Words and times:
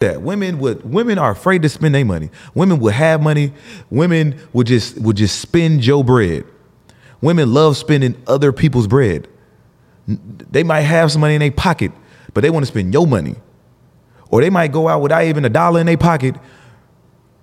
that 0.00 0.22
women 0.22 0.58
would 0.58 0.82
women 0.82 1.18
are 1.18 1.30
afraid 1.30 1.60
to 1.60 1.68
spend 1.68 1.94
their 1.94 2.06
money. 2.06 2.30
Women 2.54 2.80
would 2.80 2.94
have 2.94 3.22
money. 3.22 3.52
Women 3.90 4.40
would 4.54 4.66
just 4.66 4.98
would 4.98 5.16
just 5.16 5.40
spend 5.40 5.84
your 5.84 6.02
bread. 6.02 6.46
Women 7.20 7.52
love 7.52 7.76
spending 7.76 8.16
other 8.26 8.50
people's 8.50 8.86
bread. 8.86 9.28
They 10.06 10.62
might 10.62 10.80
have 10.80 11.12
some 11.12 11.20
money 11.20 11.34
in 11.34 11.40
their 11.40 11.50
pocket, 11.50 11.92
but 12.32 12.40
they 12.40 12.48
want 12.48 12.64
to 12.64 12.72
spend 12.72 12.94
your 12.94 13.06
money. 13.06 13.34
Or 14.30 14.40
they 14.40 14.48
might 14.48 14.72
go 14.72 14.88
out 14.88 15.02
without 15.02 15.24
even 15.24 15.44
a 15.44 15.50
dollar 15.50 15.80
in 15.80 15.86
their 15.86 15.98
pocket, 15.98 16.34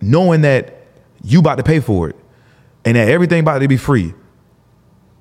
knowing 0.01 0.41
that 0.41 0.87
you 1.23 1.41
about 1.41 1.57
to 1.57 1.63
pay 1.63 1.79
for 1.79 2.09
it 2.09 2.15
and 2.85 2.95
that 2.95 3.07
everything 3.07 3.41
about 3.41 3.59
to 3.59 3.67
be 3.67 3.77
free. 3.77 4.15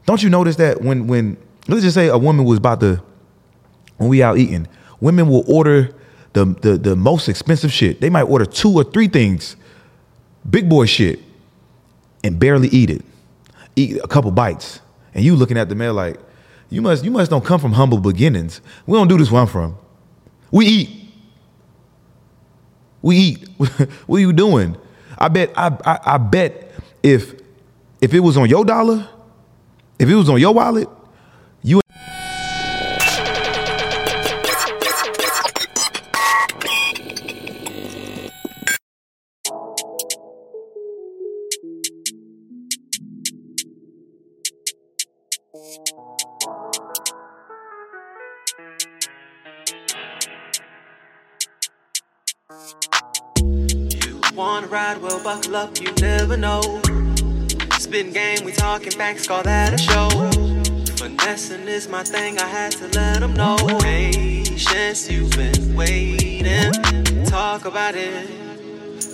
Don't 0.06 0.22
you 0.22 0.30
notice 0.30 0.56
that 0.56 0.80
when 0.80 1.06
when 1.06 1.36
let's 1.68 1.82
just 1.82 1.96
say 1.96 2.08
a 2.08 2.16
woman 2.16 2.46
was 2.46 2.56
about 2.56 2.80
to 2.80 3.02
when 3.98 4.08
we 4.08 4.22
out 4.22 4.38
eating, 4.38 4.66
women 5.00 5.28
will 5.28 5.44
order 5.46 5.94
the, 6.36 6.44
the, 6.44 6.76
the 6.76 6.96
most 6.96 7.30
expensive 7.30 7.72
shit. 7.72 8.02
They 8.02 8.10
might 8.10 8.24
order 8.24 8.44
two 8.44 8.70
or 8.70 8.84
three 8.84 9.08
things, 9.08 9.56
big 10.48 10.68
boy 10.68 10.84
shit, 10.84 11.18
and 12.22 12.38
barely 12.38 12.68
eat 12.68 12.90
it. 12.90 13.02
Eat 13.74 13.98
a 14.04 14.06
couple 14.06 14.30
bites. 14.30 14.80
And 15.14 15.24
you 15.24 15.34
looking 15.34 15.56
at 15.56 15.70
the 15.70 15.74
man 15.74 15.96
like, 15.96 16.20
you 16.68 16.82
must 16.82 17.04
you 17.04 17.10
must 17.10 17.30
don't 17.30 17.44
come 17.44 17.58
from 17.58 17.72
humble 17.72 17.98
beginnings. 17.98 18.60
We 18.86 18.98
don't 18.98 19.08
do 19.08 19.16
this 19.16 19.30
where 19.30 19.40
I'm 19.40 19.48
from. 19.48 19.78
We 20.50 20.66
eat. 20.66 20.90
We 23.00 23.16
eat. 23.16 23.48
what 24.06 24.16
are 24.16 24.20
you 24.20 24.32
doing? 24.32 24.76
I 25.16 25.28
bet 25.28 25.52
I, 25.56 25.68
I 25.84 25.98
I 26.14 26.18
bet 26.18 26.72
if 27.02 27.40
if 28.00 28.12
it 28.12 28.20
was 28.20 28.36
on 28.36 28.48
your 28.48 28.64
dollar, 28.64 29.08
if 29.98 30.08
it 30.08 30.14
was 30.14 30.28
on 30.28 30.38
your 30.38 30.52
wallet, 30.52 30.88
up, 55.44 55.80
you 55.80 55.92
never 56.00 56.36
know. 56.36 56.60
Spin 57.78 58.12
game, 58.12 58.44
we 58.44 58.52
talking 58.52 58.90
facts, 58.90 59.28
call 59.28 59.42
that 59.42 59.74
a 59.74 59.78
show. 59.78 60.08
Finessing 60.96 61.68
is 61.68 61.88
my 61.88 62.02
thing, 62.02 62.38
I 62.38 62.46
had 62.46 62.72
to 62.72 62.88
let 62.98 63.20
them 63.20 63.34
know. 63.34 63.56
Patience, 63.80 65.10
you've 65.10 65.30
been 65.32 65.74
waiting. 65.74 66.72
Talk 67.26 67.66
about 67.66 67.94
it. 67.94 68.30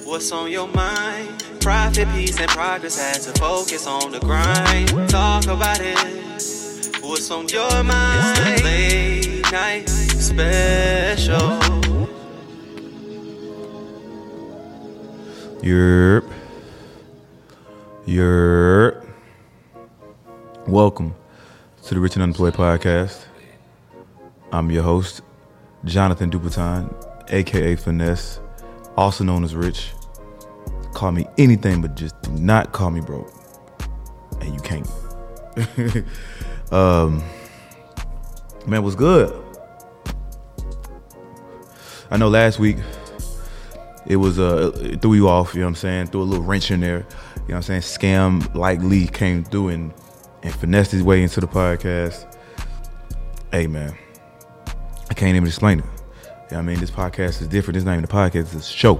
What's 0.06 0.30
on 0.30 0.50
your 0.50 0.68
mind? 0.68 1.44
Profit, 1.60 2.08
peace, 2.10 2.38
and 2.38 2.50
progress 2.50 3.00
had 3.00 3.20
to 3.22 3.40
focus 3.40 3.86
on 3.86 4.12
the 4.12 4.20
grind. 4.20 5.10
Talk 5.10 5.46
about 5.46 5.80
it. 5.80 5.98
What's 7.02 7.30
on 7.30 7.48
your 7.48 7.82
mind? 7.82 8.38
It's 8.38 8.60
the 8.60 8.64
late 8.64 9.52
night 9.52 9.88
special. 9.88 11.91
Yerp. 15.62 16.28
Yerp. 18.04 19.06
Welcome 20.66 21.14
to 21.84 21.94
the 21.94 22.00
Rich 22.00 22.16
and 22.16 22.24
Unemployed 22.24 22.54
podcast. 22.54 23.26
I'm 24.50 24.72
your 24.72 24.82
host, 24.82 25.22
Jonathan 25.84 26.32
Dupaton, 26.32 26.92
aka 27.32 27.76
Finesse, 27.76 28.40
also 28.96 29.22
known 29.22 29.44
as 29.44 29.54
Rich. 29.54 29.92
Call 30.94 31.12
me 31.12 31.26
anything, 31.38 31.80
but 31.80 31.94
just 31.94 32.20
do 32.22 32.32
not 32.32 32.72
call 32.72 32.90
me 32.90 33.00
broke. 33.00 33.32
And 34.40 34.52
you 34.52 34.60
can't. 34.62 34.88
um, 36.72 37.22
man, 38.66 38.82
was 38.82 38.96
good. 38.96 39.32
I 42.10 42.16
know 42.16 42.28
last 42.28 42.58
week 42.58 42.78
it 44.06 44.16
was 44.16 44.38
uh 44.38 44.96
threw 45.00 45.14
you 45.14 45.28
off, 45.28 45.54
you 45.54 45.60
know 45.60 45.66
what 45.66 45.70
I'm 45.70 45.74
saying? 45.76 46.06
Threw 46.08 46.22
a 46.22 46.24
little 46.24 46.44
wrench 46.44 46.70
in 46.70 46.80
there. 46.80 46.98
You 46.98 47.02
know 47.02 47.06
what 47.46 47.56
I'm 47.56 47.62
saying? 47.62 47.80
Scam 47.82 48.54
Likely 48.54 49.06
came 49.06 49.44
through 49.44 49.68
and 49.68 49.92
and 50.42 50.54
finessed 50.54 50.92
his 50.92 51.02
way 51.02 51.22
into 51.22 51.40
the 51.40 51.46
podcast. 51.46 52.36
Hey 53.52 53.66
man, 53.66 53.96
I 55.10 55.14
can't 55.14 55.36
even 55.36 55.46
explain 55.46 55.80
it. 55.80 55.84
You 56.50 56.56
know 56.56 56.58
I 56.58 56.62
mean? 56.62 56.80
This 56.80 56.90
podcast 56.90 57.40
is 57.40 57.48
different. 57.48 57.76
It's 57.76 57.86
not 57.86 57.92
even 57.92 58.04
a 58.04 58.08
podcast, 58.08 58.54
it's 58.54 58.54
a 58.54 58.62
show. 58.62 58.94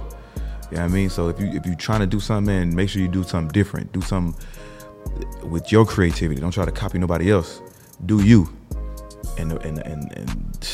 You 0.70 0.78
know 0.78 0.84
what 0.84 0.90
I 0.90 0.94
mean? 0.94 1.10
So 1.10 1.28
if 1.28 1.38
you 1.38 1.48
if 1.48 1.66
you're 1.66 1.74
trying 1.74 2.00
to 2.00 2.06
do 2.06 2.20
something, 2.20 2.46
man, 2.46 2.74
make 2.74 2.88
sure 2.88 3.02
you 3.02 3.08
do 3.08 3.24
something 3.24 3.52
different. 3.52 3.92
Do 3.92 4.00
something 4.00 4.34
with 5.42 5.70
your 5.70 5.84
creativity. 5.84 6.40
Don't 6.40 6.52
try 6.52 6.64
to 6.64 6.72
copy 6.72 6.98
nobody 6.98 7.30
else. 7.30 7.60
Do 8.06 8.24
you. 8.24 8.48
And 9.38 9.52
and 9.52 9.78
and, 9.80 10.16
and 10.16 10.68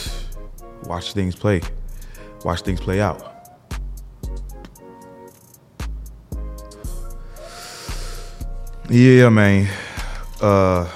watch 0.84 1.15
things 1.15 1.34
play. 1.34 1.62
Watch 2.45 2.60
things 2.60 2.81
play 2.81 3.00
out. 3.00 3.38
Yeah, 8.91 9.28
man. 9.28 9.69
Uh, 10.41 10.88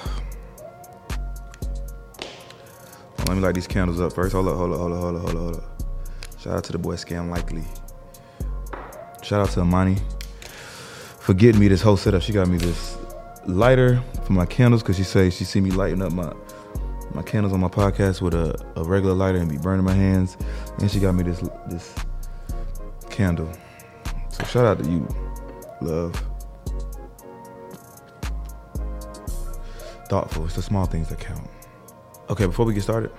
let 3.18 3.36
me 3.36 3.40
light 3.40 3.54
these 3.54 3.66
candles 3.66 4.00
up 4.00 4.14
first. 4.14 4.32
Hold 4.32 4.48
up, 4.48 4.56
hold 4.56 4.72
up, 4.72 4.78
hold 4.78 4.92
up, 4.92 4.98
hold 4.98 5.16
up, 5.16 5.22
hold 5.22 5.36
up, 5.36 5.42
hold 5.42 5.56
up. 5.56 6.40
Shout 6.40 6.56
out 6.56 6.64
to 6.64 6.72
the 6.72 6.78
boy 6.78 6.94
Scam 6.94 7.28
Likely. 7.28 7.64
Shout 9.22 9.42
out 9.42 9.50
to 9.50 9.60
Amani 9.60 9.98
for 11.20 11.34
getting 11.34 11.60
me 11.60 11.68
this 11.68 11.82
whole 11.82 11.98
setup. 11.98 12.22
She 12.22 12.32
got 12.32 12.48
me 12.48 12.56
this 12.56 12.96
lighter 13.44 14.02
for 14.24 14.32
my 14.32 14.46
candles 14.46 14.82
because 14.82 14.96
she 14.96 15.04
says 15.04 15.36
she 15.36 15.44
see 15.44 15.60
me 15.60 15.70
lighting 15.70 16.00
up 16.00 16.12
my 16.12 16.32
my 17.12 17.22
candles 17.22 17.52
on 17.52 17.60
my 17.60 17.68
podcast 17.68 18.22
with 18.22 18.32
a, 18.32 18.56
a 18.74 18.84
regular 18.84 19.14
lighter 19.14 19.36
and 19.36 19.50
be 19.50 19.58
burning 19.58 19.84
my 19.84 19.92
hands. 19.92 20.38
And 20.78 20.90
she 20.90 20.98
got 20.98 21.14
me 21.14 21.24
this 21.24 21.40
this 21.68 21.94
candle. 23.10 23.52
So 24.30 24.44
shout 24.44 24.64
out 24.64 24.82
to 24.82 24.90
you, 24.90 25.06
love. 25.82 26.31
Thoughtful. 30.12 30.44
It's 30.44 30.56
the 30.56 30.60
small 30.60 30.84
things 30.84 31.08
that 31.08 31.18
count. 31.18 31.48
Okay, 32.28 32.44
before 32.44 32.66
we 32.66 32.74
get 32.74 32.82
started, 32.82 33.10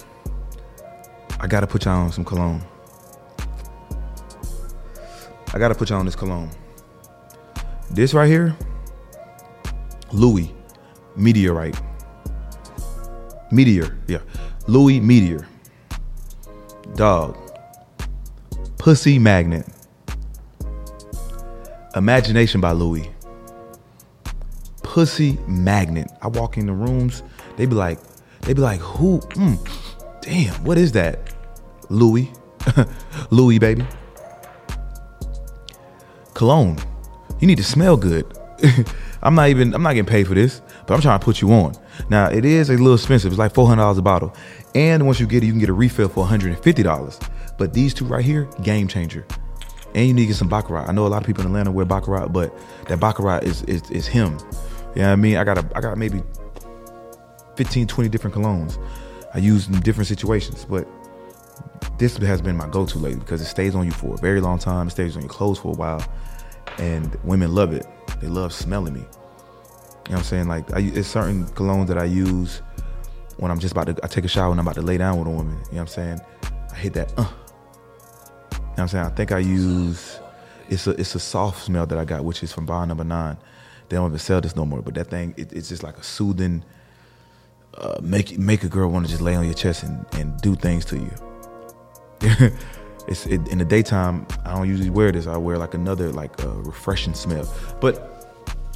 I 1.39 1.47
gotta 1.47 1.65
put 1.65 1.85
y'all 1.85 1.97
on 1.97 2.11
some 2.11 2.23
cologne. 2.23 2.61
I 5.55 5.57
gotta 5.57 5.73
put 5.73 5.89
y'all 5.89 5.97
on 5.97 6.05
this 6.05 6.15
cologne. 6.15 6.51
This 7.89 8.13
right 8.13 8.27
here, 8.27 8.55
Louis 10.11 10.53
Meteorite. 11.15 11.81
Meteor, 13.51 13.97
yeah. 14.05 14.19
Louis 14.67 14.99
Meteor. 14.99 15.47
Dog. 16.93 17.35
Pussy 18.77 19.17
Magnet. 19.17 19.65
Imagination 21.95 22.61
by 22.61 22.71
Louis 22.71 23.09
pussy 24.93 25.39
magnet. 25.47 26.07
I 26.21 26.27
walk 26.27 26.55
in 26.55 26.67
the 26.67 26.71
rooms, 26.71 27.23
they 27.57 27.65
be 27.65 27.73
like, 27.73 27.97
they 28.41 28.53
be 28.53 28.61
like, 28.61 28.79
who? 28.79 29.21
Mm, 29.31 29.57
damn, 30.21 30.53
what 30.63 30.77
is 30.77 30.91
that? 30.91 31.33
Louis, 31.89 32.31
Louis, 33.31 33.57
baby. 33.57 33.87
Cologne. 36.35 36.77
You 37.39 37.47
need 37.47 37.57
to 37.57 37.63
smell 37.63 37.97
good. 37.97 38.37
I'm 39.23 39.33
not 39.33 39.49
even. 39.49 39.73
I'm 39.73 39.81
not 39.81 39.93
getting 39.93 40.05
paid 40.05 40.27
for 40.27 40.35
this, 40.35 40.61
but 40.85 40.93
I'm 40.93 41.01
trying 41.01 41.19
to 41.19 41.25
put 41.25 41.41
you 41.41 41.51
on. 41.53 41.73
Now 42.11 42.29
it 42.29 42.45
is 42.45 42.69
a 42.69 42.73
little 42.73 42.93
expensive. 42.93 43.31
It's 43.31 43.39
like 43.39 43.55
four 43.55 43.67
hundred 43.67 43.81
dollars 43.81 43.97
a 43.97 44.03
bottle, 44.03 44.31
and 44.75 45.07
once 45.07 45.19
you 45.19 45.25
get 45.25 45.41
it, 45.41 45.47
you 45.47 45.53
can 45.53 45.59
get 45.59 45.69
a 45.69 45.73
refill 45.73 46.07
for 46.07 46.19
150 46.19 46.83
dollars. 46.83 47.19
But 47.57 47.73
these 47.73 47.95
two 47.95 48.05
right 48.05 48.23
here, 48.23 48.47
game 48.61 48.87
changer. 48.87 49.25
And 49.95 50.07
you 50.07 50.13
need 50.13 50.23
to 50.23 50.27
get 50.27 50.35
some 50.35 50.50
baccarat. 50.50 50.88
I 50.88 50.91
know 50.91 51.06
a 51.06 51.09
lot 51.09 51.21
of 51.21 51.27
people 51.27 51.44
in 51.44 51.47
Atlanta 51.47 51.71
wear 51.71 51.85
baccarat, 51.85 52.27
but 52.27 52.56
that 52.88 53.00
baccarat 53.00 53.39
is 53.39 53.63
is, 53.63 53.89
is 53.89 54.06
him. 54.06 54.38
You 54.95 55.01
know 55.01 55.07
what 55.07 55.13
I 55.13 55.16
mean? 55.16 55.38
I 55.38 55.44
got 55.44 55.57
a, 55.57 55.69
I 55.75 55.81
got 55.81 55.98
maybe 55.98 56.22
15, 57.56 57.88
20 57.88 58.10
different 58.10 58.36
colognes. 58.36 58.78
I 59.34 59.40
use 59.40 59.68
in 59.68 59.80
different 59.81 60.07
situations, 60.07 60.66
but 60.66 60.88
this 61.98 62.18
has 62.18 62.42
been 62.42 62.56
my 62.56 62.68
go-to 62.68 63.00
lately 63.00 63.19
because 63.19 63.42
it 63.42 63.45
stays 63.45 63.75
on 63.75 63.86
you 63.86 63.92
for 63.92 64.13
a 64.13 64.18
very 64.18 64.42
long 64.42 64.60
time. 64.60 64.88
It 64.88 64.92
stays 64.92 65.16
on 65.16 65.24
your 65.24 65.30
clothes 65.30 65.60
for 65.60 65.69
a 65.69 65.75
while, 65.75 66.06
and 66.78 67.16
women 67.24 67.54
love 67.54 67.74
it. 67.74 67.88
They 68.22 68.28
love 68.28 68.54
smelling 68.54 68.94
me. 68.94 69.00
You 69.00 69.06
know 69.06 69.10
what 70.04 70.18
I'm 70.18 70.24
saying? 70.24 70.48
Like, 70.48 70.72
I, 70.74 70.80
it's 70.80 71.07
certain 71.07 71.45
colognes 71.45 71.88
that 71.88 71.98
I 71.98 72.04
use 72.04 72.62
when 73.38 73.51
I'm 73.51 73.60
just 73.60 73.72
about 73.72 73.88
to. 73.88 73.98
I 74.04 74.07
take 74.07 74.25
a 74.25 74.28
shower 74.28 74.51
and 74.51 74.60
I'm 74.60 74.68
about 74.68 74.75
to 74.75 74.81
lay 74.81 74.98
down 74.98 75.18
with 75.18 75.28
a 75.28 75.31
woman. 75.31 75.54
You 75.54 75.57
know 75.57 75.63
what 75.72 75.80
I'm 75.81 75.88
saying? 75.88 76.22
I 76.72 76.75
hit 76.75 76.94
that. 76.94 77.13
Uh. 77.18 77.24
You 77.24 78.57
know 78.57 78.66
what 78.75 78.80
I'm 78.80 78.88
saying? 78.88 79.06
I 79.06 79.10
think 79.10 79.31
I 79.31 79.40
use. 79.40 80.19
It's 80.69 80.88
a 80.88 80.92
it's 80.92 81.16
a 81.16 81.19
soft 81.19 81.63
smell 81.63 81.86
that 81.86 81.98
I 81.98 82.06
got, 82.06 82.24
which 82.24 82.44
is 82.44 82.51
from 82.51 82.66
Bond 82.66 82.90
number 82.90 83.04
nine. 83.04 83.38
They 83.94 84.00
don't 84.00 84.07
even 84.07 84.18
sell 84.18 84.42
this 84.42 84.56
no 84.56 84.66
more. 84.66 84.81
But 84.81 84.95
that 84.95 85.12
thing, 85.12 85.36
it, 85.38 85.54
it's 85.54 85.69
just 85.69 85.84
like 85.84 86.00
a 86.00 86.04
soothing, 86.04 86.66
uh, 87.75 88.00
make 88.01 88.40
make 88.40 88.63
a 88.63 88.68
girl 88.68 88.90
want 88.90 89.06
to 89.06 89.12
just 89.12 89.22
lay 89.22 89.36
on 89.36 89.45
your 89.45 89.54
chest 89.54 89.84
and, 89.84 90.04
and 90.13 90.36
do 90.42 90.56
things 90.56 90.84
to 90.86 90.98
you. 90.98 92.50
It's 93.06 93.25
it, 93.25 93.45
in 93.50 93.57
the 93.57 93.66
daytime. 93.66 94.25
I 94.45 94.56
don't 94.56 94.68
usually 94.68 94.90
wear 94.90 95.12
this. 95.12 95.28
I 95.28 95.36
wear 95.36 95.57
like 95.57 95.74
another 95.74 96.12
like 96.12 96.42
uh, 96.44 96.48
refreshing 96.62 97.13
smell. 97.13 97.45
But 97.81 98.25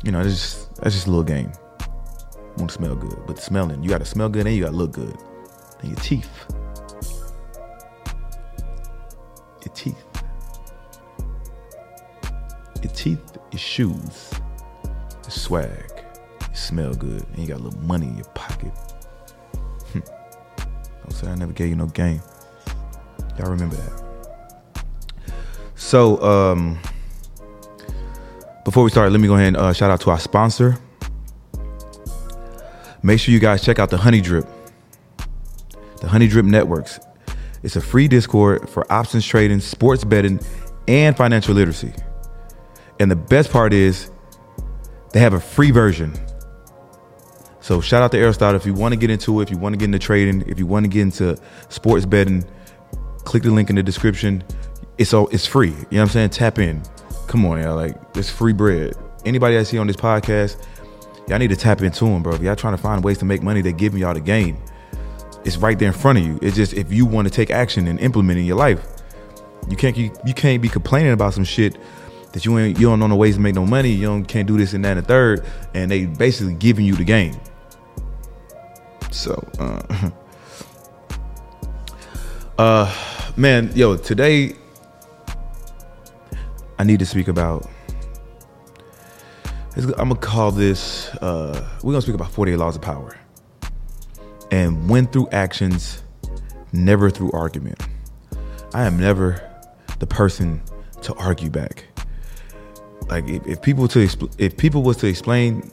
you 0.03 0.11
know, 0.11 0.19
it's 0.19 0.33
just 0.33 0.75
that's 0.75 0.93
just 0.93 1.07
a 1.07 1.09
little 1.09 1.23
game. 1.23 1.51
Want 2.57 2.69
to 2.69 2.75
smell 2.75 2.95
good, 2.95 3.17
but 3.25 3.39
smelling 3.39 3.81
you 3.81 3.89
got 3.89 3.99
to 3.99 4.05
smell 4.05 4.29
good 4.29 4.45
and 4.45 4.55
you 4.55 4.63
got 4.63 4.71
to 4.71 4.75
look 4.75 4.91
good. 4.91 5.17
And 5.79 5.89
your 5.89 5.99
teeth, 6.01 6.45
your 9.65 9.73
teeth, 9.73 10.05
your 12.83 12.93
teeth, 12.93 13.37
your 13.51 13.59
shoes, 13.59 14.31
swag. 15.31 15.91
You 16.41 16.55
smell 16.55 16.93
good 16.93 17.25
and 17.29 17.37
you 17.37 17.47
got 17.47 17.59
a 17.59 17.63
little 17.63 17.79
money 17.81 18.07
in 18.07 18.15
your 18.15 18.25
pocket. 18.33 18.71
Don't 19.93 21.11
say 21.11 21.27
I 21.27 21.35
never 21.35 21.53
gave 21.53 21.69
you 21.69 21.75
no 21.75 21.87
game. 21.87 22.21
Y'all 23.37 23.49
remember 23.49 23.75
that. 23.75 24.83
So, 25.75 26.21
um, 26.21 26.79
before 28.65 28.83
we 28.83 28.89
start, 28.89 29.11
let 29.11 29.21
me 29.21 29.27
go 29.27 29.35
ahead 29.35 29.47
and 29.47 29.57
uh, 29.57 29.73
shout 29.73 29.91
out 29.91 30.01
to 30.01 30.09
our 30.09 30.19
sponsor. 30.19 30.77
Make 33.03 33.19
sure 33.19 33.33
you 33.33 33.39
guys 33.39 33.63
check 33.63 33.79
out 33.79 33.89
the 33.89 33.97
Honey 33.97 34.19
Drip, 34.19 34.45
the 36.01 36.07
Honey 36.07 36.27
Drip 36.27 36.45
Networks. 36.45 36.99
It's 37.63 37.75
a 37.75 37.81
free 37.81 38.07
Discord 38.07 38.69
for 38.69 38.91
options 38.91 39.25
trading, 39.25 39.61
sports 39.61 40.03
betting, 40.03 40.39
and 40.87 41.15
financial 41.15 41.53
literacy. 41.53 41.93
And 42.99 43.09
the 43.09 43.15
best 43.15 43.51
part 43.51 43.71
is, 43.71 44.09
they 45.11 45.19
have 45.19 45.33
a 45.33 45.39
free 45.39 45.71
version. 45.71 46.13
So 47.59 47.81
shout 47.81 48.01
out 48.01 48.11
to 48.11 48.17
Aristotle 48.17 48.55
if 48.55 48.65
you 48.65 48.73
want 48.73 48.93
to 48.93 48.97
get 48.97 49.09
into 49.09 49.41
it, 49.41 49.43
if 49.43 49.51
you 49.51 49.57
want 49.57 49.73
to 49.73 49.77
get 49.77 49.85
into 49.85 49.99
trading, 49.99 50.41
if 50.47 50.57
you 50.57 50.65
want 50.65 50.85
to 50.85 50.89
get 50.89 51.01
into 51.01 51.37
sports 51.69 52.05
betting, 52.05 52.45
click 53.25 53.43
the 53.43 53.51
link 53.51 53.69
in 53.69 53.75
the 53.75 53.83
description. 53.83 54.43
It's 54.97 55.13
all 55.13 55.27
it's 55.29 55.45
free. 55.45 55.69
You 55.69 55.75
know 55.75 55.83
what 55.83 56.01
I'm 56.01 56.07
saying? 56.09 56.29
Tap 56.29 56.59
in. 56.59 56.81
Come 57.27 57.45
on, 57.45 57.61
y'all. 57.61 57.75
Like 57.75 57.97
it's 58.15 58.29
free 58.29 58.53
bread. 58.53 58.95
Anybody 59.25 59.57
I 59.57 59.63
see 59.63 59.77
on 59.77 59.87
this 59.87 59.97
podcast, 59.97 60.65
y'all 61.27 61.39
need 61.39 61.49
to 61.49 61.57
tap 61.57 61.81
into 61.81 62.05
them, 62.05 62.23
bro. 62.23 62.35
If 62.35 62.41
y'all 62.41 62.55
trying 62.55 62.75
to 62.75 62.81
find 62.81 63.03
ways 63.03 63.17
to 63.17 63.25
make 63.25 63.43
money, 63.43 63.61
they 63.61 63.73
giving 63.73 63.99
y'all 63.99 64.13
the 64.13 64.21
game. 64.21 64.57
It's 65.43 65.57
right 65.57 65.77
there 65.77 65.89
in 65.89 65.93
front 65.93 66.19
of 66.19 66.25
you. 66.25 66.39
It's 66.41 66.55
just 66.55 66.73
if 66.73 66.91
you 66.91 67.05
want 67.05 67.27
to 67.27 67.33
take 67.33 67.51
action 67.51 67.87
and 67.87 67.99
implement 67.99 68.39
in 68.39 68.45
your 68.45 68.55
life, 68.57 68.85
you 69.69 69.75
can't 69.75 69.97
you, 69.97 70.11
you 70.25 70.33
can't 70.33 70.61
be 70.61 70.69
complaining 70.69 71.11
about 71.11 71.33
some 71.33 71.43
shit 71.43 71.77
that 72.33 72.45
you 72.45 72.57
ain't 72.57 72.79
you 72.79 72.87
don't 72.87 72.99
know 72.99 73.07
no 73.07 73.15
ways 73.15 73.35
to 73.35 73.41
make 73.41 73.55
no 73.55 73.65
money. 73.65 73.89
You 73.89 74.07
don't 74.07 74.25
can't 74.25 74.47
do 74.47 74.57
this 74.57 74.73
and 74.73 74.83
that 74.85 74.97
and 74.97 74.99
the 74.99 75.07
third, 75.07 75.45
and 75.73 75.89
they 75.89 76.05
basically 76.05 76.53
giving 76.53 76.85
you 76.85 76.95
the 76.95 77.03
game. 77.03 77.39
So, 79.11 79.47
uh, 79.59 80.11
uh, 82.57 83.31
man, 83.35 83.71
yo, 83.73 83.97
today 83.97 84.55
I 86.79 86.83
need 86.83 86.99
to 86.99 87.05
speak 87.05 87.27
about. 87.27 87.67
I'm 89.75 90.09
gonna 90.09 90.15
call 90.15 90.51
this. 90.51 91.09
Uh, 91.15 91.67
we're 91.83 91.93
gonna 91.93 92.01
speak 92.01 92.15
about 92.15 92.31
48 92.31 92.55
laws 92.57 92.75
of 92.75 92.81
power, 92.81 93.15
and 94.51 94.89
win 94.89 95.07
through 95.07 95.29
actions, 95.31 96.03
never 96.73 97.09
through 97.09 97.31
argument. 97.31 97.81
I 98.73 98.85
am 98.85 98.99
never 98.99 99.41
the 99.99 100.07
person 100.07 100.61
to 101.01 101.13
argue 101.15 101.49
back. 101.49 101.86
Like 103.07 103.27
if, 103.27 103.47
if 103.47 103.61
people 103.61 103.87
to 103.89 103.99
expl- 103.99 104.33
if 104.37 104.57
people 104.57 104.83
was 104.83 104.97
to 104.97 105.07
explain 105.07 105.71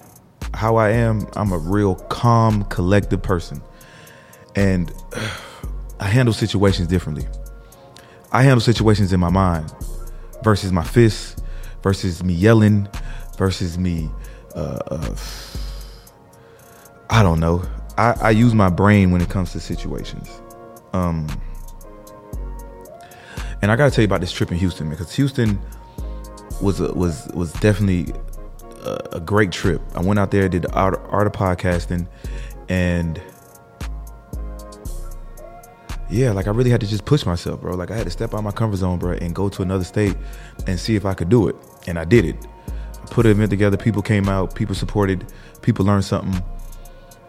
how 0.54 0.76
I 0.76 0.90
am, 0.90 1.26
I'm 1.34 1.52
a 1.52 1.58
real 1.58 1.96
calm, 1.96 2.64
collected 2.64 3.22
person, 3.22 3.60
and 4.54 4.92
I 6.00 6.06
handle 6.06 6.34
situations 6.34 6.88
differently. 6.88 7.26
I 8.32 8.42
handle 8.42 8.60
situations 8.60 9.12
in 9.12 9.20
my 9.20 9.30
mind 9.30 9.72
versus 10.42 10.72
my 10.72 10.84
fists, 10.84 11.36
versus 11.82 12.22
me 12.22 12.34
yelling, 12.34 12.88
versus 13.38 13.78
me. 13.78 14.10
Uh, 14.54 14.78
uh, 14.88 15.16
I 17.10 17.22
don't 17.22 17.40
know. 17.40 17.64
I, 17.96 18.12
I 18.20 18.30
use 18.30 18.54
my 18.54 18.68
brain 18.70 19.10
when 19.10 19.20
it 19.20 19.28
comes 19.28 19.52
to 19.52 19.60
situations. 19.60 20.28
Um, 20.92 21.26
and 23.62 23.70
I 23.70 23.76
gotta 23.76 23.90
tell 23.90 24.02
you 24.02 24.06
about 24.06 24.20
this 24.20 24.32
trip 24.32 24.52
in 24.52 24.58
Houston 24.58 24.90
because 24.90 25.14
Houston 25.14 25.60
was 26.60 26.80
was 26.80 27.28
was 27.34 27.52
definitely 27.54 28.12
a, 28.84 28.98
a 29.12 29.20
great 29.20 29.52
trip. 29.52 29.80
I 29.94 30.00
went 30.00 30.18
out 30.18 30.30
there, 30.30 30.48
did 30.48 30.62
the 30.62 30.72
art, 30.72 31.00
art 31.08 31.26
of 31.26 31.32
podcasting, 31.32 32.06
and 32.68 33.20
yeah, 36.10 36.32
like 36.32 36.46
I 36.46 36.50
really 36.50 36.70
had 36.70 36.80
to 36.80 36.86
just 36.86 37.04
push 37.04 37.24
myself, 37.26 37.60
bro. 37.60 37.74
Like 37.74 37.90
I 37.90 37.96
had 37.96 38.04
to 38.04 38.10
step 38.10 38.34
out 38.34 38.38
of 38.38 38.44
my 38.44 38.52
comfort 38.52 38.76
zone, 38.76 38.98
bro, 38.98 39.12
and 39.12 39.34
go 39.34 39.48
to 39.48 39.62
another 39.62 39.84
state 39.84 40.16
and 40.66 40.78
see 40.78 40.96
if 40.96 41.04
I 41.04 41.14
could 41.14 41.28
do 41.28 41.48
it. 41.48 41.56
And 41.86 41.98
I 41.98 42.04
did 42.04 42.24
it. 42.24 42.36
I 42.68 43.06
put 43.06 43.26
an 43.26 43.32
event 43.32 43.50
together. 43.50 43.76
People 43.76 44.02
came 44.02 44.28
out. 44.28 44.54
People 44.54 44.74
supported. 44.74 45.32
People 45.62 45.84
learned 45.84 46.04
something. 46.04 46.42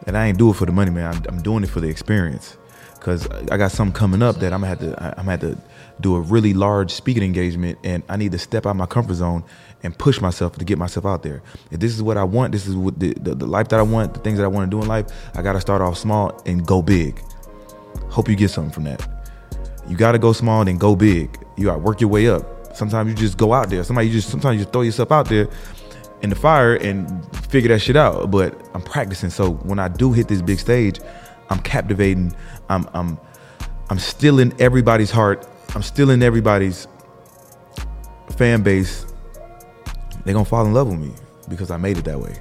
And 0.08 0.18
I 0.18 0.28
ain't 0.28 0.38
do 0.38 0.52
it 0.52 0.56
for 0.56 0.66
the 0.66 0.72
money, 0.72 0.92
man. 0.92 1.16
I'm, 1.16 1.24
I'm 1.30 1.42
doing 1.42 1.64
it 1.64 1.70
for 1.70 1.80
the 1.80 1.88
experience. 1.88 2.58
Cause 3.00 3.28
I 3.52 3.58
got 3.58 3.72
something 3.72 3.94
coming 3.94 4.24
up 4.24 4.38
that 4.38 4.52
I'm 4.52 4.62
gonna 4.62 4.68
have 4.68 4.80
to. 4.80 5.20
I'm 5.20 5.26
gonna 5.26 5.32
have 5.32 5.42
to 5.42 5.58
do 6.02 6.16
a 6.16 6.22
really 6.22 6.54
large 6.54 6.92
speaking 6.92 7.24
engagement, 7.24 7.80
and 7.84 8.04
I 8.10 8.18
need 8.18 8.32
to 8.34 8.40
step 8.40 8.66
out 8.66 8.76
my 8.76 8.86
comfort 8.86 9.16
zone 9.16 9.44
and 9.84 9.98
push 9.98 10.20
myself 10.20 10.58
to 10.58 10.66
get 10.66 10.78
myself 10.78 11.06
out 11.06 11.24
there. 11.24 11.42
If 11.72 11.80
this 11.80 11.94
is 11.94 12.02
what 12.02 12.18
I 12.18 12.24
want, 12.24 12.52
this 12.52 12.68
is 12.68 12.76
what 12.76 13.00
the, 13.00 13.14
the, 13.14 13.36
the 13.36 13.46
life 13.48 13.70
that 13.70 13.80
I 13.80 13.84
want, 13.84 14.14
the 14.14 14.20
things 14.20 14.38
that 14.38 14.44
I 14.44 14.48
want 14.48 14.70
to 14.70 14.76
do 14.76 14.82
in 14.82 14.88
life. 14.88 15.08
I 15.36 15.42
gotta 15.42 15.62
start 15.62 15.82
off 15.82 15.98
small 15.98 16.42
and 16.46 16.66
go 16.66 16.82
big. 16.82 17.22
Hope 18.10 18.30
you 18.30 18.36
get 18.36 18.50
something 18.50 18.72
from 18.72 18.84
that. 18.86 19.08
You 19.88 19.96
got 19.96 20.14
to 20.14 20.20
go 20.20 20.34
small, 20.34 20.66
then 20.66 20.78
go 20.78 20.96
big. 20.96 21.38
You 21.58 21.66
got 21.66 21.74
to 21.74 21.80
work 21.80 22.02
your 22.02 22.10
way 22.10 22.28
up. 22.28 22.76
Sometimes 22.76 23.10
you 23.10 23.16
just 23.16 23.38
go 23.38 23.54
out 23.54 23.70
there. 23.70 23.84
You 23.84 24.12
just 24.12 24.30
sometimes 24.30 24.58
you 24.58 24.64
just 24.64 24.74
throw 24.74 24.82
yourself 24.82 25.12
out 25.12 25.30
there 25.30 25.48
in 26.22 26.30
the 26.30 26.36
fire 26.36 26.76
and 26.76 27.26
figure 27.48 27.70
that 27.70 27.80
shit 27.80 27.96
out. 27.96 28.32
But 28.32 28.60
I'm 28.74 28.82
practicing, 28.82 29.30
so 29.30 29.52
when 29.52 29.80
I 29.80 29.88
do 29.88 30.12
hit 30.12 30.28
this 30.28 30.42
big 30.42 30.60
stage, 30.60 31.00
I'm 31.50 31.60
captivating. 31.60 32.36
I'm 32.70 32.88
I'm 32.94 33.18
I'm 33.90 34.00
still 34.00 34.40
in 34.40 34.60
everybody's 34.60 35.12
heart. 35.12 35.48
I'm 35.76 35.84
still 35.84 36.10
in 36.10 36.24
everybody's 36.24 36.88
fan 38.38 38.64
base. 38.64 39.06
They're 40.24 40.34
gonna 40.34 40.46
fall 40.46 40.66
in 40.66 40.74
love 40.74 40.88
with 40.88 41.00
me 41.00 41.12
because 41.50 41.70
I 41.70 41.76
made 41.76 41.98
it 41.98 42.06
that 42.06 42.18
way. 42.18 42.40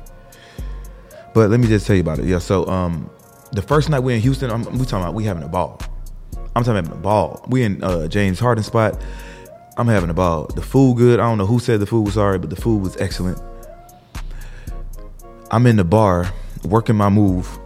But 1.34 1.50
let 1.50 1.58
me 1.58 1.66
just 1.66 1.84
tell 1.84 1.96
you 1.96 2.02
about 2.02 2.20
it. 2.20 2.26
Yeah, 2.26 2.38
so 2.38 2.64
um, 2.68 3.10
the 3.50 3.60
first 3.60 3.90
night 3.90 4.00
we 4.00 4.14
in 4.14 4.20
Houston, 4.20 4.52
I'm, 4.52 4.62
we 4.78 4.86
talking 4.86 5.02
about 5.02 5.14
we 5.14 5.24
having 5.24 5.42
a 5.42 5.48
ball. 5.48 5.80
I'm 6.54 6.62
talking 6.62 6.78
about 6.78 6.92
a 6.92 7.00
ball. 7.00 7.44
We 7.48 7.64
in 7.64 7.82
uh, 7.82 8.06
James 8.06 8.38
Harden 8.38 8.62
spot. 8.62 9.02
I'm 9.76 9.88
having 9.88 10.10
a 10.10 10.14
ball. 10.14 10.46
The 10.46 10.62
food 10.62 10.96
good. 10.96 11.18
I 11.18 11.24
don't 11.24 11.36
know 11.36 11.46
who 11.46 11.58
said 11.58 11.80
the 11.80 11.86
food 11.86 12.02
was 12.02 12.14
sorry, 12.14 12.38
but 12.38 12.50
the 12.50 12.56
food 12.56 12.82
was 12.82 12.96
excellent. 12.98 13.42
I'm 15.50 15.66
in 15.66 15.74
the 15.74 15.84
bar 15.84 16.32
working 16.62 16.94
my 16.94 17.08
move. 17.08 17.58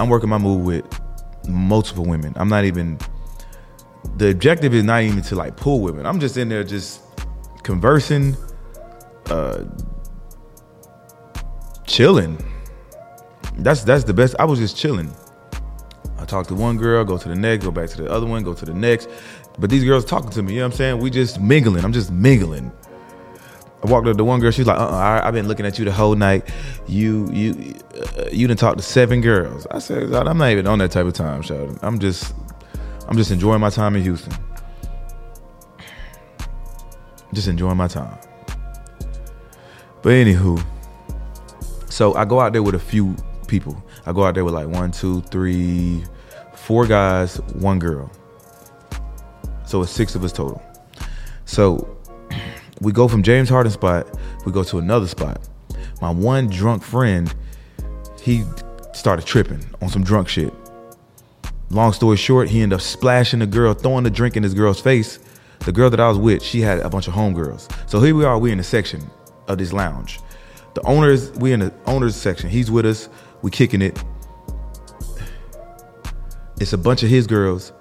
I'm 0.00 0.08
working 0.08 0.30
my 0.30 0.38
move 0.38 0.64
with 0.64 1.00
multiple 1.48 2.04
women. 2.04 2.32
I'm 2.36 2.48
not 2.48 2.64
even. 2.64 2.98
The 4.16 4.30
objective 4.30 4.72
is 4.72 4.84
not 4.84 5.02
even 5.02 5.20
to 5.22 5.34
like 5.34 5.56
pull 5.56 5.80
women. 5.80 6.06
I'm 6.06 6.20
just 6.20 6.36
in 6.36 6.48
there 6.48 6.62
just 6.64 7.02
conversing, 7.62 8.36
uh, 9.26 9.64
chilling. 11.86 12.38
That's 13.58 13.82
that's 13.82 14.04
the 14.04 14.14
best. 14.14 14.36
I 14.38 14.44
was 14.44 14.58
just 14.58 14.76
chilling. 14.76 15.12
I 16.18 16.24
talk 16.24 16.46
to 16.48 16.54
one 16.54 16.76
girl, 16.76 17.04
go 17.04 17.18
to 17.18 17.28
the 17.28 17.34
next, 17.34 17.64
go 17.64 17.70
back 17.70 17.88
to 17.90 18.02
the 18.02 18.10
other 18.10 18.26
one, 18.26 18.42
go 18.42 18.54
to 18.54 18.64
the 18.64 18.74
next. 18.74 19.08
But 19.58 19.70
these 19.70 19.84
girls 19.84 20.04
talking 20.04 20.30
to 20.30 20.42
me, 20.42 20.54
you 20.54 20.58
know 20.60 20.66
what 20.66 20.72
I'm 20.72 20.76
saying? 20.76 20.98
We 20.98 21.10
just 21.10 21.40
mingling. 21.40 21.84
I'm 21.84 21.92
just 21.92 22.10
mingling. 22.10 22.72
I 23.82 23.90
walked 23.90 24.06
up 24.06 24.16
to 24.16 24.24
one 24.24 24.40
girl. 24.40 24.50
She's 24.50 24.66
like, 24.66 24.78
"Uh, 24.78 24.88
uh 24.88 25.20
I, 25.22 25.24
have 25.26 25.34
been 25.34 25.48
looking 25.48 25.66
at 25.66 25.78
you 25.78 25.84
the 25.84 25.92
whole 25.92 26.14
night. 26.14 26.48
You, 26.86 27.30
you, 27.30 27.74
uh, 28.18 28.28
you 28.32 28.46
didn't 28.46 28.58
talk 28.58 28.76
to 28.76 28.82
seven 28.82 29.20
girls." 29.20 29.66
I 29.70 29.78
said, 29.78 30.12
"I'm 30.12 30.38
not 30.38 30.50
even 30.50 30.66
on 30.66 30.78
that 30.78 30.90
type 30.90 31.06
of 31.06 31.12
time, 31.12 31.42
Sheldon. 31.42 31.78
I'm 31.82 31.98
just, 31.98 32.34
I'm 33.08 33.16
just 33.16 33.30
enjoying 33.30 33.60
my 33.60 33.70
time 33.70 33.94
in 33.96 34.02
Houston. 34.02 34.32
Just 37.32 37.48
enjoying 37.48 37.76
my 37.76 37.88
time." 37.88 38.18
But 40.02 40.10
anywho, 40.10 40.64
so 41.90 42.14
I 42.14 42.24
go 42.24 42.40
out 42.40 42.52
there 42.52 42.62
with 42.62 42.74
a 42.74 42.80
few 42.80 43.16
people. 43.48 43.82
I 44.06 44.12
go 44.12 44.24
out 44.24 44.34
there 44.34 44.44
with 44.44 44.54
like 44.54 44.68
one, 44.68 44.92
two, 44.92 45.20
three, 45.22 46.04
four 46.54 46.86
guys, 46.86 47.36
one 47.54 47.78
girl. 47.78 48.10
So 49.66 49.82
it's 49.82 49.90
six 49.90 50.14
of 50.14 50.22
us 50.22 50.32
total. 50.32 50.62
So 51.44 51.95
we 52.80 52.92
go 52.92 53.08
from 53.08 53.22
James 53.22 53.48
Harden 53.48 53.72
spot, 53.72 54.06
we 54.44 54.52
go 54.52 54.62
to 54.64 54.78
another 54.78 55.06
spot. 55.06 55.48
My 56.00 56.10
one 56.10 56.48
drunk 56.48 56.82
friend, 56.82 57.34
he 58.20 58.44
started 58.92 59.24
tripping 59.24 59.64
on 59.80 59.88
some 59.88 60.04
drunk 60.04 60.28
shit. 60.28 60.52
Long 61.70 61.92
story 61.92 62.16
short, 62.16 62.48
he 62.48 62.62
ended 62.62 62.76
up 62.76 62.82
splashing 62.82 63.40
the 63.40 63.46
girl, 63.46 63.74
throwing 63.74 64.04
the 64.04 64.10
drink 64.10 64.36
in 64.36 64.42
this 64.42 64.54
girl's 64.54 64.80
face. 64.80 65.18
The 65.60 65.72
girl 65.72 65.90
that 65.90 65.98
I 65.98 66.08
was 66.08 66.18
with, 66.18 66.42
she 66.42 66.60
had 66.60 66.78
a 66.80 66.88
bunch 66.88 67.08
of 67.08 67.14
homegirls. 67.14 67.70
So 67.88 68.00
here 68.00 68.14
we 68.14 68.24
are, 68.24 68.38
we 68.38 68.52
in 68.52 68.58
the 68.58 68.64
section 68.64 69.10
of 69.48 69.58
this 69.58 69.72
lounge. 69.72 70.20
The 70.74 70.86
owners, 70.86 71.32
we 71.32 71.52
in 71.52 71.60
the 71.60 71.74
owners 71.86 72.14
section. 72.14 72.50
He's 72.50 72.70
with 72.70 72.86
us. 72.86 73.08
We 73.42 73.50
kicking 73.50 73.82
it. 73.82 73.98
it's 76.60 76.72
a 76.72 76.78
bunch 76.78 77.02
of 77.02 77.08
his 77.08 77.26
girls. 77.26 77.72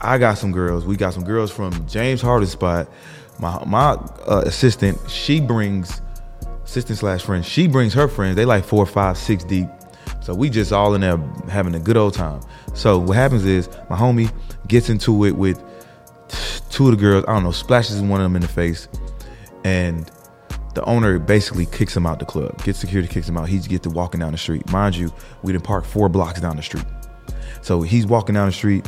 I 0.00 0.18
got 0.18 0.38
some 0.38 0.52
girls. 0.52 0.84
We 0.84 0.96
got 0.96 1.14
some 1.14 1.24
girls 1.24 1.50
from 1.50 1.86
James 1.88 2.20
Harden's 2.20 2.52
spot. 2.52 2.88
My 3.38 3.62
my 3.64 3.92
uh, 4.26 4.42
assistant, 4.46 4.98
she 5.08 5.40
brings 5.40 6.00
assistant 6.64 6.98
slash 6.98 7.22
friend. 7.22 7.44
She 7.44 7.68
brings 7.68 7.94
her 7.94 8.08
friends. 8.08 8.36
They 8.36 8.44
like 8.44 8.64
four, 8.64 8.86
five, 8.86 9.18
six 9.18 9.44
deep. 9.44 9.68
So 10.20 10.34
we 10.34 10.50
just 10.50 10.72
all 10.72 10.94
in 10.94 11.02
there 11.02 11.18
having 11.48 11.74
a 11.74 11.78
good 11.78 11.96
old 11.96 12.14
time. 12.14 12.40
So 12.74 12.98
what 12.98 13.16
happens 13.16 13.44
is 13.44 13.68
my 13.88 13.96
homie 13.96 14.32
gets 14.66 14.88
into 14.88 15.24
it 15.24 15.36
with 15.36 15.62
two 16.70 16.86
of 16.86 16.90
the 16.92 17.00
girls. 17.00 17.24
I 17.28 17.34
don't 17.34 17.44
know, 17.44 17.52
splashes 17.52 18.00
one 18.00 18.20
of 18.20 18.24
them 18.24 18.36
in 18.36 18.42
the 18.42 18.48
face, 18.48 18.88
and 19.64 20.10
the 20.74 20.84
owner 20.84 21.18
basically 21.18 21.64
kicks 21.66 21.96
him 21.96 22.06
out 22.06 22.18
the 22.18 22.24
club. 22.24 22.62
Gets 22.64 22.78
security, 22.78 23.08
kicks 23.08 23.28
him 23.28 23.36
out. 23.36 23.48
He 23.48 23.58
gets 23.58 23.84
to 23.84 23.90
walking 23.90 24.20
down 24.20 24.32
the 24.32 24.38
street. 24.38 24.70
Mind 24.70 24.96
you, 24.96 25.12
we 25.42 25.52
didn't 25.52 25.64
park 25.64 25.84
four 25.84 26.08
blocks 26.08 26.40
down 26.40 26.56
the 26.56 26.62
street. 26.62 26.84
So 27.62 27.82
he's 27.82 28.06
walking 28.06 28.34
down 28.34 28.46
the 28.46 28.52
street. 28.52 28.86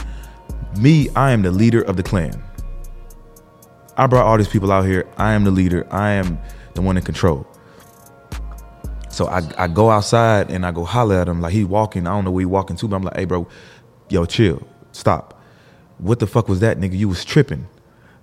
Me, 0.78 1.08
I 1.16 1.30
am 1.30 1.42
the 1.42 1.50
leader 1.50 1.82
of 1.82 1.96
the 1.96 2.02
clan. 2.02 2.42
I 3.98 4.06
brought 4.06 4.24
all 4.24 4.38
these 4.38 4.48
people 4.48 4.70
out 4.70 4.86
here. 4.86 5.06
I 5.16 5.32
am 5.32 5.42
the 5.42 5.50
leader. 5.50 5.86
I 5.90 6.12
am 6.12 6.38
the 6.74 6.82
one 6.82 6.96
in 6.96 7.02
control. 7.02 7.46
So 9.10 9.26
I, 9.26 9.42
I 9.58 9.66
go 9.66 9.90
outside 9.90 10.52
and 10.52 10.64
I 10.64 10.70
go 10.70 10.84
holler 10.84 11.16
at 11.16 11.28
him 11.28 11.40
like 11.40 11.52
he 11.52 11.64
walking. 11.64 12.06
I 12.06 12.10
don't 12.10 12.24
know 12.24 12.30
where 12.30 12.42
he 12.42 12.46
walking 12.46 12.76
to, 12.76 12.86
but 12.86 12.94
I'm 12.94 13.02
like, 13.02 13.16
hey 13.16 13.24
bro, 13.24 13.48
yo, 14.08 14.24
chill, 14.24 14.64
stop. 14.92 15.42
What 15.98 16.20
the 16.20 16.28
fuck 16.28 16.48
was 16.48 16.60
that, 16.60 16.78
nigga? 16.78 16.96
You 16.96 17.08
was 17.08 17.24
tripping, 17.24 17.66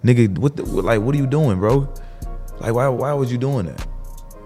nigga. 0.06 0.38
What 0.38 0.56
the, 0.56 0.64
like 0.64 1.02
what 1.02 1.14
are 1.14 1.18
you 1.18 1.28
doing, 1.28 1.60
bro? 1.60 1.94
Like 2.62 2.74
why 2.74 2.88
why 2.88 3.12
was 3.12 3.30
you 3.30 3.38
doing 3.38 3.66
that? 3.66 3.80
You 3.82 3.86
know 3.86 3.92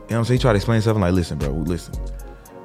what 0.07 0.11
I'm 0.15 0.25
saying? 0.25 0.39
He 0.39 0.41
tried 0.41 0.53
to 0.53 0.55
explain 0.55 0.81
something 0.81 1.01
like, 1.01 1.13
listen, 1.13 1.37
bro, 1.37 1.49
listen, 1.49 1.93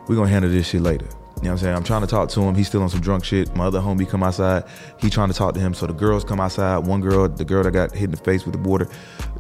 we 0.09 0.17
gonna 0.17 0.31
handle 0.31 0.51
this 0.51 0.69
shit 0.69 0.81
later. 0.81 1.07
You 1.45 1.51
know 1.51 1.57
what 1.57 1.61
I'm 1.61 1.65
saying? 1.65 1.77
I'm 1.77 1.85
trying 1.85 2.01
to 2.01 2.07
talk 2.07 2.31
to 2.31 2.41
him. 2.41 2.55
He's 2.55 2.69
still 2.69 2.83
on 2.83 2.89
some 2.89 3.03
drunk 3.03 3.23
shit. 3.23 3.55
My 3.55 3.67
other 3.67 3.79
homie 3.79 4.09
come 4.09 4.23
outside. 4.23 4.65
He 4.97 5.11
trying 5.11 5.29
to 5.29 5.35
talk 5.35 5.53
to 5.53 5.61
him. 5.61 5.75
So 5.75 5.87
the 5.87 5.93
girls 5.93 6.25
come 6.25 6.41
outside. 6.41 6.79
One 6.87 7.03
girl, 7.03 7.29
the 7.29 7.45
girl 7.45 7.63
that 7.63 7.71
got 7.71 7.93
hit 7.93 8.05
in 8.05 8.13
the 8.13 8.17
face 8.17 8.47
with 8.47 8.55
the 8.55 8.67
water, 8.67 8.89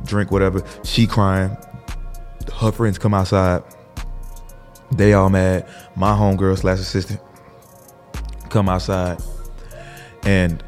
drink, 0.05 0.31
whatever, 0.31 0.63
she 0.85 1.07
crying. 1.07 1.57
Her 2.61 2.71
friends 2.73 2.99
come 2.99 3.15
outside. 3.15 3.63
They 4.93 5.15
all 5.15 5.31
mad. 5.31 5.67
My 5.97 6.11
homegirl 6.13 6.59
slash 6.59 6.79
assistant 6.79 7.23
come 8.51 8.69
outside. 8.69 9.23
And 10.25 10.63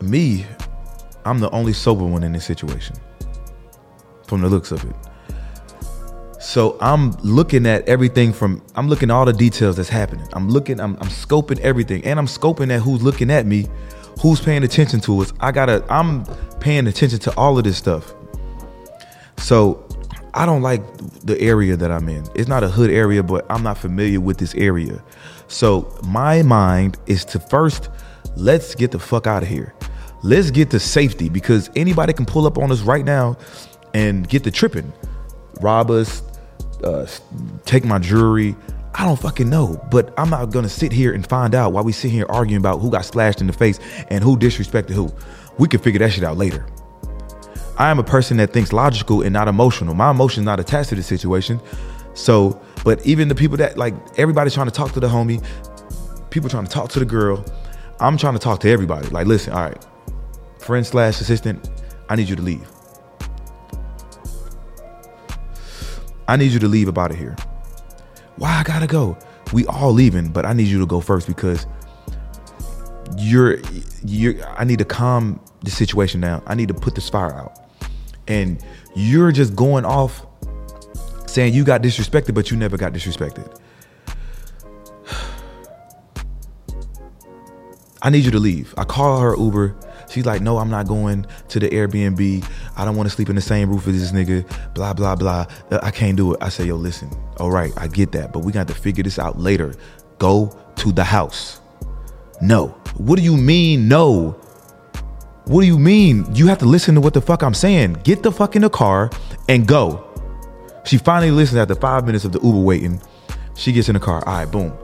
me, 0.00 0.46
I'm 1.26 1.40
the 1.40 1.50
only 1.50 1.74
sober 1.74 2.06
one 2.06 2.22
in 2.22 2.32
this 2.32 2.46
situation. 2.46 2.96
From 4.26 4.40
the 4.40 4.48
looks 4.48 4.72
of 4.72 4.82
it. 4.82 4.96
So 6.42 6.76
I'm 6.80 7.12
looking 7.22 7.66
at 7.66 7.88
everything 7.88 8.32
from 8.32 8.62
I'm 8.74 8.88
looking 8.88 9.10
at 9.10 9.14
all 9.14 9.24
the 9.24 9.32
details 9.32 9.76
that's 9.76 9.88
happening. 9.88 10.26
I'm 10.32 10.48
looking, 10.48 10.80
I'm, 10.80 10.96
I'm 10.96 11.08
scoping 11.08 11.60
everything, 11.60 12.04
and 12.04 12.18
I'm 12.18 12.26
scoping 12.26 12.70
at 12.74 12.80
who's 12.80 13.00
looking 13.00 13.30
at 13.30 13.46
me, 13.46 13.68
who's 14.20 14.40
paying 14.40 14.64
attention 14.64 14.98
to 15.02 15.20
us. 15.20 15.32
I 15.38 15.52
gotta, 15.52 15.84
I'm 15.88 16.24
paying 16.58 16.88
attention 16.88 17.20
to 17.20 17.36
all 17.36 17.56
of 17.58 17.64
this 17.64 17.76
stuff. 17.76 18.12
So 19.38 19.86
I 20.34 20.44
don't 20.44 20.62
like 20.62 20.82
the 21.20 21.40
area 21.40 21.76
that 21.76 21.92
I'm 21.92 22.08
in. 22.08 22.26
It's 22.34 22.48
not 22.48 22.64
a 22.64 22.68
hood 22.68 22.90
area, 22.90 23.22
but 23.22 23.46
I'm 23.48 23.62
not 23.62 23.78
familiar 23.78 24.20
with 24.20 24.38
this 24.38 24.54
area. 24.56 25.00
So 25.46 25.96
my 26.08 26.42
mind 26.42 26.98
is 27.06 27.24
to 27.26 27.38
first 27.38 27.88
let's 28.36 28.74
get 28.74 28.90
the 28.90 28.98
fuck 28.98 29.28
out 29.28 29.44
of 29.44 29.48
here. 29.48 29.74
Let's 30.24 30.50
get 30.50 30.70
to 30.70 30.80
safety 30.80 31.28
because 31.28 31.70
anybody 31.76 32.12
can 32.12 32.26
pull 32.26 32.48
up 32.48 32.58
on 32.58 32.72
us 32.72 32.80
right 32.80 33.04
now 33.04 33.36
and 33.94 34.28
get 34.28 34.42
the 34.42 34.50
tripping, 34.50 34.92
rob 35.60 35.90
us, 35.92 36.22
uh, 36.84 37.06
take 37.64 37.84
my 37.84 37.98
jewelry. 37.98 38.56
I 38.94 39.04
don't 39.04 39.18
fucking 39.18 39.48
know, 39.48 39.82
but 39.90 40.12
I'm 40.18 40.28
not 40.28 40.50
gonna 40.50 40.68
sit 40.68 40.92
here 40.92 41.12
and 41.12 41.26
find 41.26 41.54
out 41.54 41.72
while 41.72 41.84
we 41.84 41.92
sit 41.92 42.10
here 42.10 42.26
arguing 42.28 42.60
about 42.60 42.80
who 42.80 42.90
got 42.90 43.04
slashed 43.04 43.40
in 43.40 43.46
the 43.46 43.52
face 43.52 43.78
and 44.08 44.22
who 44.22 44.36
disrespected 44.36 44.90
who. 44.90 45.12
We 45.58 45.68
can 45.68 45.80
figure 45.80 45.98
that 46.00 46.12
shit 46.12 46.24
out 46.24 46.36
later. 46.36 46.66
I 47.78 47.90
am 47.90 47.98
a 47.98 48.04
person 48.04 48.36
that 48.36 48.52
thinks 48.52 48.72
logical 48.72 49.22
and 49.22 49.32
not 49.32 49.48
emotional. 49.48 49.94
My 49.94 50.10
emotions 50.10 50.44
not 50.44 50.60
attached 50.60 50.90
to 50.90 50.94
the 50.94 51.02
situation. 51.02 51.60
So, 52.14 52.60
but 52.84 53.04
even 53.06 53.28
the 53.28 53.34
people 53.34 53.56
that 53.58 53.78
like 53.78 53.94
everybody's 54.18 54.54
trying 54.54 54.66
to 54.66 54.72
talk 54.72 54.92
to 54.92 55.00
the 55.00 55.08
homie, 55.08 55.42
people 56.30 56.50
trying 56.50 56.64
to 56.64 56.70
talk 56.70 56.90
to 56.90 56.98
the 56.98 57.04
girl. 57.04 57.44
I'm 58.00 58.16
trying 58.16 58.34
to 58.34 58.40
talk 58.40 58.60
to 58.60 58.68
everybody. 58.68 59.08
Like, 59.08 59.26
listen, 59.26 59.52
all 59.52 59.62
right, 59.62 59.86
friend 60.58 60.84
slash 60.84 61.20
assistant, 61.20 61.70
I 62.08 62.16
need 62.16 62.28
you 62.28 62.36
to 62.36 62.42
leave. 62.42 62.71
I 66.28 66.36
need 66.36 66.52
you 66.52 66.58
to 66.60 66.68
leave 66.68 66.88
about 66.88 67.10
it 67.10 67.18
here. 67.18 67.36
Why 68.36 68.58
I 68.58 68.62
gotta 68.62 68.86
go? 68.86 69.16
We 69.52 69.66
all 69.66 69.92
leaving, 69.92 70.28
but 70.28 70.46
I 70.46 70.52
need 70.52 70.68
you 70.68 70.78
to 70.80 70.86
go 70.86 71.00
first 71.00 71.26
because 71.26 71.66
you're 73.16 73.58
you're 74.04 74.42
I 74.58 74.64
need 74.64 74.78
to 74.78 74.84
calm 74.84 75.40
the 75.62 75.70
situation 75.70 76.20
down. 76.20 76.42
I 76.46 76.54
need 76.54 76.68
to 76.68 76.74
put 76.74 76.94
this 76.94 77.08
fire 77.08 77.34
out. 77.34 77.58
And 78.28 78.62
you're 78.94 79.32
just 79.32 79.56
going 79.56 79.84
off 79.84 80.24
saying 81.26 81.54
you 81.54 81.64
got 81.64 81.82
disrespected, 81.82 82.34
but 82.34 82.50
you 82.50 82.56
never 82.56 82.76
got 82.76 82.92
disrespected. 82.92 83.58
I 88.02 88.10
need 88.10 88.24
you 88.24 88.30
to 88.30 88.38
leave. 88.38 88.74
I 88.76 88.84
call 88.84 89.20
her 89.20 89.36
Uber. 89.36 89.74
She's 90.12 90.26
like, 90.26 90.42
no, 90.42 90.58
I'm 90.58 90.68
not 90.68 90.86
going 90.86 91.26
to 91.48 91.58
the 91.58 91.70
Airbnb. 91.70 92.46
I 92.76 92.84
don't 92.84 92.96
want 92.96 93.08
to 93.08 93.14
sleep 93.14 93.30
in 93.30 93.36
the 93.36 93.42
same 93.42 93.70
roof 93.70 93.88
as 93.88 93.98
this 93.98 94.12
nigga. 94.12 94.46
Blah, 94.74 94.92
blah, 94.92 95.16
blah. 95.16 95.46
Uh, 95.70 95.80
I 95.82 95.90
can't 95.90 96.16
do 96.16 96.34
it. 96.34 96.42
I 96.42 96.50
say, 96.50 96.66
yo, 96.66 96.76
listen. 96.76 97.10
All 97.38 97.50
right, 97.50 97.72
I 97.78 97.88
get 97.88 98.12
that, 98.12 98.32
but 98.32 98.40
we 98.40 98.52
got 98.52 98.68
to 98.68 98.74
figure 98.74 99.02
this 99.02 99.18
out 99.18 99.38
later. 99.38 99.74
Go 100.18 100.56
to 100.76 100.92
the 100.92 101.04
house. 101.04 101.60
No. 102.42 102.68
What 102.98 103.16
do 103.16 103.22
you 103.22 103.36
mean, 103.36 103.88
no? 103.88 104.32
What 105.46 105.62
do 105.62 105.66
you 105.66 105.78
mean? 105.78 106.26
You 106.34 106.46
have 106.48 106.58
to 106.58 106.66
listen 106.66 106.94
to 106.94 107.00
what 107.00 107.14
the 107.14 107.20
fuck 107.20 107.42
I'm 107.42 107.54
saying. 107.54 107.94
Get 108.04 108.22
the 108.22 108.30
fuck 108.30 108.54
in 108.54 108.62
the 108.62 108.70
car 108.70 109.10
and 109.48 109.66
go. 109.66 110.04
She 110.84 110.98
finally 110.98 111.30
listens 111.30 111.58
after 111.58 111.74
five 111.74 112.04
minutes 112.04 112.24
of 112.24 112.32
the 112.32 112.40
Uber 112.40 112.58
waiting. 112.58 113.00
She 113.56 113.72
gets 113.72 113.88
in 113.88 113.94
the 113.94 114.00
car. 114.00 114.22
All 114.26 114.34
right, 114.34 114.50
boom. 114.50 114.76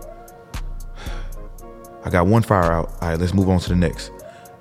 I 2.04 2.10
got 2.10 2.26
one 2.26 2.42
fire 2.42 2.72
out. 2.72 2.92
All 3.00 3.08
right, 3.10 3.18
let's 3.18 3.34
move 3.34 3.48
on 3.48 3.60
to 3.60 3.68
the 3.68 3.76
next. 3.76 4.10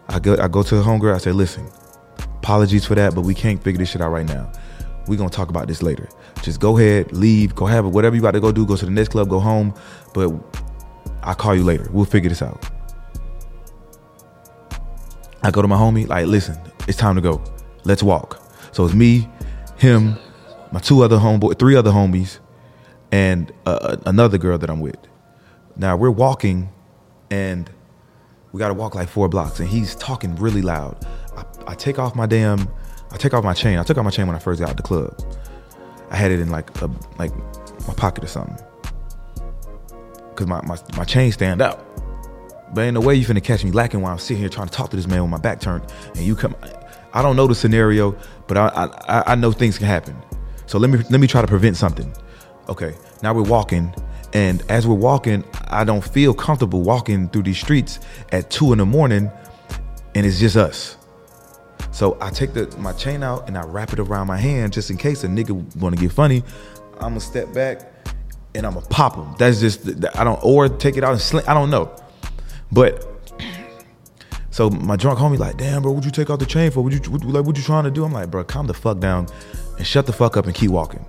I 0.09 0.19
go, 0.19 0.37
I 0.37 0.47
go 0.47 0.63
to 0.63 0.75
the 0.75 0.83
homegirl. 0.83 1.13
I 1.13 1.17
say, 1.17 1.31
listen, 1.31 1.69
apologies 2.19 2.85
for 2.85 2.95
that, 2.95 3.13
but 3.13 3.21
we 3.21 3.33
can't 3.33 3.61
figure 3.61 3.79
this 3.79 3.89
shit 3.89 4.01
out 4.01 4.11
right 4.11 4.27
now. 4.27 4.51
We're 5.07 5.17
gonna 5.17 5.29
talk 5.29 5.49
about 5.49 5.67
this 5.67 5.81
later. 5.81 6.07
Just 6.43 6.59
go 6.59 6.77
ahead, 6.77 7.11
leave, 7.11 7.55
go 7.55 7.65
have 7.65 7.85
it, 7.85 7.89
whatever 7.89 8.15
you 8.15 8.21
got 8.21 8.31
to 8.31 8.39
go 8.39 8.51
do, 8.51 8.65
go 8.65 8.75
to 8.75 8.85
the 8.85 8.91
next 8.91 9.09
club, 9.09 9.29
go 9.29 9.39
home. 9.39 9.73
But 10.13 10.31
I'll 11.23 11.35
call 11.35 11.55
you 11.55 11.63
later. 11.63 11.87
We'll 11.91 12.05
figure 12.05 12.29
this 12.29 12.41
out. 12.41 12.69
I 15.43 15.51
go 15.51 15.61
to 15.61 15.67
my 15.67 15.77
homie, 15.77 16.07
like, 16.07 16.27
listen, 16.27 16.57
it's 16.87 16.97
time 16.97 17.15
to 17.15 17.21
go. 17.21 17.43
Let's 17.83 18.03
walk. 18.03 18.41
So 18.71 18.85
it's 18.85 18.93
me, 18.93 19.29
him, 19.77 20.17
my 20.71 20.79
two 20.79 21.03
other 21.03 21.17
homeboy, 21.17 21.57
three 21.57 21.75
other 21.75 21.91
homies, 21.91 22.39
and 23.11 23.51
uh, 23.65 23.97
another 24.05 24.37
girl 24.37 24.57
that 24.57 24.69
I'm 24.69 24.81
with. 24.81 24.97
Now 25.77 25.95
we're 25.95 26.11
walking, 26.11 26.69
and 27.29 27.69
we 28.51 28.60
got 28.60 28.70
to 28.70 28.74
walk 28.74 28.96
like 28.96 29.10
four 29.10 29.27
blocks, 29.27 29.60
and 29.60 29.68
he's 29.68 29.96
talking 29.96 30.36
really 30.36 30.62
loud. 30.62 31.06
I, 31.36 31.46
I 31.68 31.75
take 31.75 32.00
off 32.00 32.16
my 32.16 32.25
damn, 32.25 32.68
I 33.12 33.18
take 33.18 33.34
off 33.34 33.44
my 33.44 33.54
chain. 33.54 33.77
I 33.77 33.84
took 33.84 33.98
off 33.98 34.06
my 34.06 34.12
chain 34.12 34.27
when 34.27 34.36
I 34.36 34.39
first 34.39 34.60
got 34.60 34.70
out 34.70 34.77
the 34.77 34.84
club. 34.84 35.20
I 36.10 36.16
had 36.16 36.32
it 36.32 36.39
in 36.39 36.50
like 36.50 36.82
a, 36.82 36.89
like 37.20 37.32
my 37.88 37.94
pocket 37.96 38.24
or 38.24 38.27
something, 38.27 38.58
cause 40.36 40.48
my, 40.48 40.62
my 40.62 40.77
my 40.98 41.04
chain 41.04 41.32
stand 41.32 41.62
out. 41.62 41.84
But 42.74 42.82
ain't 42.82 42.96
no 42.96 43.01
way 43.01 43.16
you 43.16 43.25
finna 43.25 43.44
catch 43.44 43.63
me 43.63 43.72
lacking 43.72 44.01
while 44.01 44.12
I'm 44.12 44.20
sitting 44.20 44.38
here 44.38 44.50
trying 44.50 44.68
to 44.68 44.74
talk 44.74 44.89
to 44.92 44.98
this 44.98 45.08
man 45.08 45.22
with 45.22 45.32
my 45.32 45.38
back 45.38 45.60
turned, 45.60 45.92
and 46.16 46.25
you 46.25 46.36
come. 46.36 46.56
I 47.13 47.22
don't 47.22 47.36
know 47.36 47.48
the 47.48 47.56
scenario, 47.56 48.16
but 48.48 48.58
I 48.58 48.68
I, 49.08 49.32
I 49.32 49.36
know 49.36 49.51
things 49.51 49.77
can 49.77 49.88
happen. 49.88 50.16
So 50.66 50.77
let 50.77 50.89
me 50.89 51.00
let 51.10 51.20
me 51.20 51.27
try 51.27 51.42
to 51.42 51.48
prevent 51.48 51.77
something. 51.77 52.13
Okay, 52.70 52.94
now 53.24 53.34
we're 53.34 53.44
walking, 53.44 53.94
and 54.38 54.63
as 54.70 54.86
we're 54.86 54.94
walking, 54.94 55.44
I 55.70 55.84
don't 55.84 56.03
feel 56.03 56.32
comfortable 56.32 56.84
walking 56.84 57.27
through 57.29 57.41
these 57.41 57.58
streets 57.58 58.00
at 58.32 58.51
two 58.51 58.72
in 58.72 58.77
the 58.77 58.86
morning, 58.86 59.32
and 60.13 60.27
it's 60.27 60.39
just 60.39 60.56
us. 60.56 60.96
So 61.89 62.20
I 62.22 62.29
take 62.29 62.53
the 62.53 62.67
my 62.77 62.94
chain 62.94 63.24
out 63.24 63.48
and 63.48 63.58
I 63.58 63.63
wrap 63.63 63.94
it 63.94 64.00
around 64.00 64.27
my 64.27 64.38
hand 64.38 64.74
just 64.74 64.91
in 64.91 64.98
case 64.98 65.24
a 65.24 65.27
nigga 65.27 65.53
want 65.77 65.96
to 65.96 66.00
get 66.00 66.12
funny. 66.12 66.44
I'm 67.00 67.13
gonna 67.13 67.20
step 67.20 67.51
back 67.51 67.91
and 68.53 68.67
I'm 68.67 68.75
gonna 68.75 68.86
pop 68.86 69.15
him. 69.15 69.34
That's 69.39 69.60
just 69.60 69.88
I 70.15 70.24
don't 70.24 70.39
or 70.44 70.70
take 70.70 70.98
it 70.98 71.03
out 71.03 71.13
and 71.13 71.22
sling. 71.22 71.48
I 71.48 71.56
don't 71.56 71.72
know. 71.72 71.91
But 72.72 73.08
so 74.51 74.70
my 74.70 74.98
drunk 74.98 75.17
homie 75.17 75.39
like, 75.39 75.58
damn, 75.58 75.82
bro, 75.82 75.91
what 75.94 76.06
you 76.06 76.12
take 76.12 76.29
out 76.29 76.38
the 76.38 76.46
chain 76.46 76.70
for? 76.70 76.84
What 76.84 76.94
you 76.94 77.00
what, 77.12 77.24
like? 77.24 77.44
What 77.44 77.58
you 77.58 77.63
trying 77.63 77.86
to 77.86 77.91
do? 77.91 78.06
I'm 78.06 78.13
like, 78.13 78.29
bro, 78.29 78.44
calm 78.44 78.67
the 78.67 78.75
fuck 78.75 79.00
down 79.00 79.29
and 79.79 79.88
shut 79.88 80.06
the 80.06 80.13
fuck 80.13 80.38
up 80.38 80.46
and 80.46 80.53
keep 80.53 80.70
walking. 80.70 81.03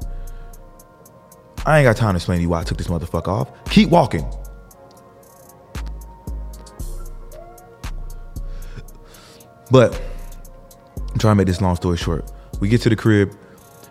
I 1.66 1.78
ain't 1.78 1.84
got 1.84 1.96
time 1.96 2.14
to 2.14 2.16
explain 2.16 2.38
to 2.38 2.42
you 2.42 2.48
why 2.48 2.60
I 2.60 2.64
took 2.64 2.78
this 2.78 2.88
motherfucker 2.88 3.28
off. 3.28 3.64
Keep 3.70 3.90
walking. 3.90 4.26
But 9.70 10.00
I'm 11.12 11.18
trying 11.18 11.32
to 11.32 11.34
make 11.34 11.46
this 11.46 11.60
long 11.60 11.76
story 11.76 11.96
short. 11.96 12.30
We 12.60 12.68
get 12.68 12.80
to 12.82 12.88
the 12.88 12.96
crib. 12.96 13.36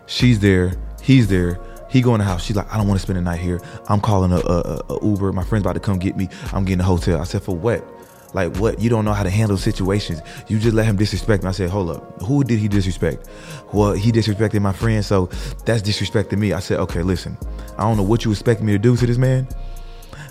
She's 0.06 0.40
there. 0.40 0.72
He's 1.00 1.28
there. 1.28 1.60
He 1.88 2.02
go 2.02 2.14
in 2.14 2.18
the 2.18 2.24
house. 2.24 2.44
She's 2.44 2.56
like, 2.56 2.72
I 2.72 2.76
don't 2.76 2.88
want 2.88 2.98
to 2.98 3.02
spend 3.02 3.16
the 3.16 3.22
night 3.22 3.40
here. 3.40 3.60
I'm 3.88 4.00
calling 4.00 4.32
a, 4.32 4.40
a, 4.40 4.82
a 4.90 5.06
Uber. 5.06 5.32
My 5.32 5.44
friend's 5.44 5.64
about 5.64 5.74
to 5.74 5.80
come 5.80 5.98
get 5.98 6.16
me. 6.16 6.28
I'm 6.52 6.64
getting 6.64 6.80
a 6.80 6.84
hotel. 6.84 7.20
I 7.20 7.24
said, 7.24 7.42
for 7.42 7.56
what? 7.56 7.86
Like 8.34 8.56
what? 8.56 8.80
You 8.80 8.90
don't 8.90 9.04
know 9.04 9.12
how 9.12 9.22
to 9.22 9.30
handle 9.30 9.56
situations. 9.56 10.20
You 10.48 10.58
just 10.58 10.74
let 10.74 10.86
him 10.86 10.96
disrespect 10.96 11.42
me. 11.42 11.48
I 11.48 11.52
said, 11.52 11.70
hold 11.70 11.90
up. 11.90 12.22
Who 12.22 12.44
did 12.44 12.58
he 12.58 12.68
disrespect? 12.68 13.28
Well, 13.72 13.92
he 13.92 14.12
disrespected 14.12 14.60
my 14.60 14.72
friend, 14.72 15.04
so 15.04 15.26
that's 15.64 15.82
disrespecting 15.82 16.38
me. 16.38 16.52
I 16.52 16.60
said, 16.60 16.78
okay, 16.80 17.02
listen. 17.02 17.38
I 17.78 17.82
don't 17.82 17.96
know 17.96 18.02
what 18.02 18.24
you 18.24 18.30
expect 18.30 18.60
me 18.60 18.72
to 18.72 18.78
do 18.78 18.96
to 18.96 19.06
this 19.06 19.18
man, 19.18 19.48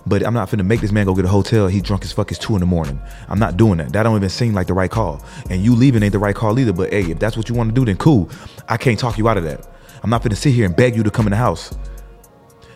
but 0.06 0.25
I'm 0.25 0.34
not 0.34 0.50
finna 0.50 0.66
make 0.66 0.82
this 0.82 0.92
man 0.92 1.06
go 1.06 1.16
get 1.16 1.25
a 1.25 1.30
hotel. 1.30 1.68
He 1.68 1.82
drunk 1.82 2.04
as 2.04 2.12
fuck. 2.12 2.30
It's 2.30 2.39
two 2.39 2.54
in 2.54 2.60
the 2.60 2.66
morning. 2.66 3.01
I'm 3.30 3.39
not 3.39 3.58
doing 3.58 3.77
that. 3.77 3.94
That 3.94 4.04
don't 4.04 4.16
even 4.16 4.30
seem 4.30 4.54
like 4.54 4.68
the 4.68 4.74
right 4.74 4.92
call. 4.92 5.24
And 5.50 5.63
you 5.63 5.74
leaving 5.74 6.04
ain't 6.04 6.12
the 6.13 6.20
right 6.20 6.36
call 6.36 6.60
either. 6.60 6.74
But 6.74 6.92
hey, 6.92 7.12
if 7.12 7.20
that's 7.20 7.36
what 7.36 7.50
you 7.50 7.56
want 7.56 7.70
to 7.70 7.75
do, 7.75 7.86
then 7.86 7.98
cool. 7.98 8.30
I 8.68 8.77
can't 8.77 9.00
talk 9.00 9.18
you 9.18 9.27
out 9.27 9.38
of 9.38 9.44
that. 9.46 9.68
I'm 10.04 10.10
not 10.10 10.22
finna 10.22 10.36
sit 10.36 10.54
here 10.54 10.66
and 10.66 10.75
beg 10.75 10.96
you 10.96 11.04
to 11.04 11.10
come 11.10 11.25
in 11.25 11.32
the 11.32 11.38
house. 11.38 11.75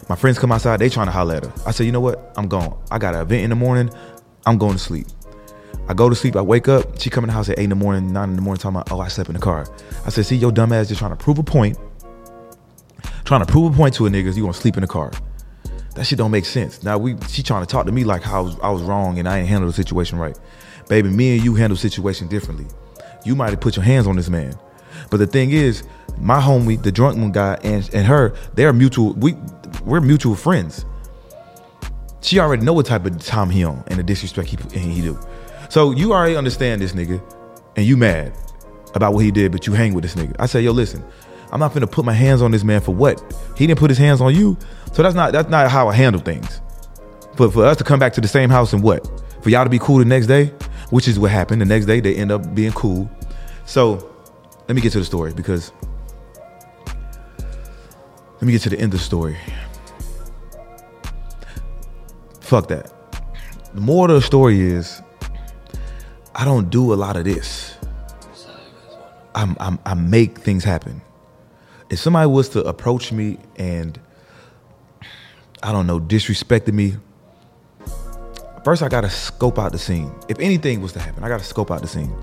My 0.09 0.15
friends 0.15 0.37
come 0.39 0.51
outside, 0.51 0.79
they 0.81 0.89
trying 0.89 1.05
to 1.05 1.11
holler 1.13 1.35
at 1.35 1.45
her. 1.45 1.53
I 1.65 1.71
said, 1.71 1.85
you 1.85 1.93
know 1.93 2.01
what? 2.01 2.33
I'm 2.35 2.49
gone. 2.49 2.77
I 2.91 2.97
got 2.97 3.15
an 3.15 3.21
event 3.21 3.43
in 3.43 3.49
the 3.49 3.55
morning. 3.55 3.89
I'm 4.45 4.57
going 4.57 4.73
to 4.73 4.79
sleep. 4.79 5.07
I 5.87 5.93
go 5.93 6.09
to 6.09 6.15
sleep, 6.15 6.35
I 6.35 6.41
wake 6.41 6.67
up, 6.67 6.99
she 6.99 7.09
come 7.09 7.23
in 7.23 7.27
the 7.27 7.33
house 7.33 7.49
at 7.49 7.59
8 7.59 7.63
in 7.63 7.69
the 7.69 7.75
morning, 7.75 8.13
9 8.13 8.29
in 8.29 8.35
the 8.35 8.41
morning, 8.41 8.59
talking 8.59 8.75
about, 8.77 8.91
oh, 8.91 8.99
I 8.99 9.07
slept 9.07 9.29
in 9.29 9.33
the 9.33 9.41
car. 9.41 9.65
I 10.05 10.09
said, 10.09 10.25
see, 10.25 10.35
your 10.35 10.51
dumb 10.51 10.71
ass 10.71 10.87
just 10.87 10.99
trying 10.99 11.11
to 11.11 11.17
prove 11.17 11.37
a 11.37 11.43
point. 11.43 11.77
Trying 13.25 13.45
to 13.45 13.51
prove 13.51 13.73
a 13.73 13.75
point 13.75 13.95
to 13.95 14.05
a 14.05 14.09
nigga, 14.09 14.35
you 14.35 14.43
gonna 14.43 14.53
sleep 14.53 14.77
in 14.77 14.81
the 14.81 14.87
car. 14.87 15.11
That 15.95 16.05
shit 16.05 16.17
don't 16.17 16.31
make 16.31 16.45
sense. 16.45 16.83
Now 16.83 16.97
we 16.97 17.15
she 17.27 17.43
trying 17.43 17.65
to 17.65 17.67
talk 17.67 17.85
to 17.85 17.91
me 17.91 18.03
like 18.03 18.21
how 18.21 18.39
I 18.39 18.41
was, 18.41 18.59
I 18.61 18.69
was 18.69 18.81
wrong 18.81 19.19
and 19.19 19.27
I 19.27 19.39
ain't 19.39 19.47
handle 19.49 19.67
the 19.67 19.73
situation 19.73 20.17
right. 20.17 20.37
Baby, 20.87 21.09
me 21.09 21.35
and 21.35 21.43
you 21.43 21.55
handle 21.55 21.77
situation 21.77 22.27
differently. 22.27 22.65
You 23.25 23.35
might 23.35 23.49
have 23.49 23.59
put 23.59 23.75
your 23.75 23.83
hands 23.83 24.07
on 24.07 24.15
this 24.15 24.29
man. 24.29 24.57
But 25.09 25.17
the 25.17 25.27
thing 25.27 25.51
is, 25.51 25.83
my 26.17 26.39
homie, 26.39 26.81
the 26.81 26.91
drunk 26.91 27.17
one 27.17 27.31
guy, 27.31 27.57
and, 27.63 27.89
and 27.93 28.07
her, 28.07 28.33
they're 28.53 28.73
mutual. 28.73 29.13
We 29.13 29.35
we're 29.85 30.01
mutual 30.01 30.35
friends. 30.35 30.85
She 32.21 32.39
already 32.39 32.63
know 32.63 32.73
what 32.73 32.85
type 32.85 33.05
of 33.05 33.17
time 33.19 33.49
he 33.49 33.63
on 33.63 33.83
and 33.87 33.99
the 33.99 34.03
disrespect 34.03 34.49
he 34.49 34.79
he 34.79 35.01
do. 35.01 35.19
So 35.69 35.91
you 35.91 36.13
already 36.13 36.35
understand 36.35 36.81
this 36.81 36.93
nigga, 36.93 37.21
and 37.75 37.85
you 37.85 37.97
mad 37.97 38.33
about 38.93 39.13
what 39.13 39.23
he 39.23 39.31
did, 39.31 39.51
but 39.51 39.65
you 39.67 39.73
hang 39.73 39.93
with 39.93 40.03
this 40.03 40.15
nigga. 40.15 40.35
I 40.37 40.45
say, 40.45 40.61
yo, 40.61 40.71
listen, 40.71 41.03
I'm 41.51 41.59
not 41.59 41.73
gonna 41.73 41.87
put 41.87 42.05
my 42.05 42.13
hands 42.13 42.41
on 42.41 42.51
this 42.51 42.63
man 42.63 42.81
for 42.81 42.93
what? 42.93 43.21
He 43.57 43.67
didn't 43.67 43.79
put 43.79 43.89
his 43.89 43.97
hands 43.97 44.21
on 44.21 44.35
you. 44.35 44.57
So 44.93 45.03
that's 45.03 45.15
not 45.15 45.31
that's 45.33 45.49
not 45.49 45.69
how 45.69 45.87
I 45.87 45.93
handle 45.93 46.21
things. 46.21 46.61
But 47.37 47.53
for 47.53 47.65
us 47.65 47.77
to 47.77 47.83
come 47.83 47.99
back 47.99 48.13
to 48.13 48.21
the 48.21 48.27
same 48.27 48.49
house 48.49 48.73
and 48.73 48.83
what? 48.83 49.09
For 49.41 49.49
y'all 49.49 49.63
to 49.63 49.69
be 49.69 49.79
cool 49.79 49.97
the 49.97 50.05
next 50.05 50.27
day, 50.27 50.47
which 50.89 51.07
is 51.07 51.17
what 51.17 51.31
happened. 51.31 51.61
The 51.61 51.65
next 51.65 51.85
day 51.85 51.99
they 51.99 52.15
end 52.15 52.31
up 52.31 52.53
being 52.53 52.73
cool. 52.73 53.09
So 53.65 54.11
let 54.67 54.75
me 54.75 54.81
get 54.81 54.91
to 54.93 54.99
the 54.99 55.05
story 55.05 55.33
because 55.33 55.71
let 58.35 58.43
me 58.43 58.51
get 58.51 58.61
to 58.63 58.69
the 58.69 58.79
end 58.79 58.93
of 58.93 58.99
the 58.99 59.05
story. 59.05 59.37
Fuck 62.51 62.67
that. 62.67 62.91
The 63.73 63.79
moral 63.79 64.13
of 64.13 64.21
the 64.21 64.27
story 64.27 64.59
is 64.59 65.01
I 66.35 66.43
don't 66.43 66.69
do 66.69 66.93
a 66.93 66.95
lot 66.95 67.15
of 67.15 67.23
this. 67.23 67.77
I'm, 69.33 69.55
I'm, 69.57 69.79
I 69.85 69.93
make 69.93 70.39
things 70.39 70.65
happen. 70.65 71.01
If 71.89 71.99
somebody 71.99 72.27
was 72.27 72.49
to 72.49 72.61
approach 72.65 73.13
me 73.13 73.37
and 73.55 73.97
I 75.63 75.71
don't 75.71 75.87
know, 75.87 75.97
disrespected 75.97 76.73
me, 76.73 76.97
first 78.65 78.83
I 78.83 78.89
gotta 78.89 79.09
scope 79.09 79.57
out 79.57 79.71
the 79.71 79.79
scene. 79.79 80.13
If 80.27 80.37
anything 80.39 80.81
was 80.81 80.91
to 80.91 80.99
happen, 80.99 81.23
I 81.23 81.29
gotta 81.29 81.45
scope 81.45 81.71
out 81.71 81.81
the 81.81 81.87
scene. 81.87 82.13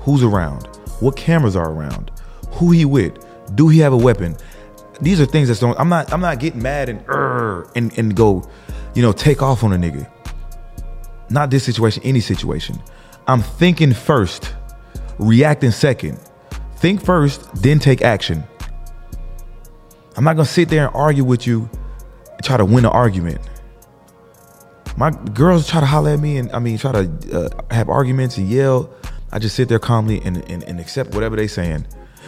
Who's 0.00 0.22
around? 0.22 0.66
What 1.00 1.16
cameras 1.16 1.56
are 1.56 1.70
around? 1.70 2.10
Who 2.56 2.72
he 2.72 2.84
with? 2.84 3.16
Do 3.56 3.68
he 3.68 3.78
have 3.78 3.94
a 3.94 3.96
weapon? 3.96 4.36
These 5.00 5.20
are 5.20 5.26
things 5.26 5.48
that 5.48 5.60
don't. 5.60 5.78
I'm 5.78 5.88
not. 5.88 6.12
I'm 6.12 6.20
not 6.20 6.38
getting 6.40 6.62
mad 6.62 6.88
and 6.88 7.04
er 7.08 7.70
and 7.74 7.96
and 7.98 8.14
go, 8.14 8.48
you 8.94 9.02
know, 9.02 9.12
take 9.12 9.42
off 9.42 9.62
on 9.62 9.72
a 9.72 9.76
nigga. 9.76 10.10
Not 11.28 11.50
this 11.50 11.64
situation. 11.64 12.02
Any 12.04 12.20
situation. 12.20 12.80
I'm 13.26 13.42
thinking 13.42 13.92
first, 13.92 14.54
reacting 15.18 15.70
second. 15.72 16.18
Think 16.76 17.04
first, 17.04 17.62
then 17.62 17.78
take 17.78 18.02
action. 18.02 18.44
I'm 20.16 20.24
not 20.24 20.36
gonna 20.36 20.46
sit 20.46 20.68
there 20.68 20.86
and 20.86 20.94
argue 20.94 21.24
with 21.24 21.46
you, 21.46 21.68
try 22.42 22.56
to 22.56 22.64
win 22.64 22.84
an 22.84 22.92
argument. 22.92 23.40
My 24.96 25.10
girls 25.10 25.68
try 25.68 25.80
to 25.80 25.86
holler 25.86 26.10
at 26.10 26.20
me 26.20 26.38
and 26.38 26.50
I 26.52 26.58
mean 26.58 26.78
try 26.78 26.92
to 26.92 27.10
uh, 27.32 27.74
have 27.74 27.90
arguments 27.90 28.38
and 28.38 28.48
yell. 28.48 28.90
I 29.30 29.38
just 29.38 29.56
sit 29.56 29.68
there 29.68 29.78
calmly 29.78 30.22
and, 30.24 30.38
and, 30.48 30.62
and 30.62 30.80
accept 30.80 31.14
whatever 31.14 31.36
they 31.36 31.48
saying 31.48 31.86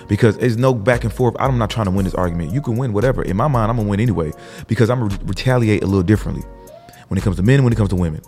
because 0.08 0.38
there's 0.38 0.56
no 0.56 0.74
back 0.74 1.04
and 1.04 1.12
forth. 1.12 1.36
I'm 1.38 1.58
not 1.58 1.70
trying 1.70 1.86
to 1.86 1.90
win 1.90 2.04
this 2.04 2.14
argument. 2.14 2.52
You 2.52 2.60
can 2.60 2.76
win 2.76 2.92
whatever. 2.92 3.22
In 3.22 3.36
my 3.36 3.48
mind, 3.48 3.70
I'm 3.70 3.76
gonna 3.76 3.88
win 3.88 4.00
anyway 4.00 4.32
because 4.66 4.90
I'm 4.90 5.00
gonna 5.00 5.18
retaliate 5.24 5.82
a 5.82 5.86
little 5.86 6.02
differently 6.02 6.42
when 7.08 7.18
it 7.18 7.22
comes 7.22 7.36
to 7.36 7.42
men, 7.42 7.62
when 7.62 7.72
it 7.72 7.76
comes 7.76 7.90
to 7.90 7.96
women. 7.96 8.22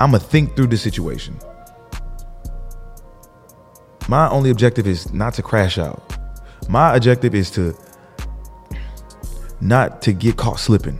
I'm 0.00 0.10
gonna 0.10 0.20
think 0.20 0.56
through 0.56 0.68
the 0.68 0.76
situation. 0.76 1.38
My 4.08 4.28
only 4.28 4.50
objective 4.50 4.86
is 4.86 5.12
not 5.12 5.34
to 5.34 5.42
crash 5.42 5.78
out. 5.78 6.16
My 6.68 6.96
objective 6.96 7.34
is 7.34 7.50
to 7.52 7.76
not 9.60 10.02
to 10.02 10.12
get 10.12 10.36
caught 10.36 10.58
slipping. 10.58 10.98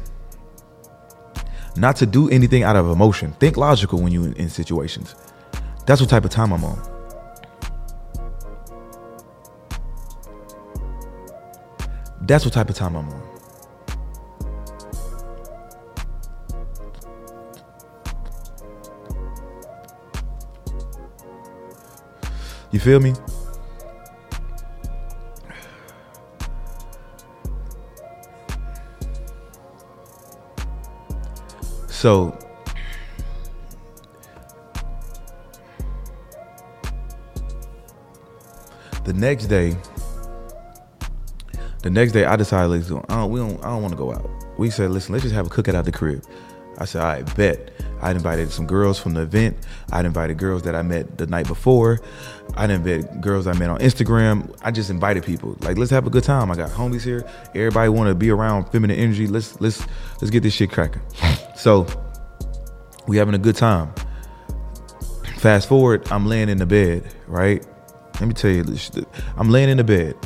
Not 1.77 1.97
to 1.97 2.07
do 2.07 2.31
anything 2.31 2.63
out 2.63 2.77
of 2.77 2.89
emotion. 2.89 3.33
Think 3.41 3.57
logical 3.57 4.01
when 4.01 4.13
you 4.13 4.25
in, 4.25 4.33
in 4.35 4.49
situations. 4.49 5.15
That's 5.87 6.01
what 6.01 6.09
type 6.09 6.25
of 6.25 6.31
time 6.31 6.53
I'm 6.53 6.65
on. 6.65 6.94
That's 12.27 12.45
what 12.47 12.55
type 12.55 12.71
of 12.71 12.77
time 12.77 12.97
I'm 12.97 13.09
on. 13.09 13.23
You 22.71 22.81
feel 22.81 22.99
me? 22.99 23.15
So 31.89 32.37
the 39.05 39.13
next 39.13 39.47
day, 39.47 39.77
the 41.85 41.91
next 41.91 42.13
day 42.13 42.25
I 42.25 42.35
decided 42.37 42.69
let's 42.69 42.89
go. 42.89 43.05
I 43.11 43.17
don't, 43.17 43.31
we 43.31 43.39
don't. 43.39 43.63
I 43.63 43.69
don't 43.69 43.83
want 43.83 43.93
to 43.93 43.99
go 43.99 44.11
out. 44.11 44.29
We 44.59 44.71
said, 44.71 44.91
listen, 44.91 45.13
let's 45.13 45.23
just 45.23 45.35
have 45.35 45.47
a 45.47 45.51
cookout 45.51 45.75
at 45.75 45.85
the 45.85 45.93
crib. 45.93 46.25
I 46.79 46.87
said, 46.87 47.03
I 47.03 47.23
bet. 47.35 47.71
I 48.01 48.11
invited 48.11 48.51
some 48.51 48.67
girls 48.67 48.99
from 48.99 49.13
the 49.13 49.21
event. 49.21 49.59
I 49.93 50.01
invited 50.01 50.39
girls 50.39 50.63
that 50.63 50.75
I 50.75 50.81
met 50.81 51.19
the 51.19 51.27
night 51.27 51.47
before. 51.47 52.01
I 52.57 52.65
invited 52.65 53.21
girls 53.21 53.47
I 53.47 53.53
met 53.53 53.69
on 53.69 53.81
Instagram. 53.81 54.57
I 54.63 54.71
just 54.71 54.89
invited 54.89 55.25
people. 55.25 55.59
Like, 55.61 55.77
let's 55.77 55.91
have 55.91 56.07
a 56.07 56.11
good 56.11 56.25
time. 56.25 56.51
I 56.51 56.57
got 56.57 56.71
homies 56.71 57.03
here. 57.03 57.29
Everybody 57.55 57.91
want 57.91 58.09
to 58.09 58.15
be 58.15 58.31
around 58.31 58.71
feminine 58.71 58.99
energy. 58.99 59.27
Let's 59.27 59.61
let's 59.61 59.87
let's 60.23 60.31
get 60.31 60.43
this 60.43 60.55
shit 60.55 60.71
cracking. 60.71 61.03
So 61.57 61.87
we 63.07 63.17
having 63.17 63.35
a 63.35 63.39
good 63.39 63.55
time. 63.55 63.95
Fast 65.37 65.69
forward, 65.69 66.11
I'm 66.11 66.27
laying 66.27 66.49
in 66.49 66.59
the 66.59 66.67
bed, 66.67 67.15
right? 67.29 67.65
Let 68.15 68.27
me 68.27 68.35
tell 68.35 68.51
you, 68.51 68.65
I'm 69.37 69.51
laying 69.51 69.69
in 69.69 69.77
the 69.77 69.85
bed. 69.85 70.17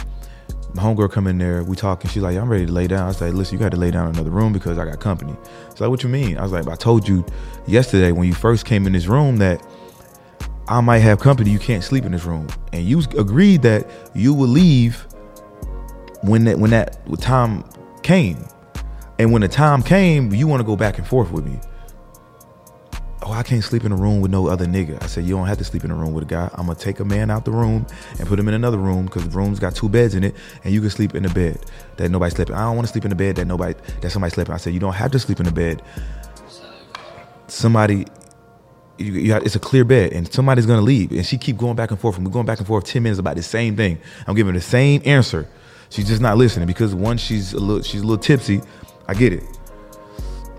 My 0.74 0.83
homegirl 0.83 1.11
come 1.11 1.26
in 1.26 1.38
there, 1.38 1.64
we 1.64 1.76
talking. 1.76 2.11
She's 2.11 2.22
like, 2.22 2.37
I'm 2.37 2.48
ready 2.48 2.66
to 2.66 2.72
lay 2.72 2.87
down. 2.87 3.09
I 3.09 3.18
like, 3.18 3.35
listen, 3.35 3.54
you 3.54 3.59
got 3.59 3.70
to 3.70 3.76
lay 3.76 3.90
down 3.90 4.09
in 4.09 4.14
another 4.14 4.31
room 4.31 4.52
because 4.52 4.78
I 4.78 4.85
got 4.85 5.00
company. 5.00 5.35
She's 5.70 5.81
like, 5.81 5.90
what 5.90 6.02
you 6.02 6.09
mean? 6.09 6.37
I 6.37 6.42
was 6.42 6.52
like, 6.52 6.66
I 6.68 6.76
told 6.76 7.09
you 7.09 7.24
yesterday 7.66 8.12
when 8.12 8.28
you 8.28 8.35
first 8.35 8.66
came 8.66 8.87
in 8.87 8.92
this 8.92 9.07
room 9.07 9.38
that 9.38 9.64
I 10.68 10.81
might 10.81 10.98
have 10.98 11.20
company. 11.20 11.50
You 11.50 11.59
can't 11.59 11.83
sleep 11.83 12.04
in 12.04 12.12
this 12.12 12.24
room, 12.24 12.46
and 12.72 12.85
you 12.85 13.00
agreed 13.16 13.62
that 13.62 13.88
you 14.14 14.35
would 14.35 14.50
leave 14.50 15.07
when 16.22 16.44
that 16.44 16.59
when 16.59 16.70
that 16.70 16.98
time 17.20 17.64
came. 18.02 18.46
And 19.18 19.33
when 19.33 19.42
the 19.42 19.48
time 19.48 19.83
came, 19.83 20.33
you 20.33 20.46
want 20.46 20.61
to 20.61 20.64
go 20.64 20.76
back 20.76 20.98
and 20.98 21.07
forth 21.07 21.33
with 21.33 21.44
me 21.44 21.59
oh, 23.29 23.33
I 23.33 23.43
can't 23.43 23.62
sleep 23.62 23.85
in 23.85 23.93
a 23.93 23.97
room 23.97 24.21
with 24.21 24.31
no 24.31 24.49
other 24.49 24.64
nigga. 24.67 25.03
I 25.03 25.07
said, 25.07 25.25
you 25.25 25.37
don't 25.37 25.47
have 25.47 25.59
to 25.59 25.64
sleep 25.64 25.85
in 25.85 25.91
a 25.91 25.95
room 25.95 26.14
with 26.14 26.25
a 26.25 26.27
guy. 26.27 26.49
I'm 26.55 26.67
gonna 26.67 26.79
take 26.79 26.99
a 27.01 27.05
man 27.05 27.31
out 27.31 27.45
the 27.45 27.51
room 27.51 27.87
and 28.19 28.27
put 28.27 28.38
him 28.38 28.49
in 28.49 28.55
another 28.55 28.79
room 28.79 29.05
because 29.05 29.29
the 29.29 29.37
room's 29.37 29.59
got 29.59 29.75
two 29.75 29.88
beds 29.88 30.14
in 30.14 30.25
it, 30.25 30.35
and 30.64 30.73
you 30.73 30.81
can 30.81 30.91
sleep 30.91 31.14
in 31.14 31.23
the 31.23 31.29
bed 31.29 31.64
that 31.97 32.11
nobody 32.11 32.35
sleeping. 32.35 32.55
I 32.55 32.62
don't 32.62 32.77
want 32.77 32.87
to 32.87 32.93
sleep 32.93 33.05
in 33.05 33.11
the 33.11 33.17
bed 33.17 33.37
that 33.37 33.45
nobody 33.45 33.75
that 34.01 34.11
somebody 34.11 34.33
sleeping. 34.33 34.55
I 34.55 34.57
said, 34.57 34.73
you 34.73 34.81
don't 34.81 34.95
have 34.95 35.11
to 35.12 35.19
sleep 35.19 35.41
in 35.41 35.47
the 35.47 35.53
bed. 35.53 35.83
Somebody, 37.49 38.07
you, 38.99 39.12
you 39.12 39.33
have, 39.33 39.43
it's 39.43 39.57
a 39.57 39.61
clear 39.61 39.85
bed, 39.85 40.12
and 40.12 40.33
somebody's 40.33 40.67
gonna 40.67 40.81
leave, 40.81 41.12
and 41.12 41.25
she 41.25 41.37
keep 41.37 41.59
going 41.59 41.77
back 41.77 41.91
and 41.91 42.01
forth, 42.01 42.17
and 42.17 42.27
we're 42.27 42.33
going 42.33 42.47
back 42.47 42.59
and 42.59 42.67
forth 42.67 42.85
ten 42.85 43.03
minutes 43.03 43.19
about 43.19 43.37
the 43.37 43.43
same 43.43 43.77
thing. 43.77 43.99
I'm 44.27 44.35
giving 44.35 44.55
the 44.55 44.61
same 44.61 45.03
answer. 45.05 45.47
She's 45.91 46.07
just 46.07 46.21
not 46.21 46.37
listening 46.37 46.67
because 46.67 46.95
one, 46.95 47.17
she's 47.19 47.53
a 47.53 47.61
little, 47.61 47.83
she's 47.83 48.03
a 48.03 48.07
little 48.07 48.23
tipsy. 48.23 48.61
I 49.07 49.14
get 49.14 49.33
it. 49.33 49.43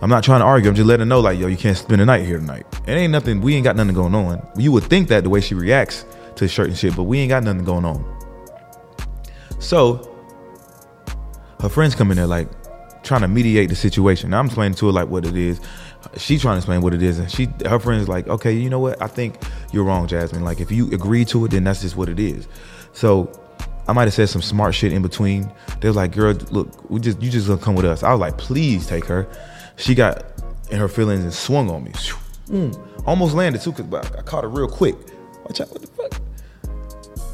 I'm 0.02 0.10
not 0.10 0.24
trying 0.24 0.40
to 0.40 0.46
argue. 0.46 0.70
I'm 0.70 0.76
just 0.76 0.88
letting 0.88 1.02
her 1.02 1.06
know, 1.06 1.20
like, 1.20 1.38
yo, 1.38 1.48
you 1.48 1.58
can't 1.58 1.78
spend 1.78 2.00
the 2.00 2.06
night 2.06 2.26
here 2.26 2.40
tonight. 2.40 2.66
It 2.88 2.92
ain't 2.92 3.12
nothing. 3.12 3.42
We 3.42 3.56
ain't 3.56 3.66
got 3.66 3.76
nothing 3.76 3.94
going 3.94 4.16
on. 4.16 4.46
You 4.58 4.72
would 4.72 4.86
think 4.86 5.10
that 5.10 5.24
the 5.24 5.30
way 5.30 5.42
she 5.42 5.56
reacts 5.56 6.06
to 6.36 6.48
certain 6.48 6.76
shit, 6.76 6.96
but 6.96 7.04
we 7.04 7.20
ain't 7.20 7.30
got 7.30 7.44
nothing 7.44 7.66
going 7.66 7.84
on. 7.84 8.06
So 9.60 10.10
her 11.60 11.70
friends 11.70 11.96
come 11.96 12.12
in 12.12 12.18
there 12.18 12.28
like 12.28 12.48
trying 13.04 13.22
to 13.22 13.28
mediate 13.28 13.70
the 13.70 13.76
situation. 13.76 14.30
Now, 14.30 14.40
I'm 14.40 14.46
explaining 14.46 14.76
to 14.76 14.86
her 14.86 14.92
like 14.92 15.10
what 15.10 15.26
it 15.26 15.36
is. 15.36 15.60
She's 16.16 16.42
trying 16.42 16.56
to 16.56 16.60
explain 16.60 16.82
what 16.82 16.94
it 16.94 17.04
is, 17.04 17.20
and 17.20 17.30
she 17.30 17.50
her 17.66 17.78
friends 17.78 18.08
like, 18.08 18.28
okay, 18.30 18.54
you 18.54 18.70
know 18.70 18.80
what? 18.80 19.02
I 19.02 19.08
think 19.08 19.36
you're 19.74 19.84
wrong, 19.84 20.08
Jasmine. 20.08 20.46
Like 20.46 20.62
if 20.62 20.72
you 20.72 20.90
agree 20.92 21.26
to 21.26 21.44
it, 21.46 21.52
then 21.52 21.66
that's 21.66 21.82
just 21.82 21.98
what 21.98 22.08
it 22.08 22.20
is. 22.20 22.48
So 22.94 23.30
I 23.88 23.92
might 23.92 24.04
have 24.04 24.14
said 24.14 24.30
some 24.30 24.42
smart 24.42 24.76
shit 24.76 24.94
in 24.94 25.02
between. 25.02 25.52
They 25.82 25.90
was 25.90 25.98
like, 25.98 26.14
girl, 26.14 26.34
look, 26.52 26.90
we 26.90 27.02
just 27.02 27.22
you 27.22 27.30
just 27.30 27.48
gonna 27.48 27.60
come 27.60 27.76
with 27.76 27.86
us. 27.86 28.02
I 28.02 28.12
was 28.12 28.20
like, 28.22 28.38
please 28.38 28.88
take 28.88 29.04
her. 29.06 29.28
She 29.80 29.96
got 29.96 30.26
in 30.70 30.78
her 30.78 30.90
feelings 30.90 31.24
and 31.24 31.34
swung 31.34 31.70
on 31.70 31.86
me. 31.86 31.92
Mm, 32.48 33.08
almost 33.08 33.34
landed 33.34 33.62
too, 33.62 33.72
cause 33.72 33.86
I 33.94 34.22
caught 34.22 34.44
her 34.44 34.50
real 34.50 34.68
quick. 34.68 34.96
Watch 35.46 35.62
out, 35.62 35.72
what 35.72 35.82
the 35.82 35.88
fuck? 35.88 36.22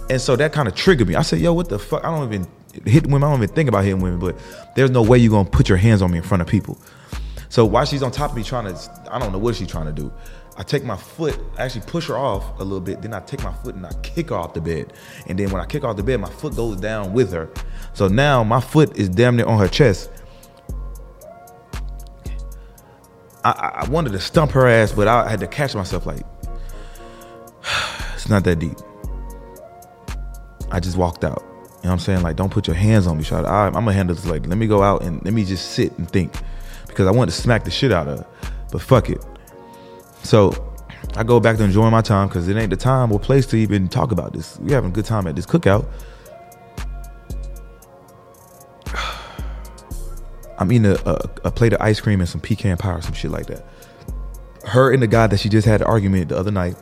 And 0.09 0.21
so 0.21 0.35
that 0.35 0.53
kind 0.53 0.67
of 0.67 0.75
triggered 0.75 1.07
me. 1.07 1.15
I 1.15 1.23
said, 1.23 1.39
yo, 1.39 1.53
what 1.53 1.69
the 1.69 1.79
fuck? 1.79 2.05
I 2.05 2.11
don't 2.11 2.31
even 2.31 2.47
hit 2.85 3.05
women. 3.07 3.23
I 3.23 3.31
don't 3.31 3.41
even 3.43 3.55
think 3.55 3.67
about 3.67 3.83
hitting 3.83 3.99
women, 3.99 4.19
but 4.19 4.37
there's 4.75 4.91
no 4.91 5.01
way 5.01 5.17
you're 5.17 5.31
gonna 5.31 5.49
put 5.49 5.67
your 5.67 5.77
hands 5.79 6.03
on 6.03 6.11
me 6.11 6.17
in 6.19 6.23
front 6.23 6.41
of 6.41 6.47
people. 6.47 6.77
So 7.49 7.65
while 7.65 7.85
she's 7.85 8.03
on 8.03 8.11
top 8.11 8.31
of 8.31 8.37
me 8.37 8.43
trying 8.43 8.73
to, 8.73 9.09
I 9.11 9.17
don't 9.17 9.31
know 9.31 9.39
what 9.39 9.55
she's 9.55 9.67
trying 9.67 9.85
to 9.87 9.93
do. 9.93 10.13
I 10.57 10.63
take 10.63 10.83
my 10.83 10.95
foot, 10.95 11.37
I 11.57 11.63
actually 11.63 11.85
push 11.85 12.07
her 12.07 12.17
off 12.17 12.59
a 12.59 12.63
little 12.63 12.79
bit. 12.79 13.01
Then 13.01 13.13
I 13.13 13.21
take 13.21 13.43
my 13.43 13.53
foot 13.53 13.75
and 13.75 13.85
I 13.85 13.93
kick 14.03 14.29
her 14.29 14.35
off 14.35 14.53
the 14.53 14.61
bed. 14.61 14.93
And 15.27 15.39
then 15.39 15.49
when 15.49 15.61
I 15.61 15.65
kick 15.65 15.83
off 15.83 15.97
the 15.97 16.03
bed, 16.03 16.21
my 16.21 16.29
foot 16.29 16.55
goes 16.55 16.79
down 16.79 17.11
with 17.11 17.31
her. 17.33 17.49
So 17.93 18.07
now 18.07 18.43
my 18.43 18.61
foot 18.61 18.95
is 18.97 19.09
damn 19.09 19.35
near 19.35 19.45
on 19.47 19.59
her 19.59 19.67
chest. 19.67 20.11
I, 23.45 23.83
I 23.83 23.89
wanted 23.89 24.11
to 24.13 24.19
stump 24.19 24.51
her 24.51 24.67
ass, 24.67 24.91
but 24.91 25.07
I 25.07 25.29
had 25.29 25.39
to 25.39 25.47
catch 25.47 25.75
myself 25.75 26.05
like, 26.05 26.25
it's 28.15 28.27
not 28.27 28.43
that 28.45 28.57
deep. 28.57 28.77
I 30.71 30.79
just 30.79 30.97
walked 30.97 31.23
out. 31.23 31.43
You 31.43 31.89
know 31.89 31.89
what 31.89 31.91
I'm 31.91 31.99
saying? 31.99 32.21
Like, 32.23 32.35
don't 32.35 32.51
put 32.51 32.65
your 32.65 32.75
hands 32.75 33.05
on 33.05 33.17
me, 33.17 33.23
shot. 33.23 33.45
I, 33.45 33.67
am 33.67 33.73
gonna 33.73 33.93
handle 33.93 34.15
this. 34.15 34.25
Like, 34.25 34.47
let 34.47 34.57
me 34.57 34.65
go 34.65 34.81
out 34.81 35.03
and 35.03 35.23
let 35.23 35.33
me 35.33 35.45
just 35.45 35.73
sit 35.73 35.95
and 35.99 36.09
think, 36.09 36.33
because 36.87 37.05
I 37.05 37.11
wanted 37.11 37.31
to 37.33 37.41
smack 37.41 37.63
the 37.63 37.71
shit 37.71 37.91
out 37.91 38.07
of 38.07 38.19
her. 38.19 38.27
But 38.71 38.81
fuck 38.81 39.11
it. 39.11 39.23
So 40.23 40.75
I 41.15 41.23
go 41.23 41.39
back 41.39 41.57
to 41.57 41.63
enjoying 41.63 41.91
my 41.91 42.01
time 42.01 42.27
because 42.27 42.47
it 42.47 42.57
ain't 42.57 42.71
the 42.71 42.77
time 42.77 43.11
or 43.11 43.19
place 43.19 43.45
to 43.47 43.57
even 43.57 43.87
talk 43.87 44.11
about 44.11 44.33
this. 44.33 44.57
We 44.59 44.71
having 44.71 44.89
a 44.89 44.93
good 44.93 45.05
time 45.05 45.27
at 45.27 45.35
this 45.35 45.45
cookout. 45.45 45.85
I'm 50.57 50.71
eating 50.71 50.85
a, 50.85 50.95
a, 51.05 51.29
a, 51.45 51.51
plate 51.51 51.73
of 51.73 51.81
ice 51.81 51.99
cream 51.99 52.21
and 52.21 52.29
some 52.29 52.41
pecan 52.41 52.77
pie 52.77 52.93
or 52.93 53.01
some 53.01 53.13
shit 53.13 53.31
like 53.31 53.47
that. 53.47 53.65
Her 54.65 54.93
and 54.93 55.01
the 55.01 55.07
guy 55.07 55.27
that 55.27 55.39
she 55.39 55.49
just 55.49 55.67
had 55.67 55.81
an 55.81 55.87
argument 55.87 56.29
the 56.29 56.37
other 56.37 56.51
night 56.51 56.75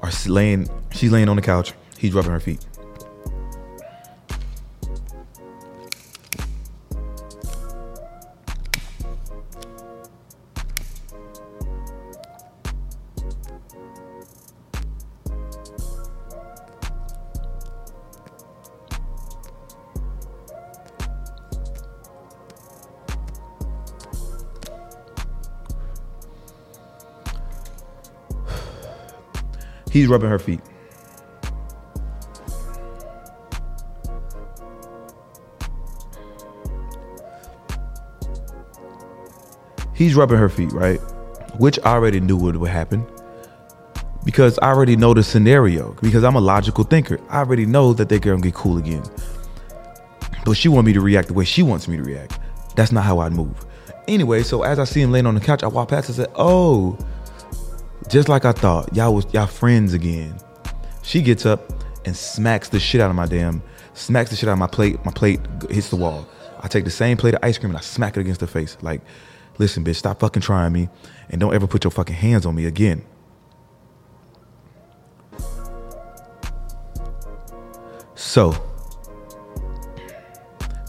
are 0.00 0.10
laying. 0.26 0.68
She's 0.90 1.12
laying 1.12 1.28
on 1.28 1.36
the 1.36 1.42
couch. 1.42 1.72
He's 1.96 2.12
rubbing 2.12 2.32
her 2.32 2.40
feet. 2.40 2.64
He's 29.98 30.06
rubbing 30.06 30.30
her 30.30 30.38
feet. 30.38 30.60
He's 39.92 40.14
rubbing 40.14 40.38
her 40.38 40.48
feet, 40.48 40.70
right? 40.70 40.98
Which 41.58 41.80
I 41.84 41.94
already 41.94 42.20
knew 42.20 42.36
what 42.36 42.56
would 42.56 42.70
happen 42.70 43.04
because 44.24 44.56
I 44.62 44.68
already 44.68 44.94
know 44.94 45.14
the 45.14 45.24
scenario 45.24 45.96
because 46.00 46.22
I'm 46.22 46.36
a 46.36 46.40
logical 46.40 46.84
thinker. 46.84 47.18
I 47.28 47.38
already 47.38 47.66
know 47.66 47.92
that 47.94 48.08
they're 48.08 48.20
gonna 48.20 48.40
get 48.40 48.54
cool 48.54 48.78
again. 48.78 49.02
But 50.44 50.56
she 50.56 50.68
want 50.68 50.86
me 50.86 50.92
to 50.92 51.00
react 51.00 51.26
the 51.26 51.34
way 51.34 51.44
she 51.44 51.64
wants 51.64 51.88
me 51.88 51.96
to 51.96 52.04
react. 52.04 52.38
That's 52.76 52.92
not 52.92 53.02
how 53.02 53.18
I 53.18 53.30
move. 53.30 53.66
Anyway, 54.06 54.44
so 54.44 54.62
as 54.62 54.78
I 54.78 54.84
see 54.84 55.02
him 55.02 55.10
laying 55.10 55.26
on 55.26 55.34
the 55.34 55.40
couch, 55.40 55.64
I 55.64 55.66
walk 55.66 55.88
past 55.88 56.08
and 56.08 56.14
said, 56.14 56.28
"Oh, 56.36 56.96
just 58.08 58.28
like 58.28 58.44
I 58.44 58.52
thought, 58.52 58.94
y'all 58.94 59.14
was 59.14 59.26
y'all 59.32 59.46
friends 59.46 59.92
again. 59.92 60.38
She 61.02 61.22
gets 61.22 61.46
up 61.46 61.72
and 62.04 62.16
smacks 62.16 62.68
the 62.70 62.80
shit 62.80 63.00
out 63.00 63.10
of 63.10 63.16
my 63.16 63.26
damn, 63.26 63.62
smacks 63.94 64.30
the 64.30 64.36
shit 64.36 64.48
out 64.48 64.52
of 64.52 64.58
my 64.58 64.66
plate. 64.66 65.04
My 65.04 65.12
plate 65.12 65.40
hits 65.70 65.90
the 65.90 65.96
wall. 65.96 66.26
I 66.60 66.68
take 66.68 66.84
the 66.84 66.90
same 66.90 67.16
plate 67.16 67.34
of 67.34 67.40
ice 67.42 67.58
cream 67.58 67.70
and 67.70 67.78
I 67.78 67.82
smack 67.82 68.16
it 68.16 68.20
against 68.20 68.40
her 68.40 68.46
face. 68.46 68.76
Like, 68.82 69.00
listen, 69.58 69.84
bitch, 69.84 69.96
stop 69.96 70.20
fucking 70.20 70.42
trying 70.42 70.72
me 70.72 70.88
and 71.28 71.40
don't 71.40 71.54
ever 71.54 71.66
put 71.66 71.84
your 71.84 71.90
fucking 71.90 72.16
hands 72.16 72.46
on 72.46 72.54
me 72.54 72.66
again. 72.66 73.04
So 78.14 78.54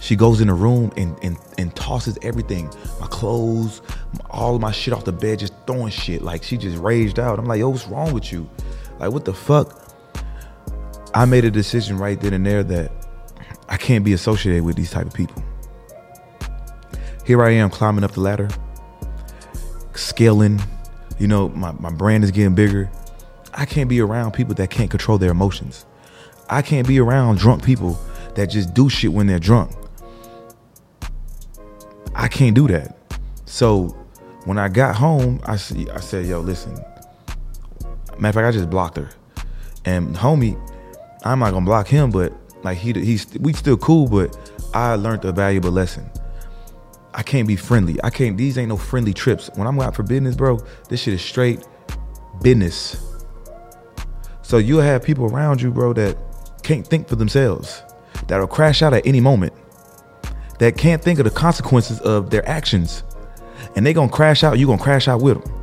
she 0.01 0.15
goes 0.15 0.41
in 0.41 0.47
the 0.47 0.53
room 0.53 0.91
and, 0.97 1.15
and, 1.21 1.37
and 1.57 1.75
tosses 1.75 2.17
everything, 2.23 2.67
my 2.99 3.07
clothes, 3.07 3.81
all 4.29 4.59
my 4.59 4.71
shit 4.71 4.93
off 4.93 5.05
the 5.05 5.11
bed, 5.11 5.39
just 5.39 5.53
throwing 5.65 5.91
shit. 5.91 6.21
Like 6.21 6.43
she 6.43 6.57
just 6.57 6.77
raged 6.77 7.19
out. 7.19 7.39
I'm 7.39 7.45
like, 7.45 7.59
yo, 7.59 7.69
what's 7.69 7.87
wrong 7.87 8.13
with 8.13 8.31
you? 8.31 8.49
Like, 8.99 9.11
what 9.11 9.25
the 9.25 9.33
fuck? 9.33 9.85
I 11.13 11.25
made 11.25 11.45
a 11.45 11.51
decision 11.51 11.97
right 11.97 12.19
then 12.19 12.33
and 12.33 12.45
there 12.45 12.63
that 12.63 12.91
I 13.67 13.77
can't 13.77 14.03
be 14.03 14.13
associated 14.13 14.63
with 14.63 14.75
these 14.75 14.91
type 14.91 15.07
of 15.07 15.13
people. 15.13 15.43
Here 17.25 17.43
I 17.43 17.51
am 17.51 17.69
climbing 17.69 18.03
up 18.03 18.11
the 18.11 18.21
ladder, 18.21 18.49
scaling, 19.93 20.61
you 21.19 21.27
know, 21.27 21.49
my, 21.49 21.71
my 21.73 21.91
brand 21.91 22.23
is 22.23 22.31
getting 22.31 22.55
bigger. 22.55 22.89
I 23.53 23.65
can't 23.65 23.89
be 23.89 23.99
around 24.01 24.33
people 24.33 24.55
that 24.55 24.69
can't 24.69 24.89
control 24.89 25.17
their 25.17 25.31
emotions. 25.31 25.85
I 26.49 26.61
can't 26.61 26.87
be 26.87 26.99
around 26.99 27.37
drunk 27.37 27.63
people 27.63 27.99
that 28.35 28.47
just 28.47 28.73
do 28.73 28.89
shit 28.89 29.11
when 29.11 29.27
they're 29.27 29.39
drunk. 29.39 29.71
I 32.15 32.27
can't 32.27 32.55
do 32.55 32.67
that. 32.69 32.98
So 33.49 33.87
when 34.45 34.59
I 34.59 34.69
got 34.69 34.95
home, 34.95 35.41
I 35.43 35.55
see 35.55 35.89
I 35.89 35.99
said, 35.99 36.27
yo, 36.27 36.39
listen. 36.39 36.73
Matter 38.19 38.27
of 38.27 38.35
fact, 38.35 38.47
I 38.47 38.51
just 38.51 38.69
blocked 38.69 38.97
her. 38.97 39.09
And 39.85 40.15
homie, 40.15 40.55
I'm 41.25 41.39
not 41.39 41.51
gonna 41.51 41.65
block 41.65 41.87
him, 41.87 42.11
but 42.11 42.31
like 42.63 42.77
he 42.77 42.93
he's 42.93 43.25
we 43.39 43.53
still 43.53 43.75
cool, 43.75 44.07
but 44.07 44.37
I 44.75 44.93
learned 44.95 45.25
a 45.25 45.31
valuable 45.31 45.71
lesson. 45.71 46.07
I 47.15 47.23
can't 47.23 47.47
be 47.47 47.55
friendly. 47.55 47.97
I 48.03 48.11
can't 48.11 48.37
these 48.37 48.55
ain't 48.57 48.69
no 48.69 48.77
friendly 48.77 49.15
trips. 49.15 49.49
When 49.55 49.67
I'm 49.67 49.79
out 49.81 49.95
for 49.95 50.03
business, 50.03 50.35
bro, 50.35 50.59
this 50.87 51.01
shit 51.01 51.15
is 51.15 51.21
straight 51.21 51.67
business. 52.43 53.03
So 54.43 54.57
you'll 54.59 54.81
have 54.81 55.03
people 55.03 55.25
around 55.25 55.59
you, 55.59 55.71
bro, 55.71 55.93
that 55.93 56.17
can't 56.61 56.85
think 56.85 57.07
for 57.07 57.15
themselves, 57.15 57.81
that'll 58.27 58.47
crash 58.47 58.83
out 58.83 58.93
at 58.93 59.07
any 59.07 59.19
moment 59.19 59.53
that 60.59 60.77
can't 60.77 61.01
think 61.01 61.17
of 61.17 61.25
the 61.25 61.31
consequences 61.31 61.99
of 62.01 62.29
their 62.29 62.47
actions. 62.47 63.03
And 63.75 63.85
they 63.85 63.93
gonna 63.93 64.11
crash 64.11 64.43
out, 64.43 64.57
you 64.59 64.67
gonna 64.67 64.81
crash 64.81 65.07
out 65.07 65.21
with 65.21 65.43
them. 65.43 65.53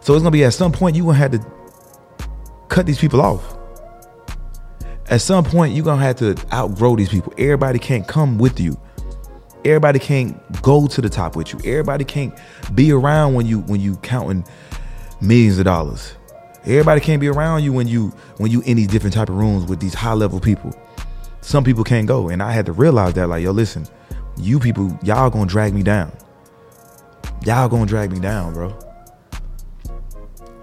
So 0.00 0.14
it's 0.14 0.22
gonna 0.22 0.30
be 0.30 0.44
at 0.44 0.54
some 0.54 0.72
point 0.72 0.96
you 0.96 1.04
gonna 1.04 1.18
have 1.18 1.32
to 1.32 1.44
cut 2.68 2.86
these 2.86 2.98
people 2.98 3.20
off. 3.20 3.56
At 5.08 5.20
some 5.20 5.44
point 5.44 5.74
you 5.74 5.82
gonna 5.82 6.02
have 6.02 6.16
to 6.16 6.36
outgrow 6.52 6.96
these 6.96 7.08
people. 7.08 7.32
Everybody 7.38 7.78
can't 7.78 8.06
come 8.06 8.38
with 8.38 8.60
you. 8.60 8.78
Everybody 9.64 9.98
can't 9.98 10.62
go 10.62 10.86
to 10.86 11.00
the 11.00 11.08
top 11.08 11.36
with 11.36 11.52
you. 11.52 11.58
Everybody 11.70 12.04
can't 12.04 12.32
be 12.74 12.92
around 12.92 13.34
when 13.34 13.46
you 13.46 13.60
when 13.60 13.80
you 13.80 13.96
counting 13.96 14.44
millions 15.20 15.58
of 15.58 15.64
dollars. 15.64 16.14
Everybody 16.64 17.00
can't 17.00 17.20
be 17.20 17.28
around 17.28 17.62
you 17.62 17.72
when 17.72 17.88
you 17.88 18.08
when 18.38 18.50
you 18.50 18.62
in 18.62 18.76
these 18.76 18.86
different 18.86 19.14
type 19.14 19.28
of 19.28 19.36
rooms 19.36 19.66
with 19.66 19.80
these 19.80 19.94
high 19.94 20.14
level 20.14 20.40
people. 20.40 20.74
Some 21.42 21.64
people 21.64 21.84
can't 21.84 22.06
go, 22.06 22.28
and 22.28 22.42
I 22.42 22.52
had 22.52 22.66
to 22.66 22.72
realize 22.72 23.14
that. 23.14 23.28
Like, 23.28 23.42
yo, 23.42 23.50
listen, 23.50 23.86
you 24.36 24.58
people, 24.58 24.96
y'all 25.02 25.30
gonna 25.30 25.46
drag 25.46 25.74
me 25.74 25.82
down. 25.82 26.12
Y'all 27.44 27.68
gonna 27.68 27.86
drag 27.86 28.12
me 28.12 28.20
down, 28.20 28.52
bro. 28.52 28.78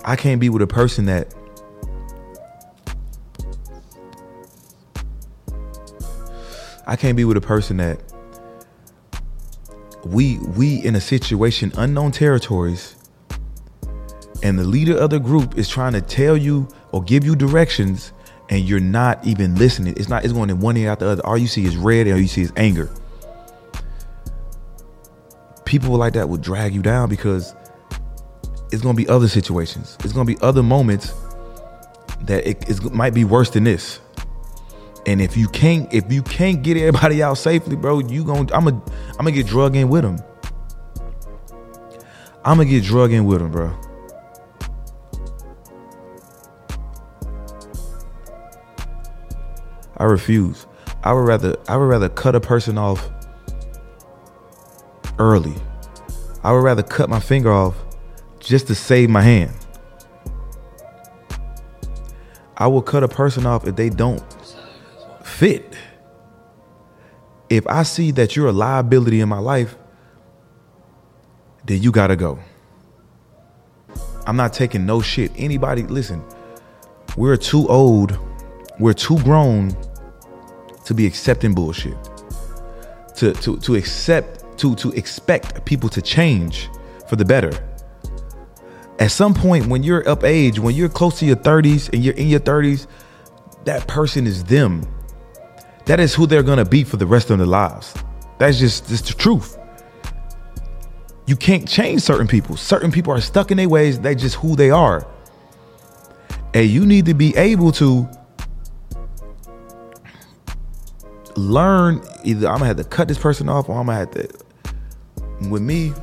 I 0.05 0.15
can't 0.15 0.39
be 0.39 0.49
with 0.49 0.61
a 0.61 0.67
person 0.67 1.05
that 1.05 1.33
I 6.85 6.95
can't 6.95 7.17
be 7.17 7.25
with 7.25 7.35
a 7.35 7.41
person 7.41 7.77
that 7.77 7.99
we 10.05 10.37
we 10.55 10.77
in 10.85 10.95
a 10.95 11.01
situation 11.01 11.73
unknown 11.77 12.11
territories 12.11 12.95
and 14.43 14.57
the 14.57 14.63
leader 14.63 14.95
of 14.95 15.09
the 15.09 15.19
group 15.19 15.57
is 15.57 15.67
trying 15.67 15.93
to 15.93 16.01
tell 16.01 16.37
you 16.37 16.67
or 16.91 17.01
give 17.03 17.25
you 17.25 17.35
directions 17.35 18.13
and 18.49 18.63
you're 18.63 18.79
not 18.79 19.25
even 19.25 19.55
listening. 19.55 19.95
It's 19.97 20.07
not 20.07 20.23
it's 20.23 20.33
going 20.33 20.51
in 20.51 20.59
one 20.59 20.77
ear 20.77 20.91
out 20.91 20.99
the 20.99 21.07
other. 21.07 21.25
All 21.25 21.37
you 21.37 21.47
see 21.47 21.65
is 21.65 21.75
red 21.75 22.05
and 22.05 22.13
all 22.13 22.21
you 22.21 22.27
see 22.27 22.43
is 22.43 22.53
anger 22.55 22.89
people 25.67 25.97
like 25.97 26.13
that 26.13 26.29
will 26.29 26.37
drag 26.37 26.73
you 26.73 26.81
down 26.81 27.09
because 27.09 27.53
it's 28.71 28.81
gonna 28.81 28.95
be 28.95 29.07
other 29.07 29.27
situations. 29.27 29.97
It's 30.03 30.13
gonna 30.13 30.25
be 30.25 30.37
other 30.41 30.63
moments 30.63 31.13
that 32.21 32.47
it, 32.47 32.69
it 32.69 32.91
might 32.93 33.13
be 33.13 33.25
worse 33.25 33.49
than 33.49 33.65
this. 33.65 33.99
And 35.05 35.21
if 35.21 35.37
you 35.37 35.47
can't, 35.49 35.93
if 35.93 36.11
you 36.11 36.23
can't 36.23 36.63
get 36.63 36.77
everybody 36.77 37.21
out 37.23 37.37
safely, 37.37 37.75
bro, 37.75 37.99
you 37.99 38.23
gonna 38.23 38.51
I'm 38.53 38.67
a, 38.67 38.71
I'm 38.71 39.17
gonna 39.17 39.31
get 39.33 39.45
drug 39.45 39.75
in 39.75 39.89
with 39.89 40.03
them. 40.03 40.17
I'm 42.45 42.57
gonna 42.57 42.65
get 42.65 42.83
drug 42.83 43.11
in 43.11 43.25
with 43.25 43.39
them, 43.39 43.51
bro. 43.51 43.77
I 49.97 50.05
refuse. 50.05 50.65
I 51.03 51.11
would 51.11 51.27
rather 51.27 51.57
I 51.67 51.75
would 51.75 51.85
rather 51.85 52.07
cut 52.07 52.35
a 52.35 52.39
person 52.39 52.77
off 52.77 53.09
early. 55.19 55.55
I 56.43 56.51
would 56.51 56.63
rather 56.63 56.83
cut 56.83 57.09
my 57.09 57.19
finger 57.19 57.51
off 57.51 57.75
just 58.39 58.67
to 58.67 58.75
save 58.75 59.09
my 59.09 59.21
hand. 59.21 59.53
I 62.57 62.67
will 62.67 62.81
cut 62.81 63.03
a 63.03 63.07
person 63.07 63.45
off 63.45 63.67
if 63.67 63.75
they 63.75 63.89
don't 63.89 64.23
fit. 65.23 65.75
If 67.49 67.67
I 67.67 67.83
see 67.83 68.11
that 68.11 68.35
you're 68.35 68.47
a 68.47 68.51
liability 68.51 69.21
in 69.21 69.29
my 69.29 69.39
life, 69.39 69.75
then 71.65 71.81
you 71.81 71.91
gotta 71.91 72.15
go. 72.15 72.39
I'm 74.25 74.35
not 74.35 74.53
taking 74.53 74.85
no 74.85 75.01
shit. 75.01 75.31
Anybody, 75.37 75.83
listen, 75.83 76.23
we're 77.15 77.37
too 77.37 77.67
old, 77.67 78.17
we're 78.79 78.93
too 78.93 79.21
grown 79.23 79.75
to 80.85 80.93
be 80.93 81.05
accepting 81.05 81.53
bullshit. 81.53 81.97
To 83.17 83.33
to 83.33 83.57
to 83.57 83.75
accept, 83.75 84.36
to 84.57 84.75
to 84.75 84.91
expect 84.91 85.65
people 85.65 85.89
to 85.89 86.01
change 86.01 86.69
for 87.07 87.15
the 87.15 87.25
better. 87.25 87.51
At 88.99 89.11
some 89.11 89.33
point 89.33 89.67
when 89.67 89.83
you're 89.83 90.07
up 90.09 90.23
age, 90.23 90.59
when 90.59 90.75
you're 90.75 90.89
close 90.89 91.19
to 91.19 91.25
your 91.25 91.35
30s 91.35 91.93
and 91.93 92.03
you're 92.03 92.15
in 92.15 92.27
your 92.27 92.39
30s, 92.39 92.87
that 93.65 93.87
person 93.87 94.25
is 94.25 94.43
them. 94.45 94.83
That 95.85 95.99
is 95.99 96.13
who 96.13 96.25
they're 96.25 96.43
gonna 96.43 96.65
be 96.65 96.83
for 96.83 96.97
the 96.97 97.05
rest 97.05 97.29
of 97.29 97.37
their 97.37 97.47
lives. 97.47 97.93
That's 98.39 98.59
just 98.59 98.87
just 98.87 99.07
the 99.07 99.13
truth. 99.13 99.57
You 101.27 101.35
can't 101.35 101.67
change 101.67 102.01
certain 102.01 102.27
people. 102.27 102.55
Certain 102.55 102.91
people 102.91 103.13
are 103.13 103.21
stuck 103.21 103.51
in 103.51 103.57
their 103.57 103.69
ways. 103.69 103.99
They 103.99 104.15
just 104.15 104.35
who 104.35 104.55
they 104.55 104.71
are. 104.71 105.05
And 106.53 106.67
you 106.69 106.85
need 106.85 107.05
to 107.05 107.13
be 107.13 107.35
able 107.35 107.71
to 107.73 108.09
learn 111.35 112.01
either 112.23 112.47
I'm 112.47 112.55
gonna 112.55 112.65
have 112.65 112.77
to 112.77 112.83
cut 112.83 113.07
this 113.07 113.17
person 113.17 113.47
off 113.47 113.69
or 113.69 113.77
I'm 113.77 113.85
gonna 113.85 113.99
have 113.99 114.11
to 114.11 114.29
with 115.49 115.61
me. 115.61 115.93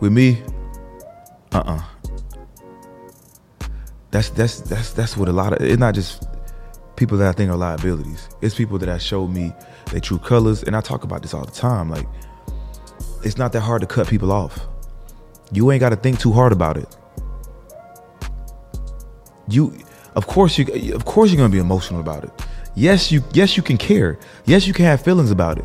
With 0.00 0.12
me. 0.12 0.42
Uh-uh. 1.52 1.82
That's 4.10 4.30
that's 4.30 4.60
that's 4.60 4.92
that's 4.92 5.16
what 5.16 5.28
a 5.28 5.32
lot 5.32 5.52
of 5.52 5.60
it's 5.60 5.78
not 5.78 5.94
just 5.94 6.26
people 6.96 7.18
that 7.18 7.28
I 7.28 7.32
think 7.32 7.50
are 7.50 7.56
liabilities. 7.56 8.28
It's 8.40 8.54
people 8.54 8.78
that 8.78 8.88
I 8.88 8.98
showed 8.98 9.28
me 9.28 9.52
their 9.90 10.00
true 10.00 10.18
colors 10.18 10.62
and 10.62 10.76
I 10.76 10.80
talk 10.80 11.04
about 11.04 11.22
this 11.22 11.34
all 11.34 11.44
the 11.44 11.52
time 11.52 11.90
like 11.90 12.06
it's 13.24 13.36
not 13.36 13.52
that 13.52 13.60
hard 13.60 13.80
to 13.82 13.86
cut 13.86 14.08
people 14.08 14.32
off. 14.32 14.60
You 15.52 15.70
ain't 15.72 15.80
got 15.80 15.90
to 15.90 15.96
think 15.96 16.20
too 16.20 16.32
hard 16.32 16.52
about 16.52 16.76
it. 16.76 16.96
You 19.48 19.76
of 20.14 20.26
course 20.26 20.56
you 20.58 20.94
of 20.94 21.04
course 21.04 21.32
you're 21.32 21.44
to 21.46 21.52
be 21.52 21.58
emotional 21.58 22.00
about 22.00 22.24
it. 22.24 22.30
Yes 22.76 23.10
you 23.10 23.22
yes 23.32 23.56
you 23.56 23.62
can 23.62 23.76
care. 23.76 24.18
Yes 24.46 24.66
you 24.66 24.72
can 24.72 24.84
have 24.84 25.02
feelings 25.02 25.30
about 25.30 25.58
it 25.58 25.64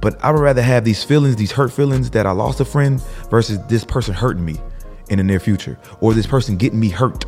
but 0.00 0.22
I 0.24 0.30
would 0.30 0.40
rather 0.40 0.62
have 0.62 0.84
these 0.84 1.02
feelings, 1.02 1.36
these 1.36 1.52
hurt 1.52 1.72
feelings 1.72 2.10
that 2.10 2.26
I 2.26 2.32
lost 2.32 2.60
a 2.60 2.64
friend 2.64 3.00
versus 3.30 3.58
this 3.68 3.84
person 3.84 4.14
hurting 4.14 4.44
me 4.44 4.60
in 5.08 5.18
the 5.18 5.24
near 5.24 5.40
future 5.40 5.78
or 6.00 6.14
this 6.14 6.26
person 6.26 6.56
getting 6.56 6.80
me 6.80 6.88
hurt, 6.88 7.24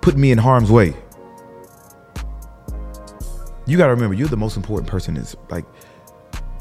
putting 0.00 0.20
me 0.20 0.30
in 0.30 0.38
harm's 0.38 0.70
way. 0.70 0.94
You 3.66 3.78
got 3.78 3.86
to 3.86 3.94
remember, 3.94 4.14
you're 4.14 4.28
the 4.28 4.36
most 4.36 4.56
important 4.56 4.88
person. 4.88 5.16
Is 5.16 5.36
like, 5.48 5.64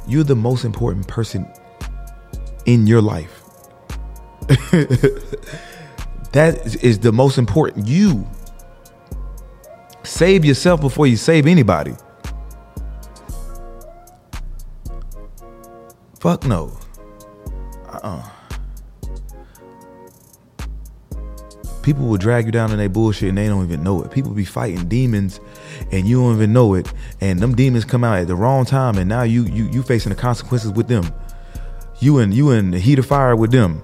you're 0.08 0.24
the 0.24 0.36
most 0.36 0.64
important 0.64 1.08
person 1.08 1.52
in 2.66 2.88
your 2.88 3.02
life. 3.02 3.42
that 6.32 6.78
is 6.82 7.00
the 7.00 7.12
most 7.12 7.38
important. 7.38 7.88
You 7.88 8.28
save 10.04 10.46
yourself 10.46 10.80
before 10.82 11.08
you 11.08 11.18
save 11.18 11.46
anybody. 11.48 11.94
Fuck 16.24 16.46
no. 16.46 16.72
Uh-uh. 17.86 18.24
People 21.82 22.06
will 22.06 22.16
drag 22.16 22.46
you 22.46 22.52
down 22.54 22.72
in 22.72 22.78
their 22.78 22.88
bullshit 22.88 23.28
and 23.28 23.38
they 23.38 23.48
don't 23.48 23.66
even 23.66 23.84
know 23.84 24.02
it. 24.02 24.10
People 24.10 24.32
be 24.32 24.46
fighting 24.46 24.88
demons 24.88 25.42
and 25.92 26.08
you 26.08 26.22
don't 26.22 26.36
even 26.36 26.54
know 26.54 26.76
it. 26.76 26.88
And 27.20 27.42
them 27.42 27.54
demons 27.56 27.84
come 27.84 28.06
out 28.06 28.20
at 28.20 28.28
the 28.28 28.38
wrong 28.38 28.64
time 28.64 28.98
and 28.98 29.10
now 29.10 29.24
you 29.24 29.44
you 29.48 29.66
you 29.66 29.84
facing 29.84 30.12
the 30.12 30.16
consequences 30.16 30.72
with 30.72 30.88
them. 30.88 31.14
You 32.00 32.20
in 32.20 32.32
you 32.32 32.52
in 32.52 32.72
the 32.72 32.80
heat 32.80 33.00
of 33.00 33.06
fire 33.06 33.36
with 33.36 33.52
them. 33.52 33.84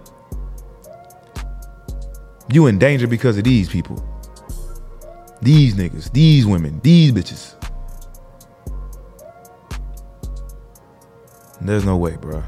You 2.54 2.68
in 2.68 2.80
danger 2.80 3.08
because 3.08 3.38
of 3.38 3.44
these 3.44 3.68
people. 3.68 4.02
These 5.42 5.76
niggas, 5.76 6.14
these 6.14 6.46
women, 6.46 6.80
these 6.86 7.12
bitches. 7.12 7.59
There's 11.62 11.86
no 11.86 11.98
way, 11.98 12.16
bro. 12.16 12.44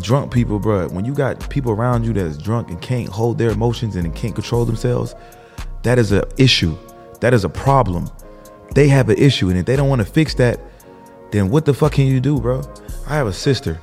Drunk 0.00 0.32
people, 0.32 0.58
bro. 0.58 0.88
When 0.88 1.04
you 1.04 1.14
got 1.14 1.48
people 1.50 1.72
around 1.72 2.04
you 2.04 2.12
that's 2.12 2.36
drunk 2.36 2.70
and 2.70 2.80
can't 2.80 3.08
hold 3.08 3.38
their 3.38 3.50
emotions 3.50 3.96
and 3.96 4.14
can't 4.14 4.34
control 4.34 4.64
themselves, 4.64 5.14
that 5.82 5.98
is 5.98 6.12
an 6.12 6.24
issue. 6.38 6.76
That 7.20 7.34
is 7.34 7.44
a 7.44 7.48
problem. 7.48 8.10
They 8.74 8.88
have 8.88 9.08
an 9.08 9.18
issue, 9.18 9.48
and 9.48 9.58
if 9.58 9.66
they 9.66 9.76
don't 9.76 9.88
want 9.88 10.00
to 10.00 10.06
fix 10.06 10.34
that, 10.34 10.60
then 11.30 11.48
what 11.48 11.64
the 11.64 11.74
fuck 11.74 11.92
can 11.92 12.06
you 12.06 12.20
do, 12.20 12.40
bro? 12.40 12.62
I 13.06 13.14
have 13.14 13.26
a 13.26 13.32
sister. 13.32 13.80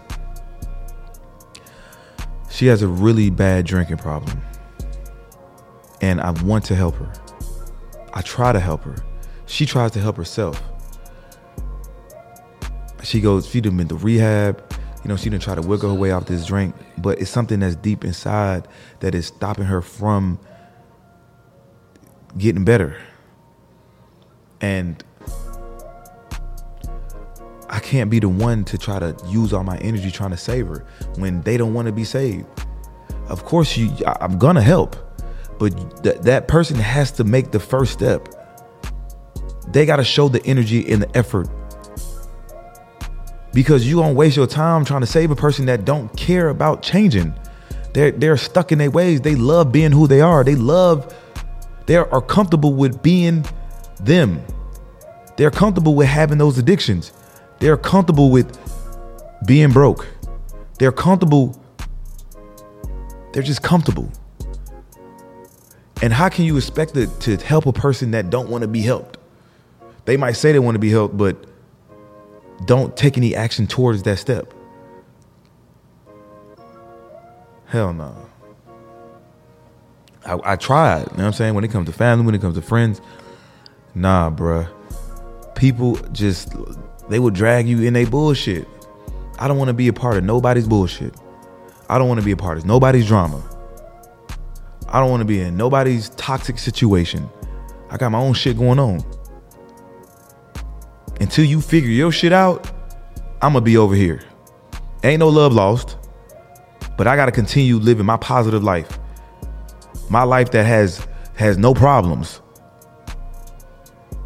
She 2.50 2.68
has 2.68 2.82
a 2.82 2.88
really 2.88 3.30
bad 3.30 3.66
drinking 3.66 3.98
problem. 3.98 4.42
And 6.02 6.20
I 6.22 6.32
want 6.44 6.66
to 6.66 6.76
help 6.76 6.96
her. 6.96 7.12
I 8.14 8.22
try 8.22 8.52
to 8.52 8.60
help 8.60 8.84
her. 8.84 8.96
She 9.46 9.66
tries 9.66 9.92
to 9.92 10.00
help 10.00 10.18
herself 10.18 10.62
she 13.04 13.22
goes, 13.22 13.48
she 13.48 13.62
done 13.62 13.78
been 13.78 13.88
to 13.90 13.96
rehab. 13.96 14.64
You 15.04 15.10
know, 15.10 15.18
she 15.18 15.30
didn't 15.30 15.44
try 15.44 15.56
to 15.56 15.62
wiggle 15.62 15.90
her 15.90 16.00
way 16.00 16.12
off 16.12 16.26
this 16.26 16.46
drink, 16.46 16.76
but 16.98 17.20
it's 17.20 17.32
something 17.32 17.60
that's 17.60 17.76
deep 17.76 18.06
inside 18.06 18.68
that 19.00 19.16
is 19.16 19.26
stopping 19.26 19.66
her 19.66 19.82
from 19.82 20.40
getting 22.38 22.64
better. 22.64 22.96
And 24.60 25.04
I 27.68 27.80
can't 27.80 28.12
be 28.12 28.20
the 28.20 28.30
one 28.30 28.64
to 28.66 28.78
try 28.78 29.00
to 29.00 29.16
use 29.28 29.54
all 29.54 29.64
my 29.64 29.78
energy 29.78 30.12
trying 30.12 30.32
to 30.32 30.38
save 30.38 30.68
her 30.68 30.86
when 31.16 31.42
they 31.42 31.58
don't 31.58 31.74
want 31.74 31.88
to 31.88 31.92
be 31.92 32.04
saved. 32.04 32.46
Of 33.28 33.46
course, 33.46 33.76
you, 33.78 33.90
I'm 34.20 34.38
gonna 34.38 34.62
help, 34.62 34.96
but 35.58 36.04
th- 36.04 36.18
that 36.18 36.48
person 36.48 36.76
has 36.76 37.12
to 37.14 37.24
make 37.24 37.52
the 37.52 37.60
first 37.60 37.94
step. 37.94 38.28
They 39.70 39.86
got 39.86 39.96
to 39.96 40.04
show 40.04 40.28
the 40.28 40.46
energy 40.46 40.92
and 40.92 41.02
the 41.02 41.18
effort 41.18 41.48
because 43.54 43.88
you 43.88 43.98
don't 43.98 44.16
waste 44.16 44.38
your 44.38 44.48
time 44.48 44.86
trying 44.86 45.02
to 45.02 45.08
save 45.08 45.32
a 45.32 45.36
person 45.36 45.66
that 45.66 45.86
don't 45.86 46.16
care 46.18 46.50
about 46.50 46.82
changing. 46.82 47.34
They're 47.94 48.12
they're 48.12 48.38
stuck 48.38 48.72
in 48.72 48.78
their 48.78 48.92
ways. 48.92 49.22
They 49.22 49.36
love 49.36 49.72
being 49.72 49.92
who 49.92 50.08
they 50.08 50.22
are. 50.22 50.44
They 50.44 50.56
love 50.56 51.14
they 51.86 51.98
are 51.98 52.22
comfortable 52.22 52.74
with 52.74 53.02
being 53.02 53.46
them. 54.00 54.42
They're 55.38 55.52
comfortable 55.52 55.96
with 55.96 56.08
having 56.08 56.38
those 56.38 56.58
addictions. 56.58 57.12
They're 57.60 57.78
comfortable 57.78 58.30
with 58.32 58.58
being 59.46 59.72
broke. 59.72 60.08
They're 60.80 60.92
comfortable 60.92 61.58
they're 63.34 63.44
just 63.44 63.62
comfortable. 63.62 64.12
And 66.02 66.12
how 66.12 66.30
can 66.30 66.46
you 66.46 66.58
expect 66.58 66.96
to, 66.96 67.08
to 67.20 67.38
help 67.38 67.66
a 67.66 67.74
person 67.74 68.12
that 68.12 68.30
don't 68.30 68.50
want 68.50 68.64
to 68.64 68.68
be 68.68 68.82
helped? 68.82 69.18
They 70.06 70.18
might 70.18 70.34
say 70.34 70.52
they 70.52 70.60
want 70.60 70.76
to 70.76 70.80
be 70.80 70.90
helped, 70.90 71.16
but 71.16 71.46
don't 72.66 72.96
take 72.96 73.18
any 73.18 73.36
action 73.36 73.68
towards 73.68 74.04
that 74.04 74.18
step. 74.18 74.54
Hell 77.66 77.94
no. 77.94 78.16
I, 80.26 80.40
I 80.44 80.56
tried, 80.56 81.00
you 81.00 81.06
know 81.06 81.12
what 81.12 81.20
I'm 81.20 81.34
saying? 81.34 81.54
When 81.56 81.64
it 81.64 81.72
comes 81.72 81.88
to 81.88 81.94
family, 81.94 82.26
when 82.26 82.36
it 82.36 82.42
comes 82.42 82.56
to 82.56 82.62
friends, 82.62 83.02
nah, 83.96 84.30
bruh. 84.30 84.68
People 85.56 85.96
just, 86.12 86.54
they 87.10 87.20
will 87.20 87.32
drag 87.32 87.68
you 87.68 87.82
in 87.82 87.96
a 87.96 88.06
bullshit. 88.06 88.68
I 89.40 89.48
don't 89.48 89.58
want 89.58 89.70
to 89.70 89.74
be 89.74 89.88
a 89.88 89.94
part 89.94 90.18
of 90.18 90.24
nobody's 90.24 90.68
bullshit. 90.68 91.16
I 91.90 91.98
don't 91.98 92.08
want 92.08 92.20
to 92.20 92.26
be 92.26 92.32
a 92.32 92.38
part 92.38 92.58
of 92.58 92.66
nobody's 92.66 93.08
drama. 93.08 93.42
I 94.88 95.00
don't 95.00 95.10
want 95.10 95.22
to 95.22 95.26
be 95.26 95.42
in 95.42 95.58
nobody's 95.58 96.10
toxic 96.10 96.60
situation. 96.60 97.30
I 97.90 97.98
got 97.98 98.10
my 98.10 98.20
own 98.20 98.34
shit 98.34 98.58
going 98.58 98.80
on 98.80 99.04
until 101.22 101.46
you 101.46 101.62
figure 101.62 101.92
your 101.92 102.12
shit 102.12 102.34
out, 102.34 102.70
I'm 103.42 103.54
gonna 103.54 103.62
be 103.62 103.78
over 103.78 103.94
here. 103.94 104.22
Ain't 105.04 105.20
no 105.20 105.30
love 105.30 105.54
lost, 105.54 105.98
but 106.98 107.08
I 107.08 107.16
gotta 107.16 107.32
continue 107.32 107.78
living 107.78 108.06
my 108.06 108.18
positive 108.18 108.64
life. 108.64 109.00
My 110.10 110.24
life 110.24 110.52
that 110.52 110.66
has 110.66 111.08
has 111.36 111.58
no 111.58 111.74
problems. 111.74 112.42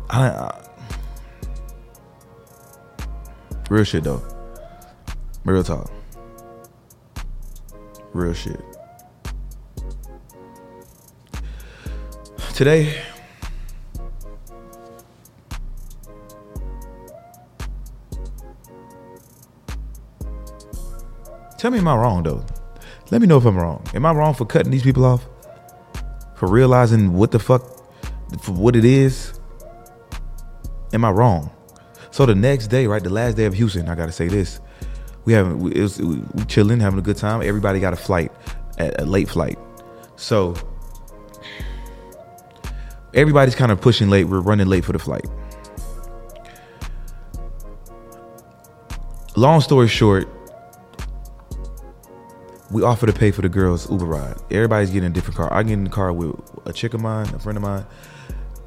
I, 0.09 0.27
I 0.29 0.61
Real 3.69 3.83
shit 3.83 4.03
though. 4.03 4.23
Real 5.43 5.63
talk. 5.63 5.91
Real 8.13 8.33
shit. 8.33 8.59
Today, 12.53 13.01
tell 21.65 21.71
me, 21.71 21.79
am 21.79 21.87
I 21.87 21.95
wrong 21.95 22.21
though? 22.21 22.45
Let 23.09 23.21
me 23.21 23.27
know 23.27 23.37
if 23.37 23.45
I'm 23.45 23.57
wrong. 23.57 23.83
Am 23.95 24.05
I 24.05 24.11
wrong 24.11 24.35
for 24.35 24.45
cutting 24.45 24.71
these 24.71 24.83
people 24.83 25.03
off? 25.03 25.25
For 26.35 26.47
realizing 26.47 27.13
what 27.13 27.31
the 27.31 27.39
fuck, 27.39 27.63
for 28.39 28.51
what 28.51 28.75
it 28.75 28.85
is? 28.85 29.39
Am 30.93 31.03
I 31.03 31.09
wrong? 31.09 31.49
So 32.11 32.27
the 32.27 32.35
next 32.35 32.67
day, 32.67 32.85
right, 32.85 33.03
the 33.03 33.09
last 33.09 33.35
day 33.35 33.45
of 33.45 33.55
Houston, 33.55 33.89
I 33.89 33.95
gotta 33.95 34.11
say 34.11 34.27
this: 34.27 34.59
we 35.25 35.33
having 35.33 35.57
we, 35.57 35.81
was, 35.81 35.99
we 35.99 36.21
chilling, 36.45 36.79
having 36.79 36.99
a 36.99 37.01
good 37.01 37.17
time. 37.17 37.41
Everybody 37.41 37.79
got 37.79 37.93
a 37.93 37.97
flight, 37.97 38.31
a, 38.77 39.01
a 39.01 39.05
late 39.05 39.27
flight. 39.27 39.57
So 40.17 40.53
everybody's 43.15 43.55
kind 43.55 43.71
of 43.71 43.81
pushing 43.81 44.11
late. 44.11 44.25
We're 44.25 44.39
running 44.39 44.67
late 44.67 44.85
for 44.85 44.93
the 44.93 44.99
flight. 44.99 45.25
Long 49.35 49.61
story 49.61 49.87
short, 49.87 50.29
we 52.75 52.83
offer 52.83 53.05
to 53.05 53.13
pay 53.13 53.31
for 53.31 53.41
the 53.41 53.47
girls' 53.47 53.89
Uber 53.89 54.03
ride. 54.03 54.35
Everybody's 54.51 54.89
getting 54.89 55.09
a 55.09 55.13
different 55.13 55.37
car. 55.37 55.51
I 55.53 55.63
get 55.63 55.71
in 55.71 55.85
the 55.85 55.89
car 55.89 56.11
with 56.11 56.35
a 56.65 56.73
chick 56.73 56.93
of 56.93 56.99
mine, 56.99 57.25
a 57.33 57.39
friend 57.39 57.55
of 57.55 57.63
mine. 57.63 57.85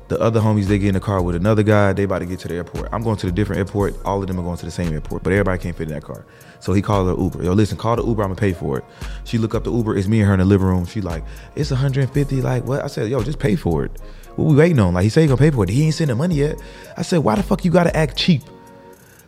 The 0.08 0.18
other 0.18 0.40
homies, 0.40 0.64
they 0.64 0.78
get 0.78 0.88
in 0.88 0.94
the 0.94 1.00
car 1.00 1.20
with 1.20 1.36
another 1.36 1.62
guy. 1.62 1.92
They 1.92 2.04
about 2.04 2.20
to 2.20 2.24
get 2.24 2.38
to 2.40 2.48
the 2.48 2.54
airport. 2.54 2.88
I'm 2.90 3.02
going 3.02 3.18
to 3.18 3.26
the 3.26 3.32
different 3.32 3.58
airport. 3.58 4.02
All 4.06 4.22
of 4.22 4.26
them 4.26 4.40
are 4.40 4.42
going 4.42 4.56
to 4.56 4.64
the 4.64 4.70
same 4.70 4.94
airport, 4.94 5.24
but 5.24 5.34
everybody 5.34 5.62
can't 5.62 5.76
fit 5.76 5.88
in 5.88 5.92
that 5.92 6.04
car. 6.04 6.24
So 6.60 6.72
he 6.72 6.80
called 6.80 7.08
her 7.08 7.22
Uber. 7.22 7.44
Yo, 7.44 7.52
listen, 7.52 7.76
call 7.76 7.96
the 7.96 8.02
Uber. 8.02 8.22
I'm 8.22 8.30
gonna 8.30 8.40
pay 8.40 8.54
for 8.54 8.78
it. 8.78 8.84
She 9.24 9.36
look 9.36 9.54
up 9.54 9.64
the 9.64 9.72
Uber. 9.72 9.98
It's 9.98 10.08
me 10.08 10.20
and 10.20 10.28
her 10.28 10.32
in 10.32 10.38
the 10.38 10.46
living 10.46 10.66
room. 10.66 10.86
She 10.86 11.02
like, 11.02 11.22
it's 11.54 11.70
150. 11.70 12.40
Like 12.40 12.64
what? 12.64 12.82
I 12.82 12.86
said, 12.86 13.10
yo, 13.10 13.22
just 13.22 13.38
pay 13.38 13.56
for 13.56 13.84
it. 13.84 13.90
What 14.36 14.46
we 14.46 14.56
waiting 14.56 14.78
on? 14.78 14.94
Like 14.94 15.04
he 15.04 15.10
said 15.10 15.20
he 15.20 15.26
gonna 15.26 15.36
pay 15.36 15.50
for 15.50 15.64
it. 15.64 15.68
He 15.68 15.84
ain't 15.84 15.92
sending 15.92 16.16
money 16.16 16.36
yet. 16.36 16.58
I 16.96 17.02
said, 17.02 17.18
why 17.18 17.34
the 17.34 17.42
fuck 17.42 17.62
you 17.62 17.70
gotta 17.70 17.94
act 17.94 18.16
cheap? 18.16 18.40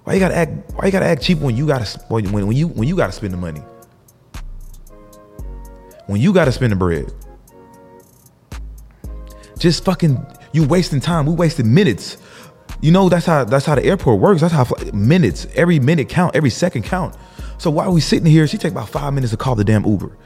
Why 0.05 0.15
you 0.15 0.21
gotta 0.21 0.37
act? 0.37 0.73
Why 0.73 0.87
you 0.87 0.93
gotta 0.93 1.05
act 1.05 1.21
cheap 1.21 1.39
when 1.41 1.55
you 1.55 1.67
gotta 1.67 1.85
when 2.09 2.33
when 2.33 2.53
you 2.53 2.69
when 2.69 2.89
you 2.89 2.97
gotta 2.97 3.13
spend 3.13 3.35
the 3.35 3.37
money? 3.37 3.61
When 6.11 6.21
you 6.21 6.33
gotta 6.33 6.51
spend 6.51 6.73
the 6.73 6.77
bread. 6.77 7.13
Just 9.61 9.85
fucking 9.85 10.19
you 10.51 10.67
wasting 10.67 10.99
time. 10.99 11.25
We 11.25 11.35
wasted 11.35 11.67
minutes. 11.67 12.17
You 12.81 12.91
know 12.91 13.09
that's 13.09 13.27
how 13.27 13.45
that's 13.45 13.65
how 13.65 13.77
the 13.77 13.85
airport 13.85 14.19
works. 14.19 14.41
That's 14.41 14.53
how 14.53 14.67
minutes. 14.93 15.47
Every 15.55 15.79
minute 15.79 16.09
count. 16.09 16.35
Every 16.35 16.51
second 16.51 16.83
count. 16.83 17.15
So 17.59 17.71
while 17.71 17.93
we 17.93 18.01
sitting 18.01 18.27
here, 18.27 18.49
she 18.49 18.59
take 18.59 18.73
about 18.73 18.89
five 18.89 19.15
minutes 19.15 19.31
to 19.31 19.37
call 19.37 19.55
the 19.55 19.63
damn 19.63 19.85
Uber. 19.85 20.19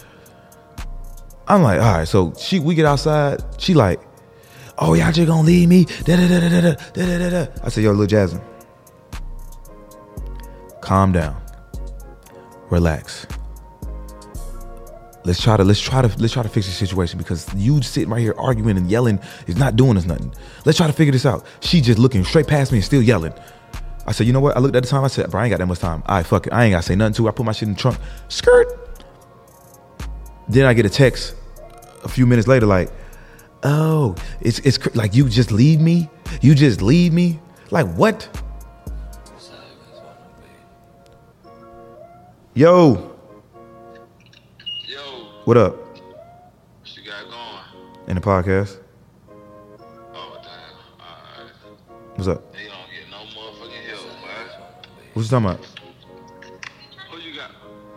I'm 1.49 1.63
like, 1.63 1.83
all 1.83 1.99
right. 1.99 2.09
So 2.09 2.33
she 2.39 2.61
we 2.61 2.75
get 2.75 2.87
outside. 2.87 3.43
She 3.59 3.75
like, 3.75 4.01
oh 4.79 4.95
y'all 4.95 5.13
just 5.13 5.29
gonna 5.29 5.43
leave 5.47 5.69
me? 5.69 5.85
Da 5.85 6.17
da 6.17 6.27
da 6.27 6.41
da 6.41 6.61
da 6.63 6.75
da 6.95 7.19
da 7.19 7.29
da. 7.29 7.47
I 7.63 7.69
said, 7.69 7.85
yo, 7.85 7.91
little 7.91 8.07
Jasmine, 8.07 8.43
calm 10.81 11.13
down, 11.13 11.39
relax. 12.71 13.27
Let's 15.25 15.43
try 15.43 15.57
to 15.57 15.65
let's 15.65 15.81
try 15.81 16.03
to 16.03 16.09
let's 16.19 16.35
try 16.35 16.43
to 16.43 16.49
fix 16.51 16.67
the 16.67 16.73
situation 16.73 17.19
because 17.19 17.53
you 17.55 17.81
sitting 17.81 18.11
right 18.11 18.21
here 18.21 18.35
arguing 18.37 18.77
and 18.77 18.91
yelling 18.91 19.19
is 19.47 19.57
not 19.57 19.75
doing 19.75 19.97
us 19.97 20.05
nothing. 20.05 20.35
Let's 20.67 20.77
try 20.77 20.87
to 20.87 20.93
figure 20.93 21.13
this 21.13 21.25
out. 21.25 21.47
She 21.61 21.81
just 21.81 21.99
looking 21.99 22.25
straight 22.25 22.47
past 22.47 22.73
me 22.73 22.79
and 22.79 22.85
still 22.85 23.01
yelling. 23.01 23.33
I 24.07 24.13
said, 24.13 24.27
you 24.27 24.35
know 24.35 24.41
what? 24.41 24.55
I 24.55 24.61
looked 24.61 24.77
at 24.77 24.83
the 24.83 24.89
time. 24.89 25.03
I 25.03 25.09
said, 25.09 25.31
bro, 25.31 25.41
I 25.41 25.45
ain't 25.45 25.51
got 25.51 25.61
that 25.61 25.67
much 25.67 25.79
time. 25.79 26.03
All 26.05 26.17
right, 26.17 26.27
fuck 26.27 26.47
it. 26.47 26.53
I 26.53 26.65
ain't 26.65 26.73
got 26.73 26.83
to 26.83 26.87
say 26.87 26.95
nothing 26.95 27.15
to 27.15 27.25
her. 27.25 27.31
I 27.31 27.33
put 27.33 27.47
my 27.47 27.53
shit 27.53 27.69
in 27.69 27.75
the 27.75 27.81
trunk. 27.81 27.99
Skirt. 28.29 28.69
Then 30.47 30.67
I 30.67 30.75
get 30.75 30.85
a 30.85 30.91
text 30.91 31.35
a 32.05 32.09
few 32.09 32.27
minutes 32.27 32.47
later, 32.47 32.67
like, 32.67 32.91
oh, 33.63 34.15
it's 34.43 34.59
it's 34.59 34.77
cr- 34.77 34.91
like 34.95 35.15
you 35.15 35.29
just 35.31 35.51
leave 35.51 35.81
me. 35.81 36.11
You 36.43 36.55
just 36.55 36.83
leave 36.83 37.15
me. 37.15 37.41
Like 37.71 37.87
what? 37.95 38.29
Yo, 42.53 43.14
what 45.45 45.59
up? 45.59 45.77
what 45.77 46.97
you 46.97 47.03
got 47.05 47.25
going? 47.29 48.09
In 48.09 48.15
the 48.15 48.21
podcast. 48.21 48.79
Oh 50.15 50.39
damn. 50.43 50.53
Alright. 50.99 51.53
What's 52.15 52.29
up? 52.29 52.53
They 52.53 52.61
don't 52.65 52.89
get 52.91 53.11
no 53.11 53.19
motherfucking 53.19 53.85
help, 53.89 54.05
boy. 54.23 54.29
What 55.13 55.23
you 55.23 55.29
talking 55.29 55.47
about? 55.47 55.67
Who 57.11 57.19
you 57.19 57.37
got? 57.37 57.51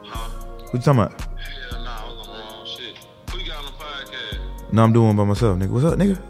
Huh? 0.04 0.30
What 0.60 0.74
you 0.74 0.80
talking 0.80 1.02
about? 1.02 1.22
Hell 1.22 1.84
nah, 1.84 2.02
I 2.02 2.10
was 2.10 2.28
on 2.28 2.34
the 2.34 2.42
wrong 2.44 2.66
shit. 2.68 2.98
Who 3.32 3.38
you 3.40 3.48
got 3.48 3.60
on 3.60 3.66
the 3.66 3.72
podcast? 3.72 4.74
No, 4.74 4.84
I'm 4.84 4.92
doing 4.92 5.16
by 5.16 5.24
myself, 5.24 5.58
nigga. 5.58 5.70
What's 5.70 5.86
up, 5.86 5.98
nigga? 5.98 6.22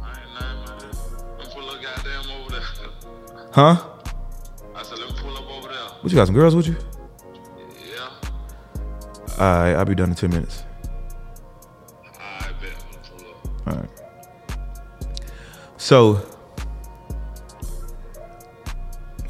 I 0.00 0.20
ain't 0.20 0.34
nothing, 0.34 0.58
man. 0.66 1.36
Let 1.36 1.48
me 1.48 1.52
pull 1.52 1.68
up 1.68 1.82
goddamn 1.82 2.30
over 2.30 2.50
there. 2.52 2.62
Huh? 3.52 3.88
I 4.76 4.82
said, 4.84 4.98
let 4.98 5.08
me 5.08 5.20
pull 5.20 5.36
up 5.36 5.50
over 5.50 5.68
there. 5.68 5.78
What 6.00 6.12
you 6.12 6.16
got 6.16 6.26
some 6.26 6.36
girls 6.36 6.54
with 6.54 6.68
you? 6.68 6.76
Yeah. 9.40 9.46
Alright, 9.46 9.76
I'll 9.76 9.84
be 9.86 9.94
done 9.94 10.10
in 10.10 10.16
ten 10.16 10.30
minutes. 10.30 10.64
I 12.20 12.50
bet. 12.60 12.84
All 13.66 13.74
right. 13.74 13.90
So 15.78 16.20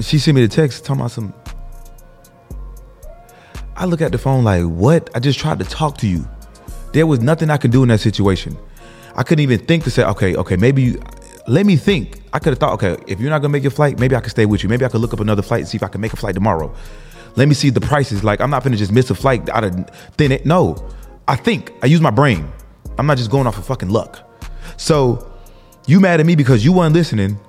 she 0.01 0.19
sent 0.19 0.35
me 0.35 0.41
the 0.41 0.47
text 0.47 0.83
talking 0.83 0.99
about 0.99 1.11
some. 1.11 1.33
I 3.77 3.85
look 3.85 4.01
at 4.01 4.11
the 4.11 4.17
phone 4.17 4.43
like, 4.43 4.65
what? 4.65 5.09
I 5.15 5.19
just 5.19 5.39
tried 5.39 5.59
to 5.59 5.65
talk 5.65 5.97
to 5.99 6.07
you. 6.07 6.27
There 6.93 7.07
was 7.07 7.21
nothing 7.21 7.49
I 7.49 7.57
could 7.57 7.71
do 7.71 7.83
in 7.83 7.89
that 7.89 8.01
situation. 8.01 8.57
I 9.15 9.23
couldn't 9.23 9.43
even 9.43 9.59
think 9.59 9.85
to 9.85 9.91
say, 9.91 10.03
okay, 10.03 10.35
okay, 10.35 10.57
maybe 10.57 10.81
you, 10.83 11.01
let 11.47 11.65
me 11.65 11.77
think. 11.77 12.21
I 12.33 12.39
could 12.39 12.49
have 12.49 12.59
thought, 12.59 12.73
okay, 12.73 13.01
if 13.07 13.19
you're 13.19 13.29
not 13.29 13.39
gonna 13.39 13.51
make 13.51 13.63
your 13.63 13.71
flight, 13.71 13.97
maybe 13.97 14.15
I 14.15 14.19
could 14.19 14.31
stay 14.31 14.45
with 14.45 14.61
you. 14.61 14.69
Maybe 14.69 14.85
I 14.85 14.89
could 14.89 15.01
look 15.01 15.13
up 15.13 15.19
another 15.19 15.41
flight 15.41 15.61
and 15.61 15.69
see 15.69 15.77
if 15.77 15.83
I 15.83 15.87
can 15.87 16.01
make 16.01 16.13
a 16.13 16.17
flight 16.17 16.35
tomorrow. 16.35 16.73
Let 17.35 17.47
me 17.47 17.53
see 17.53 17.69
the 17.69 17.81
prices. 17.81 18.23
Like, 18.23 18.41
I'm 18.41 18.49
not 18.49 18.63
gonna 18.63 18.77
just 18.77 18.91
miss 18.91 19.09
a 19.09 19.15
flight 19.15 19.47
out 19.49 19.63
of 19.63 19.89
thin 20.17 20.31
it. 20.31 20.45
No, 20.45 20.89
I 21.27 21.35
think 21.35 21.73
I 21.81 21.87
use 21.87 22.01
my 22.01 22.11
brain. 22.11 22.51
I'm 22.97 23.07
not 23.07 23.17
just 23.17 23.31
going 23.31 23.47
off 23.47 23.57
of 23.57 23.65
fucking 23.65 23.89
luck. 23.89 24.19
So 24.77 25.31
you 25.87 25.99
mad 25.99 26.19
at 26.19 26.25
me 26.25 26.35
because 26.35 26.63
you 26.65 26.73
weren't 26.73 26.93
listening. 26.93 27.39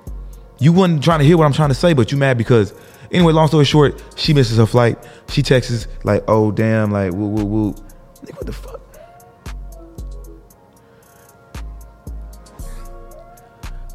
You 0.59 0.71
weren't 0.71 1.03
trying 1.03 1.19
to 1.19 1.25
hear 1.25 1.37
what 1.37 1.45
I'm 1.45 1.53
trying 1.53 1.69
to 1.69 1.75
say, 1.75 1.93
but 1.93 2.11
you 2.11 2.17
mad 2.17 2.37
because 2.37 2.73
anyway, 3.11 3.33
long 3.33 3.47
story 3.47 3.65
short, 3.65 4.01
she 4.15 4.33
misses 4.33 4.57
her 4.57 4.65
flight. 4.65 4.97
She 5.29 5.41
texts 5.41 5.87
like, 6.03 6.23
oh 6.27 6.51
damn, 6.51 6.91
like 6.91 7.11
woo 7.11 7.27
woo 7.27 7.45
woo. 7.45 7.73
Nigga, 8.23 8.35
what 8.35 8.45
the 8.45 8.53
fuck? 8.53 8.79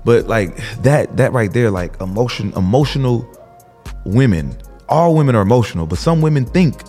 But 0.04 0.26
like 0.26 0.56
that 0.82 1.16
that 1.16 1.32
right 1.32 1.52
there, 1.52 1.70
like 1.70 2.00
emotion, 2.00 2.52
emotional 2.56 3.28
women. 4.04 4.56
All 4.88 5.14
women 5.14 5.34
are 5.34 5.42
emotional, 5.42 5.86
but 5.86 5.98
some 5.98 6.20
women 6.20 6.44
think. 6.44 6.82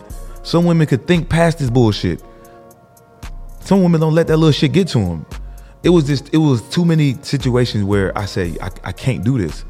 Some 0.43 0.65
women 0.65 0.87
could 0.87 1.05
think 1.05 1.29
past 1.29 1.59
this 1.59 1.69
bullshit. 1.69 2.23
Some 3.59 3.83
women 3.83 4.01
don't 4.01 4.15
let 4.15 4.27
that 4.27 4.37
little 4.37 4.53
shit 4.53 4.71
get 4.71 4.87
to 4.89 4.99
them. 4.99 5.25
It 5.83 5.89
was 5.89 6.05
just, 6.05 6.33
it 6.33 6.37
was 6.37 6.61
too 6.69 6.85
many 6.85 7.17
situations 7.21 7.83
where 7.83 8.17
I 8.17 8.25
say, 8.25 8.57
I, 8.61 8.69
I 8.83 8.91
can't 8.91 9.23
do 9.23 9.37
this. 9.37 9.63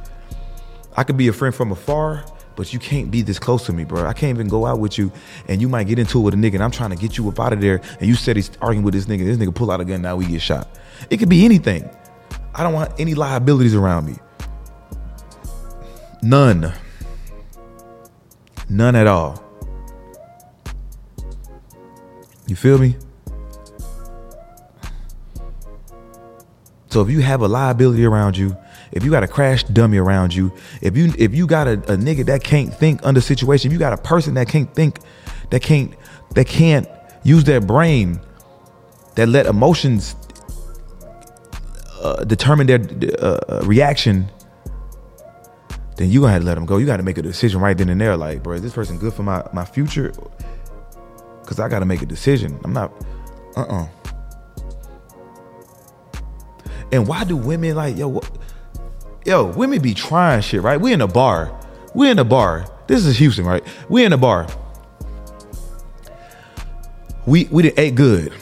I 0.96 1.04
could 1.04 1.18
be 1.18 1.28
a 1.28 1.34
friend 1.34 1.54
from 1.54 1.72
afar, 1.72 2.24
but 2.56 2.74
you 2.74 2.80
can't 2.80 3.10
be 3.12 3.22
this 3.22 3.40
close 3.40 3.66
to 3.66 3.74
me, 3.74 3.84
bro. 3.84 4.06
I 4.06 4.14
can't 4.14 4.36
even 4.36 4.48
go 4.48 4.66
out 4.66 4.80
with 4.80 4.98
you, 4.98 5.12
and 5.48 5.62
you 5.62 5.70
might 5.70 5.86
get 5.86 6.00
into 6.00 6.20
it 6.20 6.22
with 6.22 6.34
a 6.34 6.38
nigga, 6.38 6.56
and 6.56 6.64
I'm 6.64 6.72
trying 6.72 6.90
to 6.92 6.96
get 6.96 7.18
you 7.18 7.28
up 7.30 7.40
out 7.40 7.54
of 7.54 7.62
there, 7.62 7.82
and 8.00 8.08
you 8.08 8.16
said 8.16 8.36
he's 8.36 8.52
arguing 8.62 8.84
with 8.84 8.94
this 8.94 9.06
nigga. 9.06 9.26
This 9.26 9.38
nigga 9.38 9.54
pull 9.54 9.72
out 9.72 9.82
a 9.82 9.86
gun, 9.86 10.02
now 10.02 10.16
we 10.16 10.26
get 10.26 10.42
shot. 10.42 10.68
It 11.10 11.18
could 11.18 11.30
be 11.30 11.46
anything. 11.46 11.90
I 12.54 12.64
don't 12.64 12.74
want 12.74 12.92
any 13.00 13.14
liabilities 13.14 13.76
around 13.76 14.08
me. 14.08 14.16
None. 16.22 16.74
None 18.70 18.96
at 18.96 19.08
all. 19.08 19.44
You 22.48 22.56
feel 22.56 22.78
me? 22.78 22.96
So 26.90 27.02
if 27.02 27.10
you 27.10 27.22
have 27.22 27.42
a 27.42 27.48
liability 27.48 28.06
around 28.06 28.38
you, 28.38 28.58
if 28.92 29.04
you 29.04 29.12
got 29.12 29.24
a 29.24 29.28
crash 29.28 29.64
dummy 29.64 29.98
around 29.98 30.34
you, 30.34 30.52
if 30.82 30.98
you 30.98 31.14
if 31.18 31.36
you 31.36 31.46
got 31.46 31.68
a, 31.68 31.74
a 31.74 31.98
nigga 31.98 32.26
that 32.26 32.44
can't 32.44 32.74
think 32.74 33.02
under 33.04 33.22
situation, 33.22 33.70
if 33.70 33.74
you 33.74 33.80
got 33.80 33.94
a 33.94 33.98
person 33.98 34.34
that 34.34 34.48
can't 34.48 34.74
think, 34.74 35.00
that 35.52 35.62
can't 35.62 35.94
that 36.34 36.48
can't 36.48 36.88
use 37.24 37.44
their 37.44 37.62
brain, 37.62 38.20
that 39.16 39.30
let 39.30 39.46
emotions 39.46 40.16
uh, 42.02 42.24
determine 42.24 42.66
their 42.66 42.82
uh, 43.20 43.62
reaction, 43.64 44.28
then 46.00 46.10
you 46.10 46.22
gonna 46.22 46.32
have 46.32 46.44
to 46.44 46.46
let 46.46 46.56
them 46.56 46.66
go. 46.66 46.78
You 46.78 46.86
got 46.86 46.98
to 46.98 47.04
make 47.04 47.18
a 47.18 47.22
decision 47.22 47.60
right 47.60 47.78
then 47.78 47.90
and 47.90 48.00
there. 48.00 48.16
Like, 48.16 48.42
bro, 48.42 48.56
is 48.56 48.62
this 48.62 48.74
person 48.74 48.98
good 48.98 49.14
for 49.14 49.24
my 49.24 49.44
my 49.52 49.66
future? 49.66 50.14
Because 51.42 51.60
I 51.60 51.68
got 51.68 51.80
to 51.80 51.86
make 51.86 52.02
a 52.02 52.06
decision. 52.06 52.58
I'm 52.64 52.72
not. 52.72 52.94
Uh 53.58 53.64
uh 53.64 53.88
And 56.94 57.06
why 57.06 57.26
do 57.26 57.36
women 57.36 57.76
like 57.76 57.98
yo? 57.98 58.08
What, 58.08 58.32
yo, 59.26 59.48
women 59.48 59.82
be 59.82 59.94
trying 59.94 60.42
shit, 60.42 60.62
right? 60.62 60.80
We 60.80 60.94
in 60.94 61.02
a 61.02 61.08
bar. 61.08 61.54
We 61.94 62.10
in 62.10 62.18
a 62.18 62.24
bar. 62.24 62.66
This 62.88 63.06
is 63.06 63.18
Houston, 63.18 63.44
right? 63.44 63.64
We 63.90 64.06
in 64.06 64.14
a 64.14 64.18
bar. 64.18 64.48
We 67.28 67.50
we 67.52 67.64
didn't 67.64 67.78
ate 67.78 67.96
good. 67.96 68.34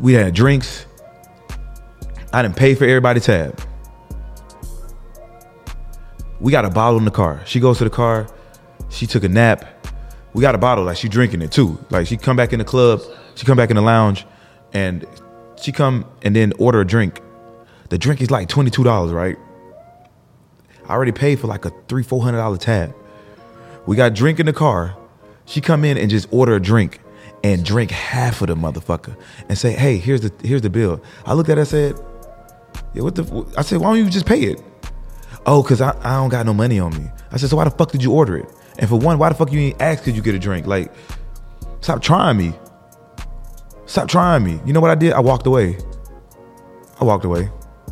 We 0.00 0.14
had 0.14 0.34
drinks. 0.34 0.86
I 2.32 2.42
didn't 2.42 2.56
pay 2.56 2.74
for 2.74 2.84
everybody 2.84 3.20
tab. 3.20 3.60
We 6.44 6.52
got 6.52 6.66
a 6.66 6.70
bottle 6.70 6.98
in 6.98 7.06
the 7.06 7.10
car. 7.10 7.40
She 7.46 7.58
goes 7.58 7.78
to 7.78 7.84
the 7.84 7.90
car. 7.90 8.26
She 8.90 9.06
took 9.06 9.24
a 9.24 9.30
nap. 9.30 9.64
We 10.34 10.42
got 10.42 10.54
a 10.54 10.58
bottle, 10.58 10.84
like 10.84 10.98
she 10.98 11.08
drinking 11.08 11.40
it 11.40 11.50
too. 11.50 11.82
Like 11.88 12.06
she 12.06 12.18
come 12.18 12.36
back 12.36 12.52
in 12.52 12.58
the 12.58 12.66
club, 12.66 13.00
she 13.34 13.46
come 13.46 13.56
back 13.56 13.70
in 13.70 13.76
the 13.76 13.82
lounge, 13.82 14.26
and 14.74 15.06
she 15.58 15.72
come 15.72 16.04
and 16.20 16.36
then 16.36 16.52
order 16.58 16.82
a 16.82 16.86
drink. 16.86 17.22
The 17.88 17.96
drink 17.96 18.20
is 18.20 18.30
like 18.30 18.50
twenty 18.50 18.70
two 18.70 18.84
dollars, 18.84 19.10
right? 19.10 19.38
I 20.86 20.92
already 20.92 21.12
paid 21.12 21.40
for 21.40 21.46
like 21.46 21.64
a 21.64 21.72
three 21.88 22.02
four 22.02 22.22
hundred 22.22 22.38
dollar 22.38 22.58
tab. 22.58 22.94
We 23.86 23.96
got 23.96 24.12
drink 24.12 24.38
in 24.38 24.44
the 24.44 24.52
car. 24.52 24.94
She 25.46 25.62
come 25.62 25.82
in 25.82 25.96
and 25.96 26.10
just 26.10 26.28
order 26.30 26.56
a 26.56 26.60
drink 26.60 27.00
and 27.42 27.64
drink 27.64 27.90
half 27.90 28.42
of 28.42 28.48
the 28.48 28.54
motherfucker 28.54 29.16
and 29.48 29.56
say, 29.56 29.72
"Hey, 29.72 29.96
here's 29.96 30.20
the 30.20 30.46
here's 30.46 30.60
the 30.60 30.68
bill." 30.68 31.00
I 31.24 31.32
looked 31.32 31.48
at 31.48 31.56
her 31.56 31.62
and 31.62 31.68
said, 31.68 31.98
"Yeah, 32.92 33.00
what 33.00 33.14
the?" 33.14 33.46
I 33.56 33.62
said, 33.62 33.80
"Why 33.80 33.94
don't 33.94 34.04
you 34.04 34.10
just 34.10 34.26
pay 34.26 34.42
it?" 34.42 34.62
Oh, 35.46 35.62
cause 35.62 35.80
I, 35.80 35.96
I 36.00 36.16
don't 36.20 36.30
got 36.30 36.46
no 36.46 36.54
money 36.54 36.78
on 36.78 36.96
me. 36.96 37.10
I 37.30 37.36
said, 37.36 37.50
"So 37.50 37.56
why 37.56 37.64
the 37.64 37.70
fuck 37.70 37.92
did 37.92 38.02
you 38.02 38.12
order 38.12 38.36
it?" 38.38 38.50
And 38.78 38.88
for 38.88 38.98
one, 38.98 39.18
why 39.18 39.28
the 39.28 39.34
fuck 39.34 39.52
you 39.52 39.60
ain't 39.60 39.80
ask 39.80 40.04
could 40.04 40.16
you 40.16 40.22
get 40.22 40.34
a 40.34 40.38
drink? 40.38 40.66
Like, 40.66 40.92
stop 41.80 42.02
trying 42.02 42.36
me. 42.36 42.54
Stop 43.86 44.08
trying 44.08 44.42
me. 44.42 44.58
You 44.64 44.72
know 44.72 44.80
what 44.80 44.90
I 44.90 44.94
did? 44.94 45.12
I 45.12 45.20
walked 45.20 45.46
away. 45.46 45.76
I 47.00 47.04
walked 47.04 47.24
away. 47.24 47.50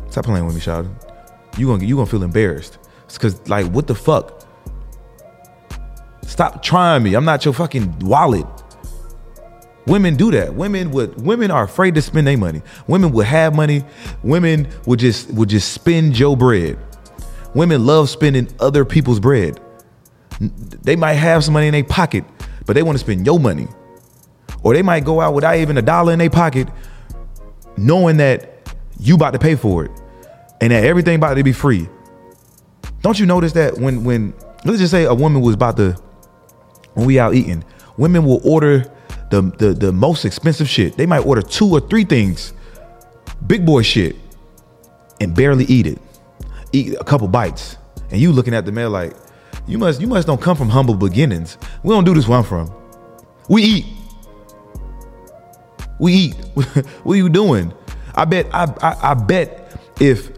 Stop 0.09 0.25
playing 0.25 0.45
with 0.45 0.55
me, 0.55 0.61
shout. 0.61 0.85
You 1.57 1.67
gonna 1.67 1.85
you 1.85 1.95
gonna 1.95 2.07
feel 2.07 2.23
embarrassed. 2.23 2.79
It's 3.05 3.17
cause 3.17 3.47
like 3.47 3.67
what 3.67 3.87
the 3.87 3.95
fuck? 3.95 4.47
Stop 6.23 6.63
trying 6.63 7.03
me. 7.03 7.13
I'm 7.13 7.25
not 7.25 7.45
your 7.45 7.53
fucking 7.53 7.99
wallet. 7.99 8.47
Women 9.85 10.15
do 10.15 10.31
that. 10.31 10.55
Women 10.55 10.91
would 10.91 11.21
women 11.21 11.51
are 11.51 11.63
afraid 11.63 11.93
to 11.95 12.01
spend 12.01 12.25
their 12.25 12.37
money. 12.37 12.61
Women 12.87 13.11
would 13.11 13.25
have 13.27 13.55
money. 13.55 13.83
Women 14.23 14.67
would 14.85 14.99
just 14.99 15.29
would 15.31 15.49
just 15.49 15.73
spend 15.73 16.17
your 16.17 16.35
bread. 16.35 16.79
Women 17.53 17.85
love 17.85 18.09
spending 18.09 18.49
other 18.59 18.85
people's 18.85 19.19
bread. 19.19 19.59
They 20.39 20.95
might 20.95 21.13
have 21.13 21.43
some 21.43 21.53
money 21.53 21.67
in 21.67 21.73
their 21.73 21.83
pocket, 21.83 22.25
but 22.65 22.73
they 22.73 22.83
want 22.83 22.97
to 22.97 23.03
spend 23.03 23.25
your 23.25 23.39
money. 23.39 23.67
Or 24.63 24.73
they 24.73 24.81
might 24.81 25.05
go 25.05 25.21
out 25.21 25.33
without 25.33 25.57
even 25.57 25.77
a 25.77 25.81
dollar 25.81 26.13
in 26.13 26.19
their 26.19 26.29
pocket, 26.29 26.67
knowing 27.77 28.17
that 28.17 28.67
you 28.99 29.15
about 29.15 29.31
to 29.31 29.39
pay 29.39 29.55
for 29.55 29.85
it 29.85 29.91
and 30.61 30.71
that 30.71 30.83
everything 30.85 31.15
about 31.15 31.35
to 31.35 31.43
be 31.43 31.51
free. 31.51 31.87
Don't 33.01 33.19
you 33.19 33.25
notice 33.25 33.51
that 33.53 33.77
when 33.77 34.03
when 34.03 34.33
let's 34.63 34.79
just 34.79 34.91
say 34.91 35.03
a 35.03 35.13
woman 35.13 35.41
was 35.41 35.55
about 35.55 35.75
to 35.77 35.91
when 36.93 37.05
we 37.05 37.19
out 37.19 37.35
eating, 37.35 37.63
women 37.97 38.23
will 38.25 38.39
order 38.49 38.89
the 39.29 39.41
the 39.57 39.73
the 39.73 39.91
most 39.91 40.25
expensive 40.25 40.69
shit. 40.69 40.95
They 40.95 41.05
might 41.05 41.25
order 41.25 41.41
two 41.41 41.69
or 41.69 41.81
three 41.81 42.05
things, 42.05 42.53
big 43.45 43.65
boy 43.65 43.81
shit, 43.81 44.15
and 45.19 45.35
barely 45.35 45.65
eat 45.65 45.85
it. 45.85 45.99
Eat 46.73 46.95
a 46.99 47.03
couple 47.03 47.27
bites, 47.27 47.77
and 48.11 48.19
you 48.19 48.31
looking 48.31 48.53
at 48.53 48.65
the 48.65 48.71
mail 48.71 48.89
like, 48.89 49.13
you 49.67 49.77
must 49.77 50.01
you 50.01 50.07
must 50.07 50.27
don't 50.27 50.41
come 50.41 50.57
from 50.57 50.69
humble 50.69 50.95
beginnings. 50.95 51.57
We 51.83 51.93
don't 51.93 52.03
do 52.03 52.13
this 52.13 52.27
where 52.27 52.39
I'm 52.39 52.43
from. 52.43 52.73
We 53.47 53.63
eat. 53.63 53.85
We 55.99 56.13
eat. 56.13 56.35
what 57.03 57.13
are 57.13 57.15
you 57.15 57.29
doing? 57.29 57.73
I 58.15 58.25
bet 58.25 58.47
I, 58.53 58.65
I 58.81 59.11
I 59.11 59.13
bet 59.13 59.79
if 60.01 60.31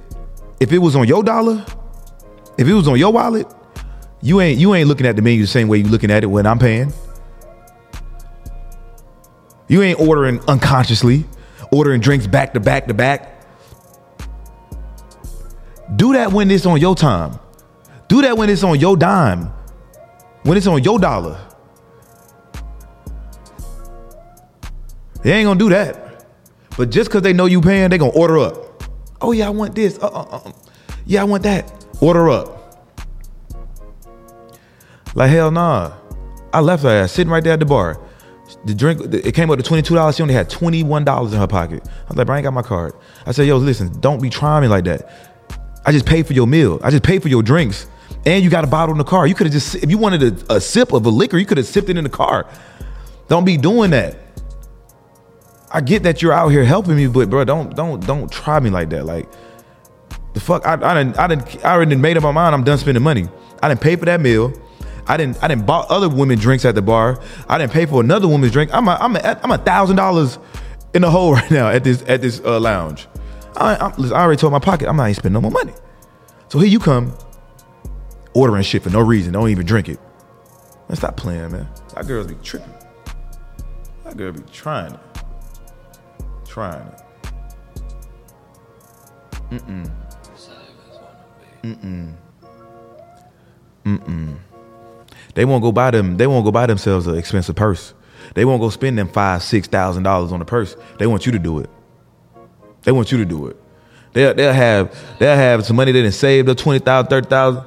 if 0.60 0.72
it 0.72 0.78
was 0.78 0.96
on 0.96 1.08
your 1.08 1.24
dollar, 1.24 1.66
if 2.58 2.68
it 2.68 2.74
was 2.74 2.88
on 2.88 3.00
your 3.00 3.12
wallet, 3.12 3.48
you 4.22 4.42
ain't 4.42 4.60
you 4.60 4.76
ain't 4.76 4.88
looking 4.88 5.08
at 5.08 5.16
the 5.16 5.22
menu 5.22 5.42
the 5.42 5.48
same 5.48 5.68
way 5.68 5.80
you 5.80 5.86
looking 5.86 6.12
at 6.12 6.24
it 6.24 6.28
when 6.28 6.46
I'm 6.46 6.60
paying. 6.60 6.94
You 9.68 9.82
ain't 9.82 10.00
ordering 10.00 10.40
unconsciously, 10.48 11.26
ordering 11.72 12.00
drinks 12.00 12.28
back 12.28 12.54
to 12.54 12.60
back 12.60 12.88
to 12.88 12.94
back. 12.94 13.35
Do 15.96 16.14
that 16.14 16.32
when 16.32 16.50
it's 16.50 16.66
on 16.66 16.80
your 16.80 16.96
time. 16.96 17.40
Do 18.08 18.22
that 18.22 18.38
when 18.38 18.50
it's 18.50 18.64
on 18.64 18.80
your 18.80 18.98
dime. 18.98 19.52
When 20.44 20.58
it's 20.58 20.68
on 20.68 20.84
your 20.84 21.00
dollar. 21.00 21.40
They 25.22 25.32
ain't 25.34 25.46
gonna 25.46 25.60
do 25.60 25.70
that. 25.70 26.26
But 26.78 26.90
just 26.90 27.10
because 27.10 27.22
they 27.22 27.34
know 27.34 27.46
you 27.46 27.62
paying, 27.62 27.90
they 27.90 27.98
gonna 27.98 28.12
order 28.12 28.38
up. 28.38 28.84
Oh 29.22 29.32
yeah, 29.32 29.48
I 29.48 29.50
want 29.50 29.76
this. 29.76 29.98
Uh, 29.98 30.08
uh, 30.08 30.22
uh. 30.32 30.52
Yeah, 31.06 31.22
I 31.22 31.24
want 31.24 31.44
that. 31.44 31.72
Order 32.02 32.30
up. 32.30 32.52
Like 35.16 35.32
hell 35.32 35.52
nah. 35.52 35.94
I 36.54 36.60
left 36.60 36.84
her 36.84 36.90
ass 36.90 37.12
sitting 37.12 37.32
right 37.32 37.44
there 37.44 37.54
at 37.54 37.60
the 37.60 37.66
bar. 37.66 38.00
The 38.66 38.76
drink, 38.76 39.02
it 39.14 39.34
came 39.34 39.50
up 39.50 39.58
to 39.58 39.64
twenty 39.64 39.82
two 39.82 39.96
dollars. 39.96 40.18
She 40.18 40.22
only 40.22 40.34
had 40.34 40.50
twenty 40.50 40.84
one 40.84 41.04
dollars 41.04 41.34
in 41.34 41.40
her 41.40 41.48
pocket. 41.48 41.88
I 41.88 42.10
was 42.10 42.18
like, 42.18 42.28
bro, 42.28 42.36
I 42.36 42.40
ain't 42.40 42.44
got 42.44 42.54
my 42.54 42.62
card. 42.62 42.94
I 43.26 43.32
said, 43.32 43.48
yo, 43.48 43.58
listen, 43.58 44.00
don't 44.02 44.22
be 44.22 44.30
trying 44.30 44.62
me 44.62 44.68
like 44.68 44.84
that. 44.86 45.35
I 45.86 45.92
just 45.92 46.06
paid 46.06 46.26
for 46.26 46.34
your 46.34 46.48
meal. 46.48 46.80
I 46.84 46.90
just 46.90 47.04
paid 47.04 47.22
for 47.22 47.30
your 47.30 47.44
drinks, 47.44 47.88
and 48.26 48.44
you 48.44 48.50
got 48.50 48.64
a 48.64 48.68
bottle 48.68 48.94
in 48.94 48.98
the 48.98 49.04
car. 49.04 49.28
You 49.28 49.36
could 49.36 49.48
have 49.48 49.54
just, 49.54 49.76
if 49.76 49.90
you 49.90 49.98
wanted 49.98 50.50
a, 50.50 50.56
a 50.56 50.62
sip 50.62 50.94
of 50.94 51.06
a 51.06 51.10
liquor, 51.10 51.38
you 51.38 51.46
could 51.46 51.58
have 51.58 51.68
sipped 51.68 51.90
it 51.90 51.98
in 51.98 52.04
the 52.04 52.10
car. 52.10 52.48
Don't 53.28 53.46
be 53.46 53.58
doing 53.58 53.92
that. 53.92 54.18
I 55.72 55.82
get 55.82 56.04
that 56.04 56.22
you're 56.22 56.32
out 56.32 56.50
here 56.50 56.64
helping 56.64 56.96
me, 56.96 57.08
but 57.08 57.30
bro, 57.30 57.44
don't 57.44 57.76
don't 57.76 58.06
don't 58.06 58.32
try 58.32 58.60
me 58.60 58.70
like 58.70 58.90
that. 58.92 59.06
Like 59.06 59.28
the 60.34 60.40
fuck, 60.40 60.66
I 60.66 60.74
I 60.74 61.04
didn't 61.04 61.20
I 61.20 61.28
didn't 61.28 61.66
I 61.66 61.74
already 61.74 61.96
made 61.96 62.16
up 62.18 62.24
my 62.24 62.32
mind. 62.32 62.56
I'm 62.56 62.64
done 62.64 62.78
spending 62.78 63.04
money. 63.04 63.28
I 63.62 63.68
didn't 63.68 63.82
pay 63.82 63.96
for 63.96 64.06
that 64.06 64.22
meal. 64.22 64.54
I 65.08 65.18
didn't 65.18 65.44
I 65.44 65.48
didn't 65.48 65.66
bought 65.66 65.90
other 65.90 66.08
women 66.08 66.40
drinks 66.40 66.66
at 66.66 66.76
the 66.76 66.82
bar. 66.82 67.20
I 67.50 67.58
didn't 67.58 67.74
pay 67.74 67.86
for 67.86 68.02
another 68.02 68.28
woman's 68.28 68.54
drink. 68.54 68.72
I'm 68.74 68.88
a, 68.88 68.98
I'm 69.00 69.16
a, 69.16 69.40
I'm 69.44 69.52
a 69.52 69.58
thousand 69.58 69.98
dollars 69.98 70.40
in 70.94 71.02
the 71.02 71.12
hole 71.12 71.34
right 71.40 71.52
now 71.52 71.70
at 71.70 71.84
this 71.84 72.04
at 72.08 72.22
this 72.22 72.40
uh, 72.46 72.60
lounge. 72.60 73.08
I, 73.58 73.76
I, 73.76 73.96
listen, 73.96 74.16
I 74.16 74.22
already 74.22 74.40
told 74.40 74.54
my 74.54 74.60
pocket 74.60 74.88
I'm 74.88 74.98
not 74.98 75.06
even 75.06 75.16
spending 75.16 75.34
no 75.34 75.42
more 75.42 75.52
money. 75.52 75.74
So 76.50 76.60
here 76.60 76.68
you 76.68 76.80
come, 76.80 77.14
ordering 78.34 78.64
shit 78.64 78.84
for 78.84 78.90
no 78.90 79.00
reason. 79.00 79.34
Don't 79.34 79.50
even 79.50 79.66
drink 79.66 79.90
it. 79.90 80.00
Man, 80.90 80.96
stop 80.96 81.18
playing, 81.18 81.52
man. 81.52 81.68
That 81.96 82.08
girls 82.08 82.28
be 82.28 82.36
tripping. 82.44 82.74
That 84.04 84.18
girl 84.18 84.32
be 84.32 84.42
trying 84.52 84.94
it. 84.94 85.00
Trying 86.46 86.88
it. 86.88 87.02
Mm-mm. 89.52 89.92
Mm-mm. 91.64 92.14
Mm-mm. 93.86 94.38
They 95.34 95.46
won't 95.46 95.62
go 95.62 95.72
buy 95.72 95.92
them. 95.92 96.18
They 96.18 96.28
won't 96.28 96.46
go 96.46 96.52
buy 96.52 96.66
themselves 96.66 97.08
an 97.08 97.18
expensive 97.18 97.56
purse. 97.56 97.94
They 98.34 98.46
won't 98.46 98.62
go 98.62 98.70
spend 98.70 98.98
them 98.98 99.08
five, 99.08 99.44
six 99.44 99.68
thousand 99.68 100.04
dollars 100.04 100.32
on 100.32 100.42
a 100.42 100.46
purse. 100.46 100.76
They 101.00 101.08
want 101.08 101.26
you 101.26 101.32
to 101.32 101.40
do 101.40 101.60
it. 101.60 101.70
They 102.86 102.92
want 102.92 103.12
you 103.12 103.18
to 103.18 103.26
do 103.26 103.48
it. 103.48 103.58
They'll, 104.14 104.34
they'll 104.34 104.54
have 104.54 105.18
they'll 105.20 105.36
have 105.36 105.66
some 105.66 105.76
money 105.76 105.92
they 105.92 106.02
didn't 106.02 106.14
save 106.14 106.48
up 106.48 106.56
20,000, 106.56 107.10
30,000, 107.10 107.64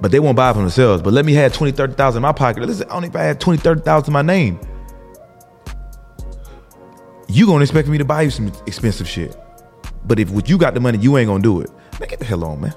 but 0.00 0.12
they 0.12 0.20
won't 0.20 0.36
buy 0.36 0.50
it 0.50 0.52
for 0.52 0.60
themselves. 0.60 1.02
But 1.02 1.12
let 1.12 1.24
me 1.24 1.32
have 1.32 1.52
20, 1.52 1.72
30,000 1.72 2.18
in 2.18 2.22
my 2.22 2.32
pocket. 2.32 2.62
Listen, 2.62 2.88
I 2.88 2.94
only 2.94 3.08
if 3.08 3.16
I 3.16 3.22
had 3.22 3.40
20, 3.40 3.58
30,000 3.58 4.08
in 4.08 4.12
my 4.12 4.22
name. 4.22 4.60
You 7.28 7.46
gonna 7.46 7.62
expect 7.62 7.88
me 7.88 7.98
to 7.98 8.04
buy 8.04 8.22
you 8.22 8.30
some 8.30 8.52
expensive 8.66 9.08
shit. 9.08 9.36
But 10.04 10.20
if 10.20 10.30
you 10.48 10.58
got 10.58 10.74
the 10.74 10.80
money, 10.80 10.98
you 10.98 11.16
ain't 11.16 11.28
gonna 11.28 11.42
do 11.42 11.60
it. 11.60 11.70
Man, 11.98 12.08
get 12.08 12.18
the 12.18 12.24
hell 12.24 12.44
on, 12.44 12.60
man. 12.60 12.74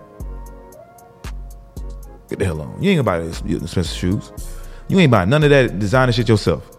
Get 2.29 2.39
the 2.39 2.45
hell 2.45 2.61
on. 2.61 2.81
You 2.81 2.91
ain't 2.91 3.05
gonna 3.05 3.19
buy 3.19 3.27
expensive 3.61 3.97
shoes. 3.97 4.31
You 4.87 4.99
ain't 4.99 5.11
buying 5.11 5.29
none 5.29 5.43
of 5.43 5.49
that 5.49 5.77
designer 5.77 6.11
shit 6.11 6.29
yourself. 6.29 6.72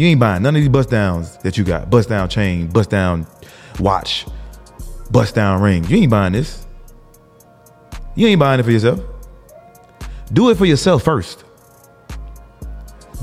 You 0.00 0.06
ain't 0.06 0.18
buying 0.18 0.42
none 0.42 0.56
of 0.56 0.62
these 0.62 0.70
bust 0.70 0.88
downs 0.88 1.36
that 1.42 1.58
you 1.58 1.64
got. 1.64 1.90
Bust 1.90 2.08
down 2.08 2.26
chain, 2.30 2.68
bust 2.68 2.88
down 2.88 3.26
watch, 3.78 4.24
bust 5.10 5.34
down 5.34 5.60
ring. 5.60 5.84
You 5.84 5.98
ain't 5.98 6.10
buying 6.10 6.32
this. 6.32 6.66
You 8.14 8.26
ain't 8.28 8.40
buying 8.40 8.60
it 8.60 8.62
for 8.62 8.70
yourself. 8.70 8.98
Do 10.32 10.48
it 10.48 10.56
for 10.56 10.64
yourself 10.64 11.02
first. 11.02 11.44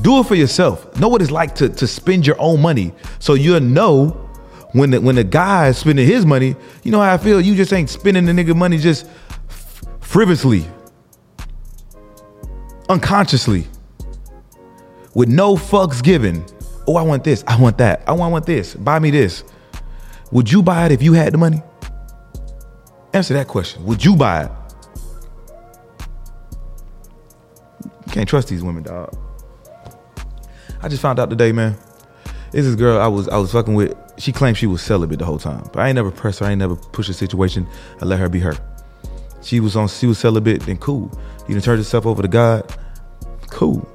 Do 0.02 0.20
it 0.20 0.28
for 0.28 0.36
yourself. 0.36 0.96
Know 1.00 1.08
what 1.08 1.24
it's 1.24 1.32
like 1.32 1.56
to, 1.56 1.68
to 1.68 1.88
spend 1.88 2.28
your 2.28 2.40
own 2.40 2.62
money. 2.62 2.94
So 3.18 3.34
you'll 3.34 3.60
know 3.60 4.10
when 4.74 4.92
the 4.92 5.02
when 5.02 5.16
the 5.16 5.24
guy 5.24 5.70
is 5.70 5.80
spending 5.80 6.06
his 6.06 6.28
money, 6.28 6.56
you 6.84 6.92
know 6.92 7.00
how 7.00 7.12
I 7.12 7.18
feel. 7.18 7.42
You 7.42 7.56
just 7.56 7.74
ain't 7.74 7.90
spending 7.90 8.26
the 8.26 8.34
nigga 8.34 8.56
money 8.56 8.78
just 8.78 9.08
frivolously, 10.00 10.64
unconsciously, 12.88 13.66
with 15.16 15.28
no 15.28 15.56
fucks 15.56 16.04
given. 16.04 16.46
Oh, 16.88 16.96
I 16.96 17.02
want 17.02 17.24
this. 17.24 17.44
I 17.48 17.60
want 17.60 17.78
that. 17.80 18.04
I 18.08 18.14
want, 18.14 18.30
I 18.30 18.32
want 18.32 18.46
this. 18.46 18.74
Buy 18.76 19.00
me 19.00 19.12
this. 19.12 19.44
Would 20.32 20.52
you 20.52 20.64
buy 20.64 20.86
it 20.86 20.92
if 20.92 21.02
you 21.04 21.14
had 21.14 21.34
the 21.34 21.38
money? 21.38 21.62
Answer 23.14 23.34
that 23.34 23.48
question. 23.48 23.84
Would 23.86 24.04
you 24.04 24.16
buy 24.16 24.46
it? 24.46 24.52
You 28.06 28.12
can't 28.12 28.30
trust 28.30 28.48
these 28.48 28.64
women, 28.64 28.84
dog. 28.84 29.16
I 30.82 30.88
just 30.88 31.02
found 31.02 31.20
out 31.20 31.30
today, 31.30 31.52
man. 31.52 31.78
This 32.52 32.66
is 32.66 32.76
girl 32.76 33.00
I 33.00 33.08
was 33.08 33.28
I 33.28 33.38
was 33.38 33.52
fucking 33.52 33.74
with. 33.74 33.96
She 34.18 34.32
claimed 34.32 34.58
she 34.58 34.68
was 34.68 34.82
celibate 34.82 35.20
the 35.20 35.26
whole 35.26 35.38
time, 35.38 35.70
but 35.74 35.82
I 35.82 35.90
ain't 35.90 35.96
never 35.96 36.12
pressed 36.12 36.40
her. 36.40 36.46
I 36.46 36.52
ain't 36.52 36.60
never 36.60 36.76
pushed 36.76 37.10
a 37.10 37.14
situation. 37.14 37.68
I 38.02 38.06
let 38.06 38.20
her 38.20 38.30
be 38.30 38.40
her. 38.40 38.56
she 39.42 39.60
was 39.60 39.76
on 39.76 39.88
she 39.88 40.08
was 40.08 40.18
celibate, 40.18 40.62
then 40.62 40.78
cool. 40.78 41.12
You 41.48 41.56
done 41.56 41.62
turned 41.62 41.80
yourself 41.80 42.06
over 42.06 42.22
to 42.22 42.28
God, 42.28 42.74
cool. 43.50 43.88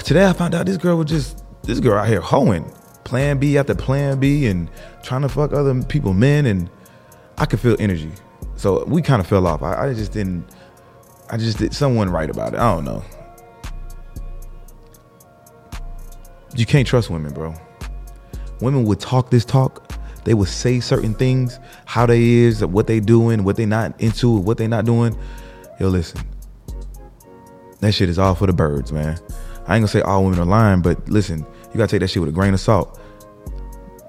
Today 0.00 0.26
I 0.26 0.32
found 0.32 0.54
out 0.54 0.66
this 0.66 0.78
girl 0.78 0.98
was 0.98 1.08
just 1.08 1.44
this 1.62 1.78
girl 1.78 1.98
out 1.98 2.08
here 2.08 2.20
hoeing, 2.20 2.64
plan 3.04 3.38
B 3.38 3.56
after 3.56 3.74
plan 3.74 4.18
B, 4.18 4.46
and 4.46 4.68
trying 5.02 5.22
to 5.22 5.28
fuck 5.28 5.52
other 5.52 5.80
people, 5.84 6.12
men, 6.12 6.46
and 6.46 6.68
I 7.38 7.46
could 7.46 7.60
feel 7.60 7.76
energy. 7.78 8.10
So 8.56 8.84
we 8.86 9.00
kind 9.00 9.20
of 9.20 9.26
fell 9.26 9.46
off. 9.46 9.62
I, 9.62 9.88
I 9.88 9.94
just 9.94 10.12
didn't. 10.12 10.44
I 11.30 11.36
just 11.36 11.58
did 11.58 11.72
someone 11.72 12.10
right 12.10 12.28
about 12.28 12.54
it. 12.54 12.58
I 12.58 12.74
don't 12.74 12.84
know. 12.84 13.04
You 16.54 16.66
can't 16.66 16.86
trust 16.86 17.08
women, 17.08 17.32
bro. 17.32 17.54
Women 18.60 18.84
would 18.84 19.00
talk 19.00 19.30
this 19.30 19.44
talk. 19.44 19.92
They 20.24 20.34
would 20.34 20.48
say 20.48 20.80
certain 20.80 21.14
things, 21.14 21.58
how 21.84 22.06
they 22.06 22.22
is, 22.22 22.64
what 22.64 22.86
they 22.86 23.00
doing, 23.00 23.44
what 23.44 23.56
they 23.56 23.66
not 23.66 23.98
into, 24.00 24.30
what 24.30 24.58
they 24.58 24.66
not 24.66 24.84
doing. 24.84 25.16
Yo, 25.80 25.88
listen. 25.88 26.20
That 27.80 27.92
shit 27.92 28.08
is 28.08 28.18
all 28.18 28.34
for 28.34 28.46
the 28.46 28.52
birds, 28.52 28.92
man. 28.92 29.18
I 29.66 29.76
ain't 29.76 29.82
gonna 29.82 29.88
say 29.88 30.00
all 30.00 30.24
women 30.24 30.40
are 30.40 30.44
lying, 30.44 30.82
but 30.82 31.08
listen, 31.08 31.38
you 31.40 31.78
gotta 31.78 31.88
take 31.88 32.00
that 32.00 32.08
shit 32.08 32.20
with 32.20 32.30
a 32.30 32.32
grain 32.32 32.54
of 32.54 32.60
salt. 32.60 33.00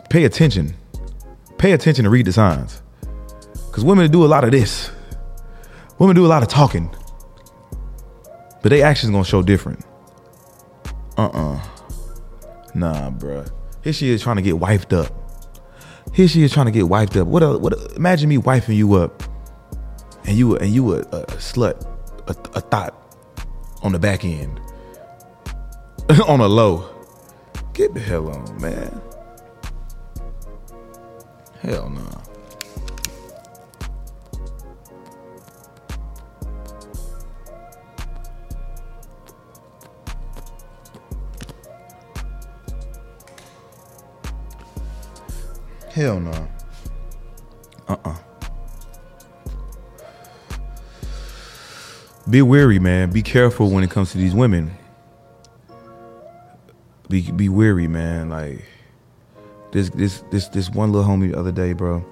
Pay 0.10 0.26
attention. 0.26 0.76
Pay 1.58 1.72
attention 1.74 2.04
to 2.04 2.10
read 2.10 2.26
the 2.26 2.34
signs. 2.34 2.82
Cause 3.72 3.84
women 3.84 4.10
do 4.12 4.24
a 4.24 4.28
lot 4.28 4.44
of 4.44 4.52
this. 4.52 4.92
Women 6.00 6.16
do 6.16 6.26
a 6.26 6.28
lot 6.28 6.44
of 6.44 6.50
talking. 6.50 6.94
But 8.62 8.70
they 8.70 8.82
actions 8.82 9.12
gonna 9.12 9.24
show 9.24 9.42
different. 9.42 9.84
Uh-uh. 11.18 11.60
Nah, 12.74 13.12
bruh. 13.12 13.50
Here 13.84 13.94
she 13.94 14.10
is 14.10 14.22
trying 14.22 14.38
to 14.38 14.42
get 14.42 14.56
wifed 14.56 14.94
up. 14.94 15.12
Here 16.14 16.28
she 16.28 16.44
is 16.44 16.52
trying 16.52 16.68
to 16.68 16.72
get 16.72 16.86
wifed 16.86 17.20
up. 17.20 17.28
What 17.28 17.44
a, 17.44 17.58
what 17.58 17.74
a, 17.74 17.96
imagine 17.96 18.30
me 18.30 18.38
wifing 18.38 18.76
you 18.76 18.94
up 18.94 19.24
and 20.26 20.38
you 20.38 20.56
and 20.58 20.74
you 20.74 20.94
a, 20.94 21.00
a 21.00 21.26
slut, 21.38 21.84
a, 22.28 22.32
a 22.58 22.62
thought 22.62 22.96
on 23.82 23.92
the 23.92 24.00
back 24.00 24.24
end. 24.24 24.60
on 26.28 26.42
a 26.42 26.48
low. 26.48 26.90
Get 27.74 27.94
the 27.94 28.00
hell 28.00 28.30
on, 28.30 28.62
man. 28.62 29.02
Hell 31.62 31.90
no. 31.90 32.22
Hell 45.90 46.20
no. 46.20 46.48
Uh-uh. 47.88 48.16
Be 52.30 52.42
wary, 52.42 52.80
man. 52.80 53.12
Be 53.12 53.22
careful 53.22 53.70
when 53.70 53.84
it 53.84 53.90
comes 53.90 54.12
to 54.12 54.18
these 54.18 54.34
women. 54.34 54.76
Be 57.14 57.30
be 57.30 57.48
wary, 57.48 57.88
man. 57.88 58.30
Like 58.30 58.66
this 59.72 59.92
this 59.92 60.24
this 60.32 60.48
this 60.48 60.72
one 60.72 60.92
little 60.92 61.08
homie 61.08 61.32
the 61.32 61.38
other 61.38 61.52
day, 61.52 61.74
bro. 61.74 62.04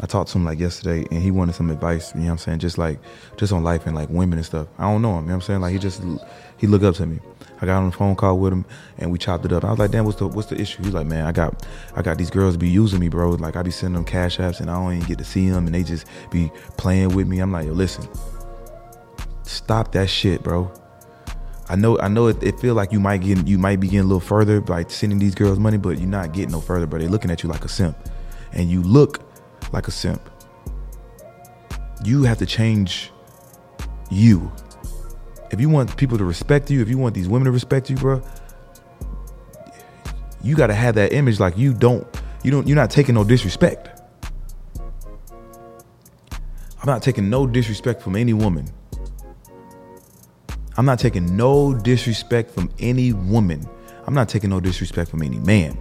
I 0.00 0.06
talked 0.06 0.30
to 0.30 0.38
him 0.38 0.46
like 0.46 0.58
yesterday 0.58 1.06
and 1.10 1.22
he 1.22 1.30
wanted 1.30 1.54
some 1.54 1.70
advice, 1.70 2.14
you 2.14 2.20
know 2.20 2.28
what 2.28 2.32
I'm 2.32 2.38
saying? 2.38 2.58
Just 2.60 2.78
like 2.78 2.98
just 3.36 3.52
on 3.52 3.62
life 3.62 3.84
and 3.84 3.94
like 3.94 4.08
women 4.08 4.38
and 4.38 4.46
stuff. 4.46 4.66
I 4.78 4.84
don't 4.84 5.02
know 5.02 5.18
him, 5.18 5.24
you 5.24 5.28
know 5.28 5.34
what 5.34 5.34
I'm 5.34 5.40
saying? 5.42 5.60
Like 5.60 5.72
he 5.74 5.78
just 5.78 6.02
he 6.56 6.66
looked 6.66 6.86
up 6.86 6.94
to 6.94 7.04
me. 7.04 7.18
I 7.60 7.66
got 7.66 7.82
on 7.82 7.88
a 7.88 7.92
phone 7.92 8.16
call 8.16 8.38
with 8.38 8.50
him 8.50 8.64
and 8.96 9.12
we 9.12 9.18
chopped 9.18 9.44
it 9.44 9.52
up. 9.52 9.62
I 9.62 9.68
was 9.68 9.78
like, 9.78 9.90
damn, 9.90 10.06
what's 10.06 10.20
the 10.20 10.26
what's 10.26 10.48
the 10.48 10.58
issue? 10.58 10.82
He's 10.82 10.94
like, 10.94 11.06
man, 11.06 11.26
I 11.26 11.32
got 11.32 11.66
I 11.94 12.00
got 12.00 12.16
these 12.16 12.30
girls 12.30 12.56
be 12.56 12.70
using 12.70 12.98
me, 12.98 13.10
bro. 13.10 13.32
Like 13.32 13.56
I 13.56 13.62
be 13.62 13.70
sending 13.70 13.96
them 13.96 14.06
cash 14.06 14.38
apps 14.38 14.60
and 14.60 14.70
I 14.70 14.76
don't 14.76 14.94
even 14.94 15.06
get 15.06 15.18
to 15.18 15.24
see 15.24 15.50
them 15.50 15.66
and 15.66 15.74
they 15.74 15.82
just 15.82 16.06
be 16.30 16.50
playing 16.78 17.14
with 17.14 17.28
me. 17.28 17.40
I'm 17.40 17.52
like, 17.52 17.66
yo, 17.66 17.72
listen, 17.74 18.08
stop 19.42 19.92
that 19.92 20.08
shit, 20.08 20.42
bro. 20.42 20.72
I 21.68 21.74
know 21.74 21.98
I 21.98 22.08
know 22.08 22.28
it, 22.28 22.40
it 22.42 22.60
feel 22.60 22.74
like 22.74 22.92
you 22.92 23.00
might 23.00 23.18
get 23.18 23.46
you 23.46 23.58
might 23.58 23.80
be 23.80 23.88
getting 23.88 24.00
a 24.00 24.04
little 24.04 24.20
further 24.20 24.60
by 24.60 24.84
sending 24.84 25.18
these 25.18 25.34
girls 25.34 25.58
money, 25.58 25.78
but 25.78 25.98
you're 25.98 26.08
not 26.08 26.32
getting 26.32 26.52
no 26.52 26.60
further, 26.60 26.86
bro. 26.86 27.00
They 27.00 27.08
looking 27.08 27.30
at 27.30 27.42
you 27.42 27.48
like 27.48 27.64
a 27.64 27.68
simp. 27.68 27.96
And 28.52 28.70
you 28.70 28.82
look 28.82 29.20
like 29.72 29.88
a 29.88 29.90
simp. 29.90 30.22
You 32.04 32.22
have 32.22 32.38
to 32.38 32.46
change 32.46 33.10
you. 34.10 34.52
If 35.50 35.60
you 35.60 35.68
want 35.68 35.96
people 35.96 36.18
to 36.18 36.24
respect 36.24 36.70
you, 36.70 36.80
if 36.80 36.88
you 36.88 36.98
want 36.98 37.14
these 37.14 37.28
women 37.28 37.46
to 37.46 37.50
respect 37.50 37.90
you, 37.90 37.96
bro, 37.96 38.22
you 40.42 40.54
got 40.54 40.68
to 40.68 40.74
have 40.74 40.94
that 40.94 41.12
image 41.12 41.40
like 41.40 41.58
you 41.58 41.74
don't 41.74 42.06
you 42.44 42.50
don't 42.50 42.66
you're 42.68 42.76
not 42.76 42.90
taking 42.90 43.16
no 43.16 43.24
disrespect. 43.24 44.00
I'm 46.80 46.86
not 46.86 47.02
taking 47.02 47.28
no 47.28 47.46
disrespect 47.46 48.02
from 48.02 48.14
any 48.14 48.32
woman. 48.32 48.68
I'm 50.76 50.84
not 50.84 50.98
taking 50.98 51.36
no 51.36 51.74
disrespect 51.74 52.50
from 52.50 52.70
any 52.78 53.12
woman. 53.12 53.66
I'm 54.06 54.14
not 54.14 54.28
taking 54.28 54.50
no 54.50 54.60
disrespect 54.60 55.10
from 55.10 55.22
any 55.22 55.38
man. 55.38 55.76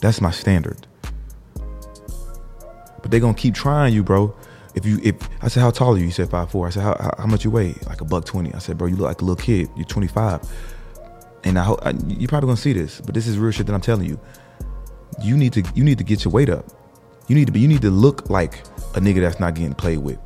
That's 0.00 0.20
my 0.20 0.30
standard. 0.30 0.86
But 3.02 3.10
they're 3.10 3.20
gonna 3.20 3.34
keep 3.34 3.54
trying 3.54 3.94
you, 3.94 4.02
bro. 4.02 4.34
If 4.74 4.84
you, 4.84 4.98
if 5.02 5.16
I 5.40 5.48
said, 5.48 5.60
how 5.60 5.70
tall 5.70 5.94
are 5.94 5.98
you? 5.98 6.04
You 6.04 6.10
said 6.10 6.30
five 6.30 6.50
four. 6.50 6.66
I 6.66 6.70
said, 6.70 6.82
how, 6.82 6.96
how, 6.98 7.14
how 7.18 7.26
much 7.26 7.44
you 7.44 7.50
weigh? 7.50 7.74
Like 7.86 8.00
a 8.00 8.04
buck 8.04 8.24
twenty. 8.24 8.52
I 8.52 8.58
said, 8.58 8.78
bro, 8.78 8.88
you 8.88 8.96
look 8.96 9.06
like 9.06 9.20
a 9.20 9.24
little 9.24 9.42
kid. 9.42 9.68
You're 9.76 9.86
25. 9.86 10.40
And 11.44 11.58
I 11.58 11.62
hope 11.62 11.80
you're 12.08 12.28
probably 12.28 12.48
gonna 12.48 12.56
see 12.56 12.72
this, 12.72 13.00
but 13.00 13.14
this 13.14 13.26
is 13.26 13.38
real 13.38 13.52
shit 13.52 13.66
that 13.66 13.74
I'm 13.74 13.80
telling 13.80 14.06
you. 14.06 14.18
You 15.22 15.36
need 15.36 15.52
to, 15.52 15.62
you 15.74 15.84
need 15.84 15.98
to 15.98 16.04
get 16.04 16.24
your 16.24 16.32
weight 16.32 16.48
up. 16.48 16.66
You 17.28 17.36
need 17.36 17.46
to 17.46 17.52
be, 17.52 17.60
you 17.60 17.68
need 17.68 17.82
to 17.82 17.90
look 17.90 18.28
like 18.28 18.58
a 18.94 19.00
nigga 19.00 19.20
that's 19.20 19.38
not 19.38 19.54
getting 19.54 19.74
played 19.74 19.98
with. 19.98 20.18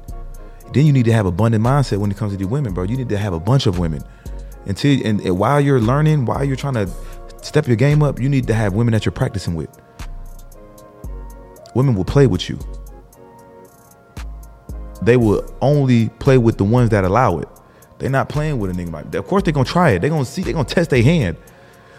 Then 0.72 0.86
you 0.86 0.92
need 0.92 1.04
to 1.06 1.12
have 1.12 1.26
abundant 1.26 1.64
mindset 1.64 1.98
when 1.98 2.10
it 2.10 2.16
comes 2.16 2.32
to 2.32 2.38
the 2.38 2.46
women, 2.46 2.72
bro. 2.72 2.84
You 2.84 2.96
need 2.96 3.08
to 3.08 3.18
have 3.18 3.32
a 3.32 3.40
bunch 3.40 3.66
of 3.66 3.78
women. 3.78 4.02
Until 4.66 5.04
and, 5.04 5.20
and 5.20 5.38
while 5.38 5.60
you're 5.60 5.80
learning, 5.80 6.26
while 6.26 6.44
you're 6.44 6.56
trying 6.56 6.74
to 6.74 6.88
step 7.42 7.66
your 7.66 7.76
game 7.76 8.02
up, 8.02 8.20
you 8.20 8.28
need 8.28 8.46
to 8.46 8.54
have 8.54 8.74
women 8.74 8.92
that 8.92 9.04
you're 9.04 9.12
practicing 9.12 9.54
with. 9.54 9.70
Women 11.74 11.94
will 11.94 12.04
play 12.04 12.26
with 12.26 12.48
you. 12.48 12.58
They 15.02 15.16
will 15.16 15.44
only 15.60 16.08
play 16.18 16.38
with 16.38 16.58
the 16.58 16.64
ones 16.64 16.90
that 16.90 17.04
allow 17.04 17.38
it. 17.38 17.48
They're 17.98 18.10
not 18.10 18.28
playing 18.28 18.58
with 18.58 18.70
a 18.70 18.74
nigga 18.74 18.92
like 18.92 19.14
Of 19.14 19.26
course 19.26 19.42
they're 19.42 19.52
gonna 19.52 19.64
try 19.64 19.90
it. 19.90 20.00
They're 20.00 20.10
gonna 20.10 20.24
see, 20.24 20.42
they're 20.42 20.52
gonna 20.52 20.64
test 20.64 20.90
their 20.90 21.02
hand. 21.02 21.36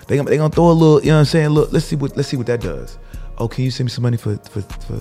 They 0.08 0.18
gonna, 0.18 0.30
they 0.30 0.38
gonna 0.38 0.54
throw 0.54 0.72
a 0.72 0.74
little, 0.74 1.00
you 1.00 1.08
know 1.08 1.16
what 1.16 1.20
I'm 1.20 1.26
saying? 1.26 1.50
Look, 1.50 1.72
let's 1.72 1.86
see 1.86 1.96
what 1.96 2.16
let's 2.16 2.30
see 2.30 2.38
what 2.38 2.48
that 2.48 2.62
does. 2.62 2.98
Oh, 3.38 3.48
can 3.48 3.64
you 3.64 3.72
send 3.72 3.88
me 3.88 3.92
some 3.92 4.04
money 4.04 4.18
for 4.18 4.36
for 4.38 4.62
for, 4.62 5.00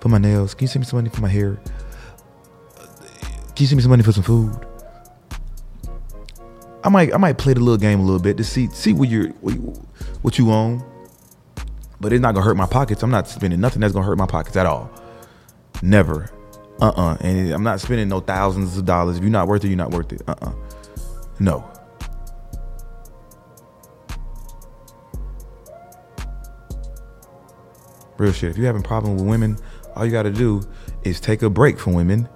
for 0.00 0.08
my 0.08 0.18
nails? 0.18 0.54
Can 0.54 0.64
you 0.64 0.68
send 0.68 0.84
me 0.84 0.86
some 0.86 0.98
money 0.98 1.08
for 1.08 1.20
my 1.20 1.28
hair? 1.28 1.58
Can 3.56 3.62
you 3.62 3.68
send 3.68 3.78
me 3.78 3.82
some 3.82 3.90
money 3.90 4.02
for 4.02 4.12
some 4.12 4.22
food? 4.22 4.54
I 6.84 6.90
might 6.90 7.14
I 7.14 7.16
might 7.16 7.38
play 7.38 7.54
the 7.54 7.60
little 7.60 7.78
game 7.78 8.00
a 8.00 8.02
little 8.02 8.20
bit 8.20 8.36
to 8.36 8.44
see 8.44 8.68
see 8.68 8.92
what 8.92 9.08
you're 9.08 9.28
what 9.40 9.54
you, 9.54 9.60
what 10.20 10.38
you 10.38 10.52
own. 10.52 10.84
But 11.98 12.12
it's 12.12 12.20
not 12.20 12.34
gonna 12.34 12.44
hurt 12.44 12.58
my 12.58 12.66
pockets. 12.66 13.02
I'm 13.02 13.10
not 13.10 13.28
spending 13.28 13.58
nothing 13.58 13.80
that's 13.80 13.94
gonna 13.94 14.04
hurt 14.04 14.18
my 14.18 14.26
pockets 14.26 14.58
at 14.58 14.66
all. 14.66 14.90
Never. 15.80 16.30
Uh-uh. 16.82 17.16
And 17.20 17.50
I'm 17.50 17.62
not 17.62 17.80
spending 17.80 18.10
no 18.10 18.20
thousands 18.20 18.76
of 18.76 18.84
dollars. 18.84 19.16
If 19.16 19.22
you're 19.22 19.30
not 19.30 19.48
worth 19.48 19.64
it, 19.64 19.68
you're 19.68 19.78
not 19.78 19.90
worth 19.90 20.12
it. 20.12 20.20
Uh-uh. 20.28 20.52
No. 21.40 21.64
Real 28.18 28.32
shit. 28.32 28.50
If 28.50 28.58
you're 28.58 28.66
having 28.66 28.82
problem 28.82 29.16
with 29.16 29.24
women, 29.24 29.56
all 29.94 30.04
you 30.04 30.12
gotta 30.12 30.30
do 30.30 30.60
is 31.04 31.20
take 31.20 31.40
a 31.40 31.48
break 31.48 31.78
from 31.78 31.94
women. 31.94 32.28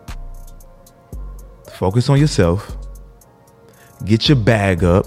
Focus 1.80 2.10
on 2.10 2.20
yourself. 2.20 2.76
Get 4.04 4.28
your 4.28 4.36
bag 4.36 4.84
up. 4.84 5.06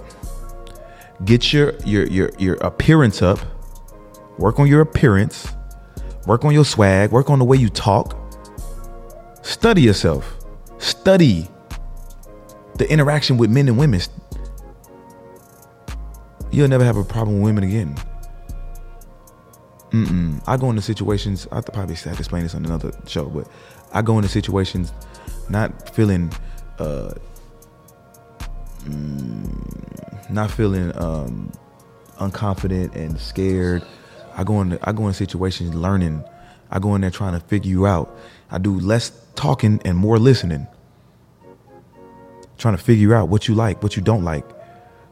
Get 1.23 1.53
your 1.53 1.75
your 1.85 2.07
your 2.07 2.31
your 2.39 2.55
appearance 2.55 3.21
up. 3.21 3.37
Work 4.39 4.59
on 4.59 4.65
your 4.65 4.81
appearance. 4.81 5.49
Work 6.25 6.43
on 6.43 6.51
your 6.51 6.65
swag. 6.65 7.11
Work 7.11 7.29
on 7.29 7.37
the 7.37 7.45
way 7.45 7.57
you 7.57 7.69
talk. 7.69 8.17
Study 9.43 9.83
yourself. 9.83 10.35
Study 10.79 11.47
the 12.79 12.91
interaction 12.91 13.37
with 13.37 13.51
men 13.51 13.67
and 13.67 13.77
women. 13.77 14.01
You'll 16.51 16.69
never 16.69 16.85
have 16.85 16.97
a 16.97 17.03
problem 17.03 17.35
with 17.35 17.43
women 17.43 17.65
again. 17.65 17.95
Mm-mm. 19.91 20.41
I 20.47 20.57
go 20.57 20.71
into 20.71 20.81
situations. 20.81 21.47
I 21.51 21.61
probably 21.61 21.93
have 21.93 22.15
to 22.15 22.17
explain 22.17 22.41
this 22.41 22.55
on 22.55 22.65
another 22.65 22.91
show, 23.05 23.25
but 23.25 23.47
I 23.91 24.01
go 24.01 24.17
into 24.17 24.27
situations 24.27 24.91
not 25.49 25.93
feeling, 25.93 26.33
uh, 26.79 27.13
mm, 28.81 30.29
not 30.29 30.51
feeling 30.51 30.95
um, 30.97 31.51
unconfident 32.19 32.95
and 32.95 33.19
scared. 33.19 33.83
I 34.35 34.43
go 34.43 34.61
in. 34.61 34.79
I 34.83 34.91
go 34.91 35.07
in 35.07 35.13
situations 35.13 35.73
learning. 35.75 36.23
I 36.71 36.79
go 36.79 36.95
in 36.95 37.01
there 37.01 37.11
trying 37.11 37.33
to 37.33 37.39
figure 37.39 37.69
you 37.69 37.85
out. 37.85 38.15
I 38.49 38.57
do 38.57 38.79
less 38.79 39.11
talking 39.35 39.81
and 39.85 39.97
more 39.97 40.17
listening. 40.17 40.67
Trying 42.57 42.77
to 42.77 42.83
figure 42.83 43.13
out 43.13 43.29
what 43.29 43.47
you 43.47 43.55
like, 43.55 43.83
what 43.83 43.95
you 43.95 44.01
don't 44.01 44.23
like, 44.23 44.45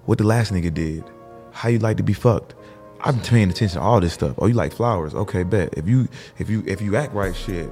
what 0.06 0.18
the 0.18 0.24
last 0.24 0.54
nigga 0.54 0.74
did, 0.74 1.04
how 1.52 1.70
you 1.70 1.80
like 1.80 1.98
to 1.98 2.04
be 2.04 2.14
fucked. 2.14 2.56
I'm 3.02 3.20
paying 3.22 3.50
attention 3.50 3.80
to 3.80 3.82
all 3.82 4.00
this 4.00 4.14
stuff. 4.14 4.36
Oh, 4.38 4.46
you 4.46 4.54
like 4.54 4.74
flowers? 4.74 5.14
Okay, 5.14 5.44
bet. 5.44 5.74
If 5.78 5.88
you 5.88 6.08
if 6.38 6.50
you 6.50 6.64
if 6.68 6.82
you 6.82 6.96
act 6.96 7.14
right, 7.14 7.36
shit, 7.36 7.66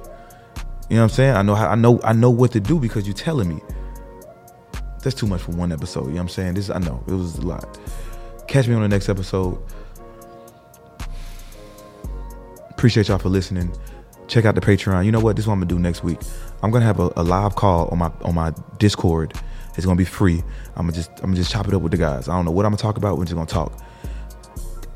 You 0.90 0.96
know 0.96 1.02
what 1.02 1.02
I'm 1.02 1.08
saying? 1.10 1.34
I 1.36 1.42
know 1.42 1.54
how 1.54 1.68
I 1.68 1.76
know 1.76 2.00
I 2.02 2.12
know 2.12 2.30
what 2.30 2.52
to 2.52 2.60
do 2.60 2.78
because 2.80 3.06
you're 3.06 3.14
telling 3.14 3.48
me. 3.48 3.60
That's 5.02 5.14
too 5.14 5.26
much 5.26 5.42
for 5.42 5.52
one 5.52 5.72
episode. 5.72 6.06
You 6.06 6.10
know 6.10 6.14
what 6.16 6.20
I'm 6.22 6.28
saying? 6.28 6.54
This 6.54 6.70
I 6.70 6.78
know 6.78 7.02
it 7.06 7.12
was 7.12 7.38
a 7.38 7.42
lot. 7.46 7.78
Catch 8.48 8.68
me 8.68 8.74
on 8.74 8.82
the 8.82 8.88
next 8.88 9.08
episode. 9.08 9.58
Appreciate 12.70 13.08
y'all 13.08 13.18
for 13.18 13.28
listening. 13.28 13.72
Check 14.28 14.44
out 14.44 14.54
the 14.54 14.60
Patreon. 14.60 15.04
You 15.04 15.12
know 15.12 15.20
what? 15.20 15.36
This 15.36 15.44
is 15.44 15.46
what 15.46 15.54
I'm 15.54 15.60
gonna 15.60 15.68
do 15.68 15.78
next 15.78 16.04
week. 16.04 16.18
I'm 16.62 16.70
gonna 16.70 16.84
have 16.84 17.00
a, 17.00 17.10
a 17.16 17.22
live 17.22 17.56
call 17.56 17.88
on 17.88 17.98
my 17.98 18.10
on 18.22 18.34
my 18.34 18.52
Discord. 18.78 19.34
It's 19.76 19.86
gonna 19.86 19.96
be 19.96 20.04
free. 20.04 20.42
I'm 20.76 20.86
gonna 20.86 20.92
just 20.92 21.10
I'm 21.18 21.26
gonna 21.26 21.36
just 21.36 21.50
chop 21.50 21.68
it 21.68 21.74
up 21.74 21.82
with 21.82 21.92
the 21.92 21.98
guys. 21.98 22.28
I 22.28 22.36
don't 22.36 22.44
know 22.44 22.50
what 22.50 22.66
I'm 22.66 22.72
gonna 22.72 22.82
talk 22.82 22.96
about. 22.96 23.18
We're 23.18 23.24
just 23.24 23.34
gonna 23.34 23.46
talk. 23.46 23.72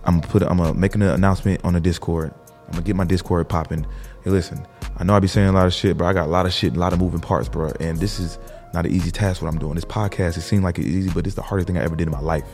I'm 0.04 0.20
gonna 0.20 0.32
put 0.32 0.42
I'm 0.42 0.58
gonna 0.58 0.74
make 0.74 0.94
an 0.94 1.02
announcement 1.02 1.64
on 1.64 1.72
the 1.72 1.80
Discord. 1.80 2.34
I'm 2.66 2.72
gonna 2.72 2.82
get 2.82 2.96
my 2.96 3.04
Discord 3.04 3.48
popping. 3.48 3.86
Hey, 4.22 4.30
listen, 4.30 4.66
I 4.96 5.04
know 5.04 5.14
I 5.14 5.20
be 5.20 5.28
saying 5.28 5.48
a 5.48 5.52
lot 5.52 5.66
of 5.66 5.72
shit, 5.74 5.96
but 5.96 6.04
I 6.04 6.12
got 6.12 6.26
a 6.26 6.30
lot 6.30 6.46
of 6.46 6.52
shit, 6.52 6.76
a 6.76 6.78
lot 6.78 6.92
of 6.92 6.98
moving 6.98 7.20
parts, 7.20 7.48
bro. 7.48 7.72
And 7.80 7.98
this 7.98 8.18
is 8.18 8.38
not 8.74 8.84
an 8.86 8.92
easy 8.92 9.10
task. 9.10 9.40
What 9.40 9.48
I'm 9.52 9.58
doing. 9.58 9.76
This 9.76 9.84
podcast, 9.84 10.36
it 10.36 10.42
seems 10.42 10.64
like 10.64 10.78
it's 10.78 10.88
easy, 10.88 11.10
but 11.10 11.26
it's 11.26 11.36
the 11.36 11.42
hardest 11.42 11.66
thing 11.66 11.78
I 11.78 11.82
ever 11.82 11.96
did 11.96 12.08
in 12.08 12.12
my 12.12 12.20
life. 12.20 12.44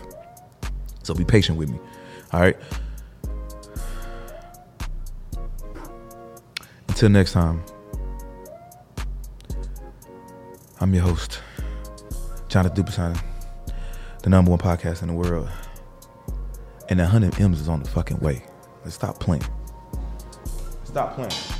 So 1.03 1.14
be 1.14 1.25
patient 1.25 1.59
with 1.59 1.71
me. 1.71 1.81
All 2.33 2.41
right. 2.41 2.57
Until 6.89 7.09
next 7.09 7.33
time, 7.33 7.64
I'm 10.81 10.95
your 10.95 11.03
host, 11.03 11.41
Jonathan 12.49 12.85
Dupasan, 12.85 13.23
the 14.23 14.31
number 14.31 14.51
one 14.51 14.61
podcast 14.61 15.03
in 15.03 15.09
the 15.09 15.14
world. 15.14 15.49
And 16.89 16.99
the 16.99 17.05
100 17.05 17.41
M's 17.41 17.61
is 17.61 17.68
on 17.68 17.83
the 17.83 17.89
fucking 17.89 18.18
way. 18.18 18.45
Let's 18.85 18.97
stop 18.97 19.21
playing. 19.21 19.45
Stop 20.85 21.14
playing. 21.14 21.59